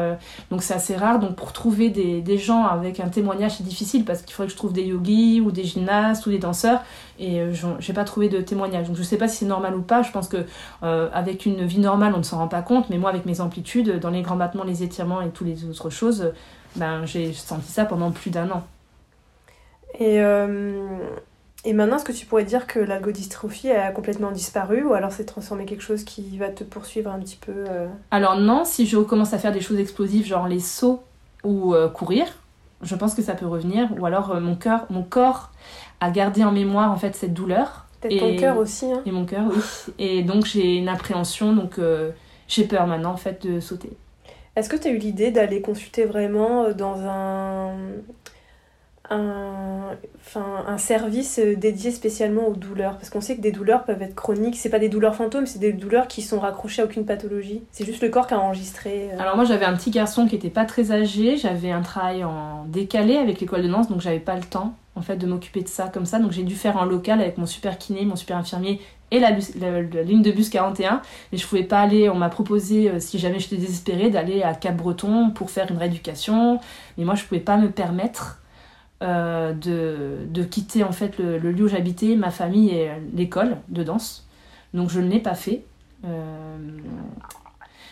donc 0.50 0.62
c'est 0.62 0.74
assez 0.74 0.96
rare. 0.96 1.20
Donc 1.20 1.36
pour 1.36 1.52
trouver 1.52 1.90
des, 1.90 2.20
des 2.20 2.38
gens 2.38 2.66
avec 2.66 3.00
un 3.00 3.08
témoignage 3.08 3.52
c'est 3.58 3.64
difficile 3.64 4.04
parce 4.04 4.22
qu'il 4.22 4.34
faudrait 4.34 4.48
que 4.48 4.52
je 4.52 4.58
trouve 4.58 4.72
des 4.72 4.84
yogis 4.84 5.40
ou 5.40 5.50
des 5.52 5.64
gymnastes 5.64 6.26
ou 6.26 6.30
des 6.30 6.38
danseurs 6.38 6.82
et 7.18 7.40
j'ai 7.78 7.92
pas 7.92 8.04
trouvé 8.04 8.28
de 8.28 8.40
témoignage. 8.40 8.88
Donc 8.88 8.96
je 8.96 9.02
sais 9.02 9.16
pas 9.16 9.28
si 9.28 9.38
c'est 9.38 9.46
normal 9.46 9.76
ou 9.76 9.82
pas. 9.82 10.02
Je 10.02 10.10
pense 10.10 10.28
que 10.28 10.44
avec 10.82 11.46
une 11.46 11.64
vie 11.64 11.78
normale 11.78 12.12
on 12.14 12.18
ne 12.18 12.24
s'en 12.24 12.38
rend 12.38 12.48
pas 12.48 12.62
compte. 12.62 12.90
Mais 12.90 12.98
moi 12.98 13.10
avec 13.10 13.26
mes 13.26 13.40
amplitudes 13.40 14.00
dans 14.00 14.10
les 14.10 14.22
grands 14.22 14.36
battements 14.36 14.64
les 14.64 14.82
étirements 14.82 15.22
et 15.22 15.30
toutes 15.30 15.46
les 15.46 15.64
autres 15.64 15.90
choses 15.90 16.32
ben, 16.76 17.04
j'ai 17.04 17.32
senti 17.32 17.70
ça 17.70 17.84
pendant 17.84 18.10
plus 18.10 18.30
d'un 18.30 18.50
an. 18.50 18.64
Et, 19.98 20.20
euh, 20.22 20.98
et 21.64 21.72
maintenant, 21.72 21.96
est-ce 21.96 22.04
que 22.04 22.12
tu 22.12 22.26
pourrais 22.26 22.44
dire 22.44 22.66
que 22.66 22.78
l'algodystrophie 22.78 23.70
a 23.70 23.90
complètement 23.92 24.30
disparu 24.30 24.82
ou 24.82 24.94
alors 24.94 25.12
c'est 25.12 25.24
transformé 25.24 25.66
quelque 25.66 25.82
chose 25.82 26.04
qui 26.04 26.38
va 26.38 26.48
te 26.48 26.64
poursuivre 26.64 27.10
un 27.10 27.18
petit 27.20 27.36
peu 27.36 27.52
euh? 27.68 27.88
Alors 28.10 28.36
non, 28.36 28.64
si 28.64 28.86
je 28.86 28.96
recommence 28.96 29.32
à 29.34 29.38
faire 29.38 29.52
des 29.52 29.60
choses 29.60 29.78
explosives, 29.78 30.26
genre 30.26 30.48
les 30.48 30.60
sauts 30.60 31.02
ou 31.44 31.74
euh, 31.74 31.88
courir, 31.88 32.26
je 32.80 32.94
pense 32.94 33.14
que 33.14 33.22
ça 33.22 33.34
peut 33.34 33.46
revenir. 33.46 33.88
Ou 33.98 34.06
alors 34.06 34.40
mon, 34.40 34.56
cœur, 34.56 34.86
mon 34.90 35.02
corps 35.02 35.50
a 36.00 36.10
gardé 36.10 36.42
en 36.42 36.52
mémoire 36.52 36.90
en 36.90 36.96
fait 36.96 37.14
cette 37.14 37.34
douleur. 37.34 37.86
Peut-être 38.00 38.18
ton 38.18 38.36
cœur 38.36 38.56
aussi. 38.56 38.86
Hein. 38.86 39.02
Et 39.06 39.12
mon 39.12 39.26
cœur, 39.26 39.44
oui. 39.48 39.94
et 39.98 40.22
donc 40.22 40.46
j'ai 40.46 40.76
une 40.76 40.88
appréhension, 40.88 41.52
donc 41.52 41.78
j'ai 42.48 42.64
peur 42.64 42.88
maintenant 42.88 43.12
en 43.12 43.16
fait 43.16 43.46
de 43.46 43.60
sauter. 43.60 43.92
Est-ce 44.54 44.68
que 44.68 44.76
tu 44.76 44.88
as 44.88 44.90
eu 44.90 44.98
l'idée 44.98 45.30
d'aller 45.30 45.62
consulter 45.62 46.04
vraiment 46.04 46.64
euh, 46.64 46.74
dans 46.74 47.00
un, 47.00 47.72
service 50.76 51.38
euh, 51.38 51.56
dédié 51.56 51.90
spécialement 51.90 52.48
aux 52.48 52.54
douleurs? 52.54 52.96
Parce 52.96 53.08
qu'on 53.08 53.22
sait 53.22 53.36
que 53.36 53.40
des 53.40 53.52
douleurs 53.52 53.84
peuvent 53.84 54.02
être 54.02 54.14
chroniques. 54.14 54.56
C'est 54.56 54.68
pas 54.68 54.78
des 54.78 54.90
douleurs 54.90 55.14
fantômes, 55.14 55.46
c'est 55.46 55.58
des 55.58 55.72
douleurs 55.72 56.06
qui 56.06 56.20
sont 56.20 56.38
raccrochées 56.38 56.82
à 56.82 56.84
aucune 56.84 57.06
pathologie. 57.06 57.62
C'est 57.72 57.86
juste 57.86 58.02
le 58.02 58.10
corps 58.10 58.26
qui 58.26 58.34
a 58.34 58.40
enregistré. 58.40 59.10
Euh. 59.12 59.18
Alors 59.18 59.36
moi 59.36 59.46
j'avais 59.46 59.64
un 59.64 59.74
petit 59.74 59.90
garçon 59.90 60.26
qui 60.26 60.36
était 60.36 60.50
pas 60.50 60.66
très 60.66 60.92
âgé, 60.92 61.38
j'avais 61.38 61.70
un 61.70 61.82
travail 61.82 62.22
en 62.24 62.66
décalé 62.66 63.16
avec 63.16 63.40
l'école 63.40 63.62
de 63.62 63.68
danse, 63.68 63.88
donc 63.88 64.02
j'avais 64.02 64.20
pas 64.20 64.36
le 64.36 64.42
temps. 64.42 64.74
En 64.94 65.02
fait 65.02 65.16
de 65.16 65.26
m'occuper 65.26 65.62
de 65.62 65.68
ça 65.68 65.88
comme 65.88 66.06
ça. 66.06 66.18
Donc 66.18 66.32
j'ai 66.32 66.42
dû 66.42 66.54
faire 66.54 66.76
un 66.76 66.86
local 66.86 67.20
avec 67.20 67.38
mon 67.38 67.46
super 67.46 67.78
kiné, 67.78 68.04
mon 68.04 68.16
super 68.16 68.36
infirmier 68.36 68.80
et 69.10 69.20
la, 69.20 69.30
ligne 69.30 70.22
de 70.22 70.32
bus 70.32 70.48
41. 70.48 71.02
Mais 71.30 71.38
je 71.38 71.46
pouvais 71.46 71.62
pas 71.62 71.80
aller, 71.80 72.08
on 72.08 72.16
m'a 72.16 72.30
proposé, 72.30 72.90
euh, 72.90 73.00
si 73.00 73.18
jamais 73.18 73.38
j'étais 73.38 73.56
désespérée, 73.56 74.10
d'aller 74.10 74.42
à 74.42 74.54
Cap-Breton 74.54 75.30
pour 75.30 75.50
faire 75.50 75.70
une 75.70 75.78
rééducation. 75.78 76.60
Mais 76.96 77.04
moi 77.04 77.14
je 77.14 77.24
pouvais 77.24 77.40
pas 77.40 77.56
me 77.56 77.70
permettre 77.70 78.40
euh, 79.02 79.52
de, 79.52 80.18
de, 80.28 80.42
quitter 80.44 80.84
en 80.84 80.92
fait 80.92 81.18
le, 81.18 81.38
lieu 81.38 81.64
où 81.64 81.68
j'habitais, 81.68 82.16
ma 82.16 82.30
famille 82.30 82.70
et 82.70 82.90
l'école 83.14 83.58
de 83.68 83.82
danse. 83.82 84.26
Donc 84.74 84.90
je 84.90 85.00
ne 85.00 85.08
l'ai 85.08 85.20
pas 85.20 85.34
fait. 85.34 85.64
Euh, 86.04 86.56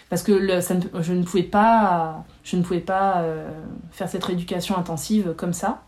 parce 0.09 0.23
que 0.25 0.33
je 0.33 1.13
ne 1.13 1.23
pouvais 1.23 1.45
pas, 1.45 2.25
je 2.43 2.57
ne 2.57 2.63
pouvais 2.63 2.81
pas 2.81 3.25
faire 3.93 4.09
cette 4.09 4.25
rééducation 4.25 4.77
intensive 4.77 5.35
comme 5.37 5.53
ça 5.53 5.85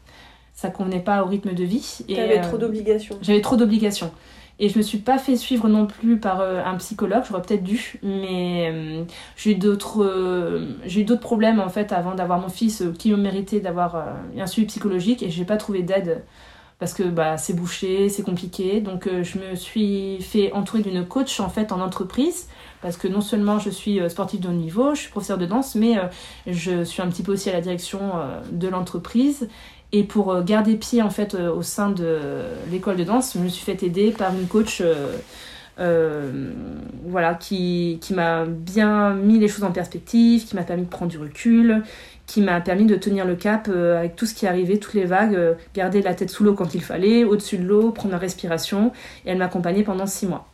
ça 0.53 0.71
convenait 0.71 1.01
pas 1.01 1.23
au 1.23 1.27
rythme 1.27 1.55
de 1.55 1.65
vie. 1.65 2.01
Et 2.09 2.21
avais 2.21 2.41
trop 2.41 2.59
d'obligations. 2.59 3.19
J'avais 3.23 3.41
trop 3.41 3.57
d'obligations. 3.57 4.11
Et 4.59 4.69
je 4.69 4.79
me 4.79 4.83
suis 4.83 4.99
pas 4.99 5.19
fait 5.19 5.37
suivre 5.37 5.69
non 5.69 5.87
plus 5.87 6.19
par 6.19 6.41
euh, 6.41 6.63
un 6.65 6.77
psychologue, 6.77 7.25
j'aurais 7.29 7.43
peut-être 7.43 7.65
dû, 7.65 7.99
mais 8.03 8.71
euh, 8.73 9.03
j'ai 9.35 9.53
eu 9.53 9.55
d'autres 9.55 10.05
euh, 10.05 10.77
j'ai 10.87 11.01
eu 11.01 11.05
d'autres 11.05 11.23
problèmes 11.23 11.59
en 11.59 11.69
fait 11.69 11.91
avant 11.91 12.15
d'avoir 12.15 12.39
mon 12.39 12.49
fils 12.49 12.85
qui 12.99 13.11
me 13.11 13.17
méritait 13.17 13.61
d'avoir 13.61 14.07
un 14.39 14.47
suivi 14.47 14.69
psychologique 14.69 15.23
et 15.23 15.31
j'ai 15.31 15.45
pas 15.45 15.57
trouvé 15.57 15.83
d'aide 15.83 16.23
parce 16.79 16.95
que 16.95 17.05
bah 17.05 17.39
c'est 17.39 17.55
bouché, 17.55 18.09
c'est 18.09 18.23
compliqué. 18.23 18.81
Donc 18.81 19.09
je 19.09 19.39
me 19.39 19.55
suis 19.57 20.21
fait 20.21 20.53
entourer 20.53 20.83
d'une 20.83 21.07
coach 21.07 21.41
en 21.41 21.49
fait 21.49 21.73
en 21.73 21.81
entreprise 21.81 22.49
parce 22.83 22.97
que 22.97 23.09
non 23.09 23.21
seulement 23.21 23.59
je 23.59 23.71
suis 23.71 23.99
sportive 24.11 24.41
de 24.41 24.49
haut 24.49 24.53
niveau, 24.53 24.95
je 24.95 25.03
suis 25.03 25.11
professeure 25.11 25.39
de 25.39 25.47
danse, 25.47 25.77
mais 25.77 25.97
je 26.47 26.85
suis 26.85 27.01
un 27.03 27.09
petit 27.09 27.23
peu 27.23 27.33
aussi 27.33 27.51
à 27.51 27.53
la 27.53 27.61
direction 27.61 28.01
de 28.51 28.69
l'entreprise 28.69 29.49
et 29.93 30.05
pour 30.05 30.33
euh, 30.33 30.43
garder 30.43 30.77
pied 30.77 31.03
en 31.03 31.11
fait 31.11 31.35
euh, 31.35 31.53
au 31.53 31.63
sein 31.63 31.91
de 31.91 32.19
l'école 32.71 32.97
de 32.97 33.05
danse, 33.05 33.35
je 33.35 33.39
me 33.39 33.49
suis 33.49 33.65
fait 33.65 33.83
aider 33.83 34.11
par 34.11 34.35
une 34.35 34.47
coach 34.47 34.83
euh, 35.79 36.53
voilà, 37.05 37.35
qui, 37.35 37.99
qui 38.01 38.15
m'a 38.15 38.47
bien 38.47 39.15
mis 39.15 39.39
les 39.39 39.49
choses 39.49 39.65
en 39.65 39.73
perspective, 39.73 40.47
qui 40.47 40.57
m'a 40.57 40.63
permis 40.63 40.85
de 40.85 40.89
prendre 40.89 41.11
du 41.11 41.19
recul, 41.19 41.83
qui 42.27 42.41
m'a 42.41 42.61
permis 42.61 42.87
de 42.87 42.97
tenir 42.97 43.27
le 43.27 43.37
cap 43.37 43.69
avec 43.69 44.17
tout 44.17 44.25
ce 44.25 44.35
qui 44.35 44.47
arrivait, 44.47 44.79
toutes 44.79 44.95
les 44.95 45.05
vagues, 45.05 45.57
garder 45.75 46.01
la 46.01 46.15
tête 46.15 46.31
sous 46.31 46.45
l'eau 46.45 46.55
quand 46.55 46.75
il 46.75 46.83
fallait, 46.83 47.25
au-dessus 47.25 47.59
de 47.59 47.65
l'eau, 47.65 47.91
prendre 47.91 48.13
la 48.13 48.19
respiration. 48.19 48.93
Et 49.27 49.31
elle 49.31 49.39
m'accompagnait 49.39 49.83
pendant 49.83 50.07
six 50.07 50.27
mois. 50.27 50.49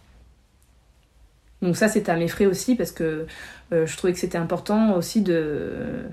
Donc 1.62 1.76
ça, 1.76 1.88
c'était 1.88 2.10
à 2.10 2.16
mes 2.16 2.28
frais 2.28 2.46
aussi 2.46 2.74
parce 2.74 2.90
que 2.90 3.26
je 3.70 3.96
trouvais 3.96 4.12
que 4.12 4.18
c'était 4.18 4.38
important 4.38 4.94
aussi 4.96 5.20
de 5.20 6.04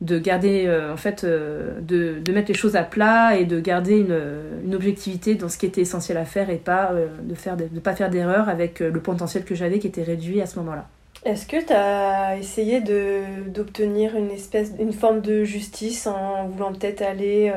de 0.00 0.18
garder 0.18 0.66
euh, 0.66 0.92
en 0.92 0.96
fait 0.96 1.24
euh, 1.24 1.80
de, 1.80 2.18
de, 2.20 2.32
mettre 2.32 2.48
les 2.48 2.54
choses 2.54 2.76
à 2.76 2.82
plat 2.82 3.36
et 3.36 3.44
de 3.44 3.60
garder 3.60 3.98
une, 3.98 4.18
une, 4.64 4.74
objectivité 4.74 5.34
dans 5.34 5.48
ce 5.48 5.56
qui 5.56 5.66
était 5.66 5.82
essentiel 5.82 6.18
à 6.18 6.24
faire 6.24 6.50
et 6.50 6.56
pas 6.56 6.90
euh, 6.92 7.06
de 7.22 7.34
faire 7.34 7.56
de, 7.56 7.66
pas 7.80 7.94
faire 7.94 8.10
d'erreur 8.10 8.48
avec 8.48 8.80
le 8.80 9.00
potentiel 9.00 9.44
que 9.44 9.54
j'avais 9.54 9.78
qui 9.78 9.86
était 9.86 10.02
réduit 10.02 10.40
à 10.40 10.46
ce 10.46 10.58
moment-là. 10.58 10.86
Est-ce 11.24 11.46
que 11.46 11.64
tu 11.64 11.72
as 11.72 12.36
essayé 12.36 12.82
d'obtenir 13.46 14.14
une 14.14 14.30
espèce 14.30 14.72
une 14.78 14.92
forme 14.92 15.22
de 15.22 15.42
justice 15.44 16.06
en 16.06 16.48
voulant 16.48 16.72
peut-être 16.72 17.00
aller 17.00 17.50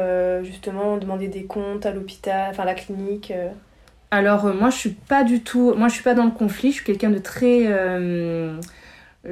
justement 0.43 0.95
demander 0.95 1.27
des 1.27 1.43
comptes 1.43 1.85
à 1.85 1.91
l'hôpital, 1.91 2.51
enfin 2.51 2.63
à 2.63 2.67
la 2.67 2.75
clinique 2.75 3.33
Alors 4.11 4.53
moi 4.53 4.69
je 4.69 4.77
suis 4.77 4.91
pas 4.91 5.25
du 5.25 5.41
tout 5.41 5.73
moi 5.75 5.89
je 5.89 5.95
suis 5.95 6.03
pas 6.03 6.13
dans 6.13 6.23
le 6.23 6.31
conflit, 6.31 6.69
je 6.69 6.75
suis 6.75 6.85
quelqu'un 6.85 7.09
de 7.09 7.17
très 7.17 7.67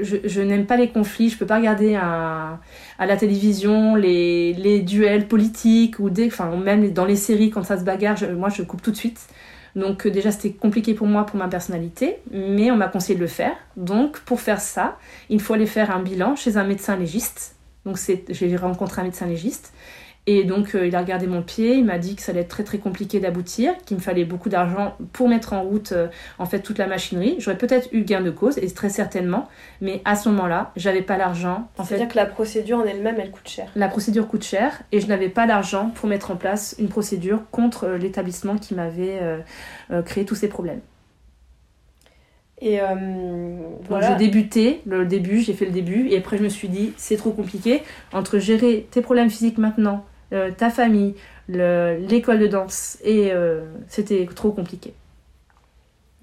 je, 0.01 0.41
n'aime 0.41 0.65
pas 0.65 0.77
les 0.77 0.89
conflits, 0.89 1.29
je 1.29 1.37
peux 1.37 1.45
pas 1.45 1.57
regarder 1.57 1.95
à, 1.95 2.59
la 2.99 3.17
télévision 3.17 3.95
les, 3.95 4.81
duels 4.85 5.27
politiques 5.27 5.99
ou 5.99 6.09
même 6.57 6.91
dans 6.91 7.05
les 7.05 7.15
séries 7.15 7.49
quand 7.49 7.63
ça 7.63 7.77
se 7.77 7.83
bagarre, 7.83 8.17
moi 8.35 8.49
je 8.49 8.63
coupe 8.63 8.81
tout 8.81 8.91
de 8.91 8.97
suite. 8.97 9.19
Donc 9.75 10.05
euh, 10.05 10.11
déjà 10.11 10.31
c'était 10.31 10.51
compliqué 10.51 10.93
pour 10.93 11.07
moi 11.07 11.25
pour 11.25 11.37
ma 11.37 11.47
personnalité, 11.47 12.17
mais 12.31 12.71
on 12.71 12.77
m'a 12.77 12.87
conseillé 12.87 13.15
de 13.15 13.21
le 13.21 13.27
faire. 13.27 13.55
Donc 13.75 14.19
pour 14.19 14.39
faire 14.39 14.61
ça, 14.61 14.97
il 15.29 15.41
faut 15.41 15.53
aller 15.53 15.65
faire 15.65 15.91
un 15.91 16.01
bilan 16.01 16.35
chez 16.35 16.57
un 16.57 16.63
médecin 16.63 16.95
légiste. 16.95 17.54
Donc 17.85 17.99
j'ai 18.29 18.55
rencontré 18.55 19.01
un 19.01 19.05
médecin 19.05 19.27
légiste 19.27 19.73
et 20.27 20.43
donc, 20.43 20.73
euh, 20.73 20.87
il 20.87 20.95
a 20.95 20.99
regardé 20.99 21.27
mon 21.27 21.43
pied, 21.43 21.75
il 21.75 21.85
m'a 21.85 21.99
dit 21.99 22.15
que 22.15 22.21
ça 22.21 22.31
allait 22.31 22.41
être 22.41 22.49
très 22.49 22.63
très 22.63 22.79
compliqué 22.79 23.19
d'aboutir, 23.19 23.73
qu'il 23.85 23.97
me 23.97 24.01
fallait 24.01 24.25
beaucoup 24.25 24.49
d'argent 24.49 24.95
pour 25.13 25.29
mettre 25.29 25.53
en 25.53 25.61
route 25.61 25.91
euh, 25.91 26.07
en 26.39 26.45
fait 26.45 26.61
toute 26.61 26.79
la 26.79 26.87
machinerie. 26.87 27.35
J'aurais 27.37 27.57
peut-être 27.57 27.89
eu 27.91 28.01
gain 28.01 28.21
de 28.21 28.31
cause, 28.31 28.57
et 28.57 28.67
très 28.71 28.89
certainement, 28.89 29.47
mais 29.81 30.01
à 30.03 30.15
ce 30.15 30.29
moment-là, 30.29 30.71
j'avais 30.75 31.03
pas 31.03 31.17
l'argent. 31.17 31.67
C'est-à-dire 31.83 32.07
que 32.07 32.15
la 32.15 32.25
procédure 32.25 32.79
en 32.79 32.85
elle-même, 32.85 33.17
elle 33.19 33.29
coûte 33.29 33.47
cher. 33.47 33.69
La 33.75 33.87
procédure 33.87 34.27
coûte 34.27 34.43
cher, 34.43 34.81
et 34.91 34.99
je 34.99 35.07
n'avais 35.07 35.29
pas 35.29 35.45
l'argent 35.45 35.91
pour 35.93 36.09
mettre 36.09 36.31
en 36.31 36.37
place 36.37 36.75
une 36.79 36.89
procédure 36.89 37.41
contre 37.51 37.85
euh, 37.85 37.97
l'établissement 37.97 38.57
qui 38.57 38.73
m'avait 38.73 39.19
créé 40.05 40.25
tous 40.25 40.35
ces 40.35 40.47
problèmes. 40.47 40.81
Et 42.61 42.79
voilà. 43.89 44.11
j'ai 44.11 44.25
débuté 44.25 44.81
le 44.85 45.05
début, 45.05 45.41
j'ai 45.41 45.53
fait 45.53 45.65
le 45.65 45.71
début, 45.71 46.07
et 46.09 46.17
après 46.17 46.37
je 46.37 46.43
me 46.43 46.49
suis 46.49 46.69
dit, 46.69 46.93
c'est 46.95 47.17
trop 47.17 47.31
compliqué, 47.31 47.83
entre 48.13 48.39
gérer 48.39 48.87
tes 48.91 49.01
problèmes 49.01 49.29
physiques 49.29 49.57
maintenant, 49.57 50.05
euh, 50.33 50.51
ta 50.51 50.69
famille, 50.69 51.15
l'école 51.47 52.39
de 52.39 52.47
danse, 52.47 52.97
et 53.03 53.31
euh, 53.31 53.65
c'était 53.87 54.27
trop 54.33 54.51
compliqué. 54.51 54.93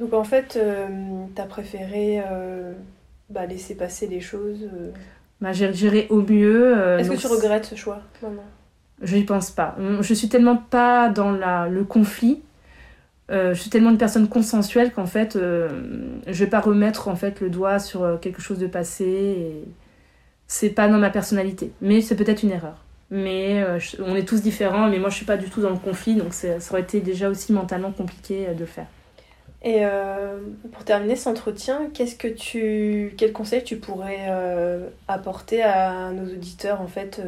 Donc 0.01 0.15
en 0.15 0.25
fait, 0.25 0.57
euh, 0.57 0.89
t'as 1.35 1.45
préféré 1.45 2.23
bah, 3.31 3.47
laisser 3.47 3.75
passer 3.75 4.07
les 4.07 4.21
choses 4.21 4.69
bah, 5.41 5.53
J'ai 5.53 5.73
géré 5.73 6.07
au 6.11 6.23
mieux. 6.23 6.99
Est-ce 6.99 7.11
que 7.11 7.17
tu 7.17 7.27
regrettes 7.27 7.67
ce 7.67 7.75
choix 7.75 8.01
maman 8.23 8.43
Je 9.03 9.17
n'y 9.17 9.25
pense 9.25 9.51
pas. 9.51 9.77
Je 10.01 10.15
suis 10.15 10.29
tellement 10.29 10.57
pas 10.57 11.09
dans 11.09 11.31
la, 11.31 11.69
le 11.69 11.85
conflit. 11.85 12.43
Je 13.33 13.55
suis 13.55 13.71
tellement 13.71 13.91
une 13.91 13.99
personne 13.99 14.29
consensuelle 14.29 14.93
qu'en 14.93 15.07
fait, 15.07 15.39
je 15.39 16.45
vais 16.45 16.51
pas 16.51 16.61
remettre 16.61 17.09
en 17.09 17.17
fait 17.17 17.41
le 17.41 17.49
doigt 17.51 17.79
sur 17.79 18.21
quelque 18.21 18.43
chose 18.43 18.59
de 18.59 18.67
passé. 18.67 19.05
Et 19.05 19.65
c'est 20.47 20.71
pas 20.71 20.87
dans 20.89 20.99
ma 20.99 21.11
personnalité, 21.11 21.73
mais 21.81 22.03
c'est 22.03 22.17
peut-être 22.17 22.43
une 22.43 22.51
erreur 22.51 22.83
mais 23.13 23.63
euh, 23.63 23.79
on 24.01 24.17
est 24.17 24.27
tous 24.27 24.41
différents, 24.41 24.89
mais 24.89 24.99
moi 24.99 25.11
je 25.11 25.17
suis 25.17 25.27
pas 25.27 25.37
du 25.37 25.51
tout 25.51 25.61
dans 25.61 25.69
le 25.69 25.77
conflit, 25.77 26.15
donc 26.15 26.33
ça 26.33 26.57
aurait 26.71 26.81
été 26.81 27.01
déjà 27.01 27.29
aussi 27.29 27.53
mentalement 27.53 27.93
compliqué 27.93 28.47
euh, 28.49 28.55
de 28.55 28.61
le 28.61 28.67
faire. 28.67 28.87
Et 29.63 29.85
euh, 29.85 30.39
pour 30.73 30.85
terminer 30.85 31.15
cet 31.15 31.27
entretien, 31.27 31.91
qu'est-ce 31.93 32.17
que 32.17 32.27
tu, 32.27 33.15
quel 33.19 33.33
conseil 33.33 33.63
tu 33.63 33.77
pourrais 33.77 34.29
apporter 35.07 35.63
à 35.63 36.11
nos 36.11 36.25
auditeurs 36.25 36.81
en 36.81 36.89
fait, 36.89 37.23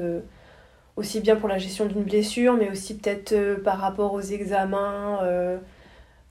aussi 0.97 1.21
bien 1.21 1.37
pour 1.37 1.49
la 1.49 1.59
gestion 1.59 1.87
d'une 1.87 2.03
blessure, 2.03 2.55
mais 2.55 2.71
aussi 2.71 2.97
peut-être 2.97 3.63
par 3.63 3.79
rapport 3.79 4.15
aux 4.15 4.21
examens. 4.21 5.21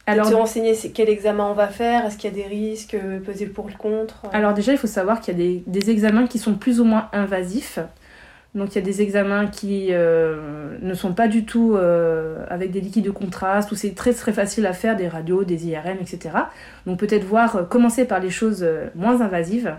Alors, 0.05 0.29
te 0.29 0.35
renseigner 0.35 0.73
quel 0.93 1.09
examen 1.09 1.45
on 1.45 1.53
va 1.53 1.67
faire, 1.67 2.05
est-ce 2.05 2.17
qu'il 2.17 2.29
y 2.29 2.33
a 2.33 2.35
des 2.35 2.47
risques, 2.47 2.97
peser 3.25 3.45
le 3.45 3.51
pour 3.51 3.67
le 3.67 3.73
contre 3.73 4.23
Alors 4.33 4.53
déjà, 4.53 4.73
il 4.73 4.77
faut 4.77 4.87
savoir 4.87 5.21
qu'il 5.21 5.37
y 5.37 5.41
a 5.41 5.47
des, 5.47 5.63
des, 5.65 5.89
examens 5.91 6.27
qui 6.27 6.39
sont 6.39 6.55
plus 6.55 6.81
ou 6.81 6.83
moins 6.83 7.09
invasifs. 7.13 7.79
Donc 8.55 8.73
il 8.73 8.75
y 8.75 8.77
a 8.77 8.81
des 8.81 9.01
examens 9.01 9.47
qui 9.47 9.87
euh, 9.91 10.77
ne 10.79 10.93
sont 10.93 11.13
pas 11.13 11.27
du 11.27 11.43
tout 11.43 11.75
euh, 11.75 12.45
avec 12.49 12.69
des 12.69 12.81
liquides 12.81 13.05
de 13.05 13.11
contraste, 13.11 13.71
où 13.71 13.75
c'est 13.75 13.95
très 13.95 14.13
très 14.13 14.31
facile 14.31 14.67
à 14.67 14.73
faire, 14.73 14.95
des 14.95 15.07
radios, 15.07 15.43
des 15.43 15.67
IRM, 15.67 15.97
etc. 15.99 16.35
Donc 16.85 16.99
peut-être 16.99 17.23
voir, 17.23 17.55
euh, 17.55 17.63
commencer 17.63 18.05
par 18.05 18.19
les 18.19 18.29
choses 18.29 18.65
moins 18.95 19.21
invasives, 19.21 19.75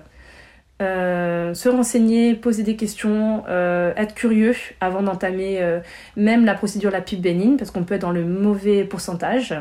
se 0.81 1.69
renseigner, 1.69 2.35
poser 2.35 2.63
des 2.63 2.77
questions, 2.77 3.45
être 3.49 4.15
curieux 4.15 4.55
avant 4.83 5.03
d'entamer 5.03 5.81
même 6.17 6.45
la 6.45 6.53
procédure 6.53 6.91
la 6.91 7.01
plus 7.01 7.17
bénigne, 7.17 7.57
parce 7.57 7.71
qu'on 7.71 7.85
peut 7.85 7.95
être 7.95 8.03
dans 8.03 8.11
le 8.11 8.25
mauvais 8.25 8.85
pourcentage. 8.85 9.55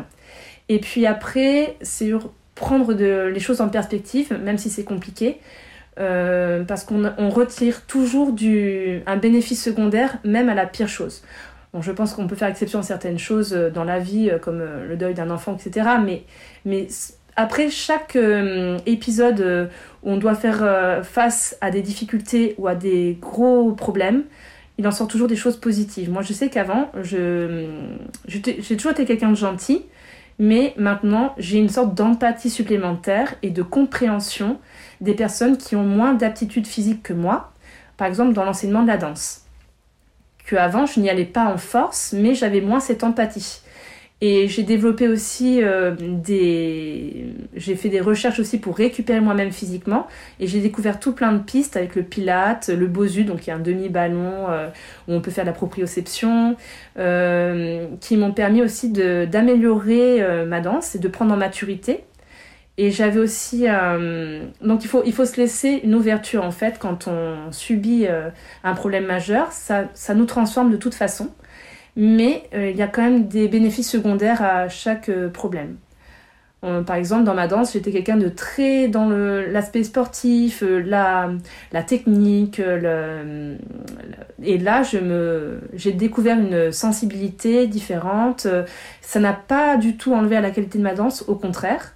Et 0.69 0.79
puis 0.79 1.05
après, 1.05 1.77
c'est 1.81 2.11
prendre 2.55 2.93
de, 2.93 3.31
les 3.33 3.39
choses 3.39 3.61
en 3.61 3.69
perspective, 3.69 4.37
même 4.41 4.57
si 4.57 4.69
c'est 4.69 4.83
compliqué. 4.83 5.39
Euh, 5.99 6.63
parce 6.63 6.85
qu'on 6.85 7.29
retire 7.29 7.85
toujours 7.85 8.33
du, 8.33 9.01
un 9.05 9.17
bénéfice 9.17 9.63
secondaire, 9.63 10.17
même 10.23 10.49
à 10.49 10.55
la 10.55 10.65
pire 10.65 10.87
chose. 10.87 11.23
Bon, 11.71 11.81
je 11.81 11.91
pense 11.91 12.13
qu'on 12.13 12.27
peut 12.27 12.35
faire 12.35 12.47
exception 12.47 12.79
à 12.79 12.83
certaines 12.83 13.19
choses 13.19 13.53
euh, 13.53 13.69
dans 13.69 13.83
la 13.83 13.99
vie, 13.99 14.29
euh, 14.29 14.39
comme 14.39 14.59
le 14.59 14.95
deuil 14.95 15.13
d'un 15.13 15.29
enfant, 15.29 15.55
etc. 15.55 15.87
Mais, 16.03 16.23
mais 16.65 16.87
après 17.35 17.69
chaque 17.69 18.17
épisode 18.85 19.69
où 20.03 20.11
on 20.11 20.17
doit 20.17 20.35
faire 20.35 21.03
face 21.03 21.57
à 21.61 21.71
des 21.71 21.81
difficultés 21.81 22.53
ou 22.59 22.67
à 22.67 22.75
des 22.75 23.17
gros 23.19 23.71
problèmes, 23.71 24.23
il 24.77 24.87
en 24.87 24.91
sort 24.91 25.07
toujours 25.07 25.27
des 25.27 25.35
choses 25.35 25.57
positives. 25.57 26.11
Moi, 26.11 26.21
je 26.21 26.31
sais 26.31 26.49
qu'avant, 26.49 26.91
j'ai 27.01 28.77
toujours 28.77 28.91
été 28.91 29.05
quelqu'un 29.05 29.31
de 29.31 29.35
gentil, 29.35 29.83
mais 30.39 30.73
maintenant, 30.77 31.33
j'ai 31.37 31.59
une 31.59 31.69
sorte 31.69 31.93
d'empathie 31.93 32.49
supplémentaire 32.49 33.35
et 33.41 33.49
de 33.49 33.61
compréhension 33.61 34.59
des 35.01 35.13
personnes 35.13 35.57
qui 35.57 35.75
ont 35.75 35.83
moins 35.83 36.13
d'aptitude 36.13 36.67
physique 36.67 37.03
que 37.03 37.13
moi, 37.13 37.51
par 37.97 38.07
exemple 38.07 38.33
dans 38.33 38.45
l'enseignement 38.45 38.81
de 38.81 38.87
la 38.87 38.97
danse. 38.97 39.41
Que 40.45 40.55
avant, 40.55 40.85
je 40.85 40.99
n'y 40.99 41.09
allais 41.09 41.25
pas 41.25 41.45
en 41.45 41.57
force, 41.57 42.13
mais 42.13 42.35
j'avais 42.35 42.61
moins 42.61 42.79
cette 42.79 43.03
empathie. 43.03 43.61
Et 44.25 44.47
j'ai 44.47 44.63
développé 44.63 45.09
aussi 45.09 45.61
euh, 45.61 45.95
des. 45.99 47.33
J'ai 47.57 47.75
fait 47.75 47.89
des 47.89 47.99
recherches 47.99 48.39
aussi 48.39 48.57
pour 48.57 48.77
récupérer 48.77 49.19
moi-même 49.19 49.51
physiquement. 49.51 50.07
Et 50.39 50.47
j'ai 50.47 50.61
découvert 50.61 50.97
tout 51.01 51.11
plein 51.11 51.33
de 51.33 51.39
pistes 51.39 51.75
avec 51.75 51.93
le 51.97 52.03
Pilate, 52.03 52.69
le 52.69 52.87
Bosu, 52.87 53.25
donc 53.25 53.45
il 53.45 53.49
y 53.49 53.51
a 53.51 53.57
un 53.57 53.59
demi-ballon 53.59 54.45
euh, 54.47 54.69
où 55.09 55.13
on 55.13 55.19
peut 55.19 55.29
faire 55.29 55.43
la 55.43 55.51
proprioception, 55.51 56.55
euh, 56.97 57.85
qui 57.99 58.15
m'ont 58.15 58.31
permis 58.31 58.61
aussi 58.61 58.91
d'améliorer 58.91 60.25
ma 60.47 60.61
danse 60.61 60.95
et 60.95 60.99
de 60.99 61.07
prendre 61.09 61.33
en 61.33 61.37
maturité. 61.37 62.05
Et 62.77 62.91
j'avais 62.91 63.19
aussi. 63.19 63.65
donc 64.61 64.85
il 64.85 64.87
faut, 64.87 65.03
il 65.05 65.11
faut 65.11 65.25
se 65.25 65.35
laisser 65.35 65.81
une 65.83 65.95
ouverture 65.95 66.45
en 66.45 66.51
fait 66.51 66.79
quand 66.79 67.09
on 67.09 67.51
subit 67.51 68.07
un 68.63 68.73
problème 68.73 69.05
majeur. 69.05 69.51
Ça, 69.51 69.89
ça 69.93 70.13
nous 70.13 70.25
transforme 70.25 70.71
de 70.71 70.77
toute 70.77 70.95
façon 70.95 71.29
mais 71.95 72.43
euh, 72.53 72.69
il 72.69 72.77
y 72.77 72.81
a 72.81 72.87
quand 72.87 73.03
même 73.03 73.27
des 73.27 73.47
bénéfices 73.47 73.89
secondaires 73.89 74.41
à 74.41 74.67
chaque 74.69 75.09
euh, 75.09 75.29
problème. 75.29 75.77
Euh, 76.63 76.81
par 76.81 76.95
exemple, 76.95 77.25
dans 77.25 77.35
ma 77.35 77.47
danse, 77.47 77.73
j'étais 77.73 77.91
quelqu'un 77.91 78.15
de 78.15 78.29
très 78.29 78.87
dans 78.87 79.09
l'aspect 79.09 79.83
sportif, 79.83 80.63
la, 80.63 81.29
technique, 81.85 82.61
et 84.41 84.57
là, 84.57 84.81
j'ai 85.73 85.91
découvert 85.91 86.39
une 86.39 86.71
sensibilité 86.71 87.67
différente. 87.67 88.47
Ça 89.01 89.19
n'a 89.19 89.33
pas 89.33 89.75
du 89.75 89.97
tout 89.97 90.13
enlevé 90.13 90.37
à 90.37 90.41
la 90.41 90.51
qualité 90.51 90.77
de 90.77 90.83
ma 90.83 90.93
danse, 90.93 91.25
au 91.27 91.35
contraire. 91.35 91.95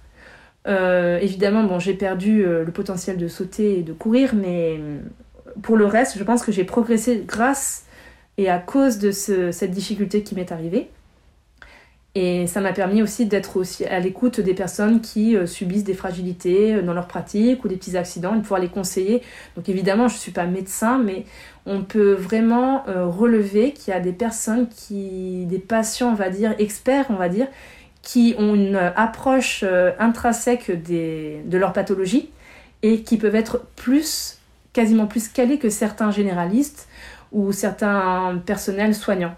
évidemment, 0.66 1.64
bon, 1.64 1.78
j'ai 1.78 1.94
perdu 1.94 2.44
le 2.44 2.70
potentiel 2.70 3.16
de 3.16 3.26
sauter 3.26 3.78
et 3.78 3.82
de 3.82 3.94
courir, 3.94 4.34
mais 4.34 4.78
pour 5.62 5.78
le 5.78 5.86
reste, 5.86 6.18
je 6.18 6.24
pense 6.24 6.42
que 6.42 6.52
j'ai 6.52 6.64
progressé 6.64 7.24
grâce 7.26 7.86
et 8.38 8.48
à 8.48 8.58
cause 8.58 8.98
de 8.98 9.10
cette 9.10 9.72
difficulté 9.72 10.22
qui 10.22 10.34
m'est 10.34 10.52
arrivée. 10.52 10.88
Et 12.14 12.46
ça 12.46 12.60
m'a 12.60 12.72
permis 12.72 13.02
aussi 13.02 13.26
d'être 13.26 13.56
aussi 13.58 13.84
à 13.84 14.00
l'écoute 14.00 14.40
des 14.40 14.54
personnes 14.54 15.00
qui 15.00 15.36
euh, 15.36 15.46
subissent 15.46 15.84
des 15.84 15.94
fragilités 15.94 16.74
euh, 16.74 16.82
dans 16.82 16.94
leur 16.94 17.06
pratique 17.06 17.64
ou 17.64 17.68
des 17.68 17.76
petits 17.76 17.96
accidents 17.96 18.34
et 18.34 18.38
de 18.38 18.42
pouvoir 18.42 18.60
les 18.60 18.68
conseiller. 18.68 19.22
Donc 19.54 19.68
évidemment, 19.68 20.08
je 20.08 20.14
ne 20.14 20.18
suis 20.18 20.32
pas 20.32 20.46
médecin, 20.46 20.98
mais 20.98 21.26
on 21.66 21.82
peut 21.82 22.14
vraiment 22.14 22.88
euh, 22.88 23.06
relever 23.06 23.72
qu'il 23.72 23.92
y 23.92 23.96
a 23.96 24.00
des 24.00 24.12
personnes 24.12 24.68
qui, 24.68 25.44
des 25.46 25.58
patients, 25.58 26.10
on 26.10 26.14
va 26.14 26.30
dire, 26.30 26.54
experts, 26.58 27.06
on 27.10 27.16
va 27.16 27.28
dire, 27.28 27.46
qui 28.02 28.34
ont 28.38 28.54
une 28.54 28.76
approche 28.96 29.64
intrinsèque 29.98 30.70
de 30.82 31.58
leur 31.58 31.74
pathologie 31.74 32.30
et 32.82 33.02
qui 33.02 33.18
peuvent 33.18 33.34
être 33.34 33.66
plus, 33.76 34.38
quasiment 34.72 35.06
plus 35.06 35.28
calés 35.28 35.58
que 35.58 35.68
certains 35.68 36.10
généralistes 36.10 36.88
ou 37.32 37.52
certains 37.52 38.40
personnels 38.44 38.94
soignants. 38.94 39.34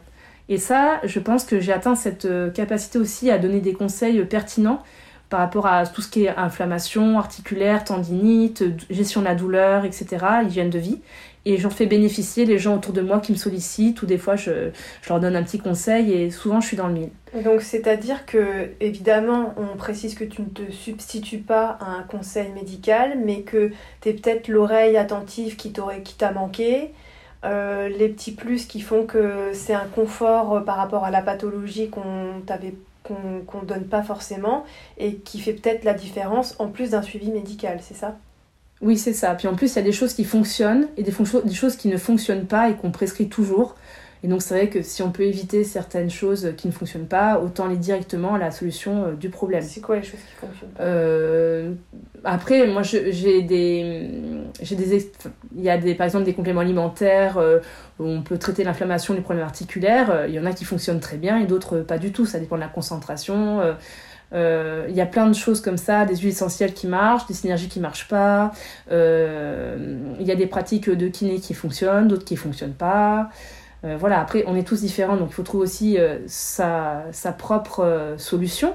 Et 0.49 0.59
ça, 0.59 1.01
je 1.05 1.21
pense 1.21 1.45
que 1.45 1.61
j'ai 1.61 1.73
atteint 1.73 1.95
cette 1.95 2.25
euh, 2.25 2.51
capacité 2.51 2.99
aussi 2.99 3.31
à 3.31 3.39
donner 3.39 3.61
des 3.61 3.73
conseils 3.73 4.25
pertinents 4.25 4.83
par 5.29 5.39
rapport 5.39 5.67
à 5.67 5.87
tout 5.87 6.03
ce 6.03 6.09
qui 6.09 6.25
est 6.25 6.37
inflammation 6.37 7.19
articulaire, 7.19 7.85
tendinite, 7.85 8.65
gestion 8.91 9.21
de 9.21 9.27
la 9.27 9.37
douleur, 9.37 9.85
etc., 9.85 10.07
hygiène 10.45 10.71
de 10.71 10.79
vie. 10.81 10.99
Et 11.47 11.57
j'en 11.57 11.71
fais 11.71 11.87
bénéficier 11.87 12.45
les 12.45 12.59
gens 12.59 12.77
autour 12.77 12.93
de 12.93 13.01
moi 13.01 13.21
qui 13.21 13.31
me 13.33 13.37
sollicitent, 13.37 14.03
ou 14.03 14.07
des 14.07 14.19
fois 14.19 14.35
je, 14.35 14.71
je 15.01 15.09
leur 15.09 15.21
donne 15.21 15.37
un 15.37 15.43
petit 15.45 15.61
conseil, 15.61 16.13
et 16.13 16.31
souvent 16.31 16.61
je 16.61 16.67
suis 16.67 16.77
dans 16.77 16.89
le 16.89 16.95
mille. 16.95 17.11
Donc 17.45 17.63
c'est-à-dire 17.63 18.27
que, 18.27 18.71
évidemment, 18.81 19.55
on 19.57 19.77
précise 19.77 20.17
que 20.17 20.25
tu 20.25 20.43
ne 20.43 20.49
te 20.49 20.71
substitues 20.73 21.39
pas 21.39 21.79
à 21.81 21.93
un 21.93 22.03
conseil 22.03 22.51
médical, 22.51 23.17
mais 23.25 23.43
que 23.43 23.71
tu 24.01 24.09
es 24.09 24.13
peut-être 24.13 24.49
l'oreille 24.49 24.97
attentive 24.97 25.55
qui 25.55 25.73
t'a 25.73 26.33
manqué, 26.33 26.91
euh, 27.45 27.89
les 27.89 28.09
petits 28.09 28.33
plus 28.33 28.67
qui 28.67 28.81
font 28.81 29.07
que 29.07 29.51
c'est 29.55 29.73
un 29.73 29.87
confort 29.87 30.55
euh, 30.55 30.61
par 30.61 30.77
rapport 30.77 31.05
à 31.05 31.11
la 31.11 31.23
pathologie 31.23 31.89
qu'on 31.89 32.43
qu'on 33.47 33.63
donne 33.63 33.85
pas 33.85 34.03
forcément 34.03 34.65
et 34.97 35.17
qui 35.17 35.41
fait 35.41 35.55
peut-être 35.55 35.83
la 35.83 35.95
différence 35.95 36.55
en 36.61 36.69
plus 36.69 36.91
d'un 36.91 37.03
suivi 37.03 37.31
médical, 37.31 37.81
c'est 37.83 37.95
ça? 37.95 38.17
Oui, 38.83 38.97
c'est 38.97 39.15
ça. 39.15 39.35
Puis 39.35 39.49
en 39.49 39.55
plus, 39.55 39.73
il 39.73 39.77
y 39.77 39.79
a 39.79 39.83
des 39.83 39.93
choses 39.93 40.15
qui 40.15 40.25
fonctionnent 40.25 40.87
et 40.97 41.03
des, 41.03 41.13
des 41.45 41.55
choses 41.55 41.77
qui 41.77 41.89
ne 41.89 41.97
fonctionnent 41.97 42.47
pas 42.47 42.71
et 42.71 42.77
qu'on 42.77 42.91
prescrit 42.91 43.29
toujours. 43.29 43.75
Et 44.23 44.29
donc 44.29 44.43
c'est 44.43 44.55
vrai 44.55 44.69
que 44.69 44.83
si 44.83 45.03
on 45.03 45.11
peut 45.11 45.23
éviter 45.23 45.65
certaines 45.65 46.11
choses 46.11 46.53
qui 46.57 46.67
ne 46.67 46.73
fonctionnent 46.73 47.07
pas, 47.07 47.41
autant 47.41 47.65
aller 47.67 47.77
directement 47.77 48.35
à 48.35 48.39
la 48.39 48.51
solution 48.51 49.05
euh, 49.05 49.13
du 49.13 49.31
problème. 49.31 49.63
C'est 49.63 49.81
quoi 49.81 49.97
les 49.97 50.03
choses 50.03 50.21
qui 50.21 50.35
fonctionnent 50.35 50.71
pas? 50.71 50.83
Euh, 50.83 51.73
Après, 52.23 52.67
moi 52.67 52.83
j'ai 52.83 53.43
des, 53.43 54.11
j'ai 54.61 54.77
des, 54.77 55.11
il 55.57 55.63
y 55.63 55.71
a 55.71 55.79
des, 55.79 55.95
par 55.95 56.05
exemple 56.05 56.25
des 56.25 56.35
compléments 56.35 56.61
alimentaires 56.61 57.39
euh, 57.39 57.61
où 57.99 58.05
on 58.05 58.21
peut 58.21 58.37
traiter 58.37 58.63
l'inflammation, 58.63 59.15
les 59.15 59.23
problèmes 59.23 59.45
articulaires. 59.45 60.27
Il 60.29 60.35
y 60.35 60.39
en 60.39 60.45
a 60.45 60.53
qui 60.53 60.67
fonctionnent 60.67 61.01
très 61.01 61.17
bien 61.17 61.39
et 61.39 61.47
d'autres 61.47 61.79
pas 61.79 61.97
du 61.97 62.13
tout. 62.13 62.27
Ça 62.27 62.39
dépend 62.39 62.57
de 62.57 62.61
la 62.61 62.69
concentration. 62.69 63.61
Il 64.33 64.95
y 64.95 65.01
a 65.01 65.07
plein 65.07 65.27
de 65.27 65.35
choses 65.35 65.61
comme 65.61 65.77
ça, 65.77 66.05
des 66.05 66.17
huiles 66.17 66.29
essentielles 66.29 66.73
qui 66.73 66.87
marchent, 66.87 67.27
des 67.27 67.35
synergies 67.35 67.69
qui 67.69 67.81
marchent 67.81 68.09
pas. 68.09 68.53
Il 68.91 70.27
y 70.27 70.31
a 70.31 70.35
des 70.35 70.47
pratiques 70.47 70.89
de 70.89 71.09
kiné 71.09 71.41
qui 71.41 71.53
fonctionnent, 71.53 72.09
d'autres 72.09 72.25
qui 72.25 72.37
fonctionnent 72.37 72.75
pas. 72.75 73.31
Euh, 73.85 73.97
voilà, 73.99 74.21
après, 74.21 74.45
on 74.47 74.57
est 74.57 74.67
tous 74.67 74.81
différents, 74.83 75.17
donc 75.17 75.29
il 75.31 75.35
faut 75.35 75.43
trouver 75.43 75.65
aussi 75.65 75.99
euh, 75.99 76.19
sa, 76.27 77.05
sa, 77.13 77.33
propre 77.33 77.81
euh, 77.81 78.19
solution. 78.19 78.75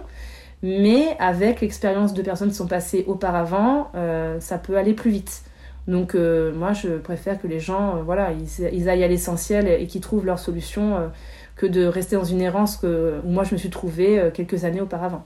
Mais 0.64 1.16
avec 1.20 1.62
l'expérience 1.62 2.14
de 2.14 2.22
personnes 2.24 2.50
qui 2.50 2.56
sont 2.56 2.68
passées 2.68 3.04
auparavant, 3.08 3.92
ça 4.40 4.58
peut 4.58 4.78
aller 4.78 4.94
plus 4.94 5.12
vite. 5.12 5.44
Donc 5.88 6.16
moi, 6.16 6.74
je 6.74 6.98
préfère 6.98 7.40
que 7.40 7.46
les 7.46 7.60
gens, 7.60 8.02
voilà, 8.04 8.32
ils, 8.32 8.90
aillent 8.90 9.04
à 9.04 9.08
l'essentiel 9.08 9.68
et, 9.68 9.86
qu'ils 9.86 10.02
trouvent 10.02 10.26
leur 10.26 10.40
solution 10.40 11.12
que 11.56 11.68
de 11.68 11.86
rester 11.86 12.16
dans 12.16 12.24
une 12.24 12.42
errance 12.42 12.78
que, 12.78 13.20
où 13.24 13.30
moi 13.30 13.44
je 13.44 13.54
me 13.54 13.60
suis 13.60 13.70
trouvée 13.70 14.32
quelques 14.34 14.64
années 14.64 14.82
auparavant. 14.82 15.24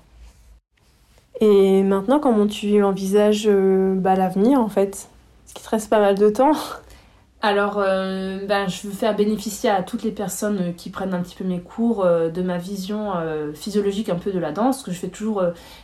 Et 1.40 1.84
maintenant, 1.84 2.20
comment 2.20 2.48
tu 2.48 2.84
envisages 2.84 3.48
bah, 3.48 4.16
l'avenir 4.16 4.60
en 4.60 4.68
fait? 4.68 5.08
Est-ce 5.46 5.54
qu'il 5.54 5.64
te 5.64 5.70
reste 5.70 5.90
pas 5.90 6.02
mal 6.02 6.18
de 6.18 6.30
temps 6.30 6.52
alors, 7.42 7.78
euh, 7.78 8.46
ben, 8.48 8.68
je 8.68 8.86
veux 8.86 8.94
faire 8.94 9.16
bénéficier 9.16 9.70
à 9.70 9.82
toutes 9.82 10.04
les 10.04 10.12
personnes 10.12 10.74
qui 10.76 10.90
prennent 10.90 11.14
un 11.14 11.22
petit 11.22 11.38
peu 11.38 11.46
mes 11.46 11.62
cours 11.62 12.04
euh, 12.04 12.28
de 12.28 12.42
ma 12.42 12.58
vision 12.58 13.14
euh, 13.16 13.54
physiologique 13.54 14.10
un 14.10 14.18
peu 14.18 14.34
de 14.34 14.40
la 14.40 14.52
danse, 14.52 14.84
que 14.84 14.92
je 14.92 15.00
fais 15.00 15.08
toujours 15.08 15.42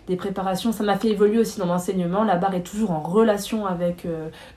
des 0.08 0.18
préparations. 0.18 0.74
Ça 0.74 0.84
m'a 0.84 0.98
fait 0.98 1.08
évoluer 1.08 1.40
aussi 1.40 1.58
dans 1.58 1.66
l'enseignement. 1.66 2.26
La 2.26 2.36
barre 2.36 2.56
est 2.56 2.64
toujours 2.64 2.92
en 2.92 3.00
relation 3.00 3.66
avec 3.66 4.06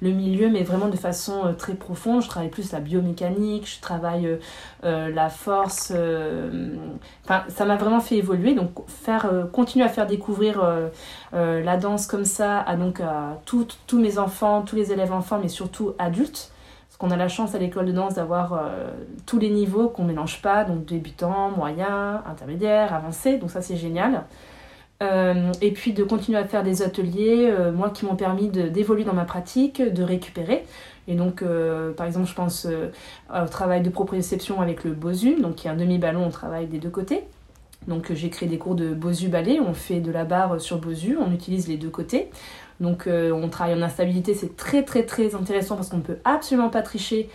le 0.00 0.10
milieu, 0.10 0.50
mais 0.50 0.64
vraiment 0.64 0.88
de 0.88 0.96
façon 0.96 1.54
très 1.56 1.74
profonde. 1.74 2.22
Je 2.22 2.28
travaille 2.28 2.50
plus 2.50 2.72
la 2.72 2.80
biomécanique, 2.80 3.68
je 3.68 3.80
travaille 3.80 4.38
la 4.82 5.28
force. 5.28 5.92
Enfin, 7.24 7.44
ça 7.48 7.64
m'a 7.64 7.76
vraiment 7.76 8.00
fait 8.00 8.16
évoluer. 8.16 8.54
Donc, 8.54 8.70
faire, 8.88 9.30
continuer 9.52 9.84
à 9.84 9.88
faire 9.88 10.06
découvrir 10.06 10.62
la 11.32 11.76
danse 11.76 12.06
comme 12.06 12.24
ça 12.24 12.58
à, 12.60 12.76
donc, 12.76 13.00
à 13.00 13.40
tous 13.44 13.98
mes 13.98 14.18
enfants, 14.18 14.62
tous 14.62 14.76
les 14.76 14.92
élèves 14.92 15.12
enfants, 15.12 15.38
mais 15.40 15.48
surtout 15.48 15.94
adultes 15.98 16.52
qu'on 16.98 17.10
a 17.10 17.16
la 17.16 17.28
chance 17.28 17.54
à 17.54 17.58
l'école 17.58 17.86
de 17.86 17.92
danse 17.92 18.14
d'avoir 18.14 18.54
euh, 18.54 18.90
tous 19.24 19.38
les 19.38 19.50
niveaux 19.50 19.88
qu'on 19.88 20.02
ne 20.02 20.08
mélange 20.08 20.42
pas, 20.42 20.64
donc 20.64 20.84
débutant, 20.84 21.50
moyen, 21.50 22.22
intermédiaire, 22.26 22.92
avancé, 22.92 23.38
donc 23.38 23.50
ça 23.50 23.62
c'est 23.62 23.76
génial. 23.76 24.24
Euh, 25.00 25.52
et 25.62 25.70
puis 25.70 25.92
de 25.92 26.02
continuer 26.02 26.38
à 26.38 26.44
faire 26.44 26.64
des 26.64 26.82
ateliers, 26.82 27.48
euh, 27.48 27.70
moi 27.70 27.90
qui 27.90 28.04
m'ont 28.04 28.16
permis 28.16 28.48
d'évoluer 28.48 29.04
dans 29.04 29.14
ma 29.14 29.24
pratique, 29.24 29.80
de 29.80 30.02
récupérer. 30.02 30.64
Et 31.06 31.14
donc, 31.14 31.42
par 31.96 32.06
exemple, 32.06 32.26
je 32.26 32.34
pense 32.34 32.66
au 33.34 33.46
travail 33.46 33.80
de 33.80 33.88
proprioception 33.88 34.60
avec 34.60 34.84
le 34.84 34.90
Bosu, 34.90 35.40
donc 35.40 35.54
qui 35.54 35.66
est 35.66 35.70
un 35.70 35.76
demi-ballon, 35.76 36.22
on 36.26 36.28
travaille 36.28 36.66
des 36.66 36.78
deux 36.78 36.90
côtés. 36.90 37.24
Donc 37.86 38.12
j'ai 38.12 38.28
créé 38.28 38.46
des 38.46 38.58
cours 38.58 38.74
de 38.74 38.92
Bosu 38.92 39.28
ballet, 39.28 39.58
on 39.58 39.72
fait 39.72 40.00
de 40.00 40.12
la 40.12 40.24
barre 40.24 40.60
sur 40.60 40.76
Bosu, 40.76 41.16
on 41.18 41.32
utilise 41.32 41.66
les 41.66 41.78
deux 41.78 41.88
côtés. 41.88 42.28
Donc 42.80 43.06
euh, 43.06 43.32
on 43.32 43.48
travaille 43.48 43.74
en 43.74 43.82
instabilité, 43.82 44.34
c'est 44.34 44.56
très 44.56 44.84
très 44.84 45.04
très 45.04 45.34
intéressant 45.34 45.76
parce 45.76 45.88
qu'on 45.88 45.98
ne 45.98 46.02
peut 46.02 46.18
absolument 46.24 46.70
pas 46.70 46.82
tricher. 46.82 47.28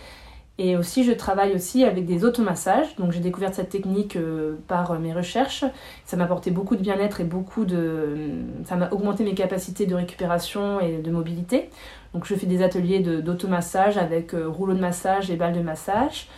Et 0.56 0.76
aussi, 0.76 1.02
je 1.02 1.10
travaille 1.10 1.52
aussi 1.52 1.82
avec 1.82 2.06
des 2.06 2.24
automassages. 2.24 2.94
Donc, 2.94 3.10
j'ai 3.10 3.18
découvert 3.18 3.52
cette 3.52 3.70
technique 3.70 4.14
euh, 4.14 4.54
par 4.68 4.92
euh, 4.92 5.00
mes 5.00 5.12
recherches. 5.12 5.64
Ça 6.04 6.16
m'a 6.16 6.24
apporté 6.24 6.52
beaucoup 6.52 6.76
de 6.76 6.80
bien-être 6.80 7.20
et 7.20 7.24
beaucoup 7.24 7.64
de. 7.64 8.30
Ça 8.64 8.76
m'a 8.76 8.88
augmenté 8.92 9.24
mes 9.24 9.34
capacités 9.34 9.84
de 9.84 9.96
récupération 9.96 10.78
et 10.78 10.98
de 10.98 11.10
mobilité. 11.10 11.70
Donc, 12.12 12.24
je 12.24 12.36
fais 12.36 12.46
des 12.46 12.62
ateliers 12.62 13.00
d'automassage 13.00 13.98
avec 13.98 14.30
rouleau 14.32 14.74
de 14.74 14.80
massage 14.80 15.28
et 15.28 15.34
balles 15.34 15.54
de 15.54 15.60
massage. 15.60 16.28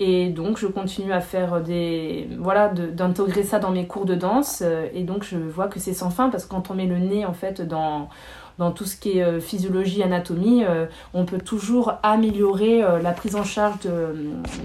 Et 0.00 0.30
donc, 0.30 0.58
je 0.58 0.66
continue 0.66 1.12
à 1.12 1.20
faire 1.20 1.60
des. 1.60 2.28
Voilà, 2.40 2.70
d'intégrer 2.70 3.44
ça 3.44 3.60
dans 3.60 3.70
mes 3.70 3.86
cours 3.86 4.04
de 4.04 4.16
danse. 4.16 4.64
Et 4.94 5.04
donc, 5.04 5.22
je 5.22 5.36
vois 5.36 5.68
que 5.68 5.78
c'est 5.78 5.94
sans 5.94 6.10
fin 6.10 6.28
parce 6.28 6.44
que 6.44 6.50
quand 6.50 6.72
on 6.72 6.74
met 6.74 6.86
le 6.86 6.98
nez, 6.98 7.24
en 7.24 7.34
fait, 7.34 7.62
dans 7.62 8.08
dans 8.60 8.72
tout 8.72 8.84
ce 8.84 8.94
qui 8.94 9.18
est 9.18 9.22
euh, 9.22 9.40
physiologie, 9.40 10.02
anatomie, 10.02 10.64
euh, 10.64 10.84
on 11.14 11.24
peut 11.24 11.38
toujours 11.38 11.94
améliorer 12.02 12.84
euh, 12.84 13.00
la 13.00 13.12
prise 13.12 13.34
en 13.34 13.42
charge 13.42 13.78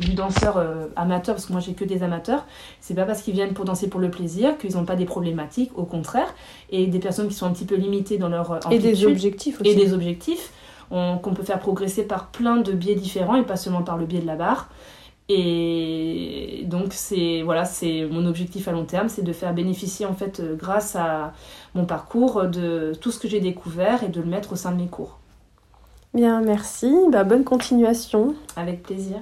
du 0.02 0.14
danseur 0.14 0.62
amateur, 0.98 1.34
parce 1.36 1.46
que 1.46 1.54
moi 1.54 1.62
j'ai 1.62 1.74
que 1.74 1.86
des 1.86 2.04
amateurs. 2.04 2.46
C'est 2.82 2.94
pas 2.94 3.06
parce 3.06 3.22
qu'ils 3.22 3.34
viennent 3.34 3.54
pour 3.54 3.64
danser 3.64 3.88
pour 3.90 4.02
le 4.02 4.12
plaisir 4.12 4.58
qu'ils 4.58 4.76
n'ont 4.76 4.84
pas 4.84 4.98
des 4.98 5.06
problématiques, 5.06 5.72
au 5.78 5.86
contraire. 5.86 6.28
Et 6.70 6.88
des 6.88 7.00
personnes 7.00 7.30
qui 7.30 7.36
sont 7.36 7.46
un 7.46 7.52
petit 7.52 7.64
peu 7.64 7.76
limitées 7.76 8.18
dans 8.18 8.28
leur 8.28 8.60
Et 8.70 8.80
des 8.80 9.06
objectifs 9.06 9.62
aussi. 9.62 9.70
Et 9.70 9.76
des 9.76 9.94
objectifs 9.94 10.52
qu'on 10.90 11.34
peut 11.34 11.44
faire 11.44 11.60
progresser 11.60 12.04
par 12.04 12.28
plein 12.28 12.58
de 12.58 12.74
biais 12.74 12.96
différents 12.96 13.36
et 13.38 13.44
pas 13.44 13.56
seulement 13.56 13.82
par 13.82 13.98
le 13.98 14.06
biais 14.06 14.20
de 14.20 14.28
la 14.28 14.36
barre. 14.36 14.70
Et 15.28 16.66
donc 16.68 16.94
c'est 16.94 17.42
voilà, 17.42 17.66
c'est 17.66 18.06
mon 18.06 18.26
objectif 18.28 18.68
à 18.68 18.72
long 18.72 18.86
terme, 18.86 19.10
c'est 19.10 19.24
de 19.24 19.34
faire 19.34 19.54
bénéficier 19.54 20.06
en 20.06 20.14
fait 20.14 20.40
euh, 20.40 20.56
grâce 20.56 20.96
à 20.96 21.34
mon 21.74 21.86
parcours 21.86 22.46
de 22.46 22.94
tout 23.02 23.12
ce 23.12 23.20
que 23.20 23.28
j'ai 23.28 23.40
découvert 23.40 24.04
et 24.04 24.10
de 24.10 24.22
le 24.22 24.28
mettre 24.28 24.54
au 24.54 24.56
sein 24.56 24.72
de 24.72 24.78
mes 24.78 24.88
cours. 24.88 25.18
Bien, 26.14 26.42
merci. 26.42 26.94
Bah, 27.12 27.24
bonne 27.24 27.44
continuation. 27.44 28.36
Avec 28.56 28.84
plaisir. 28.84 29.18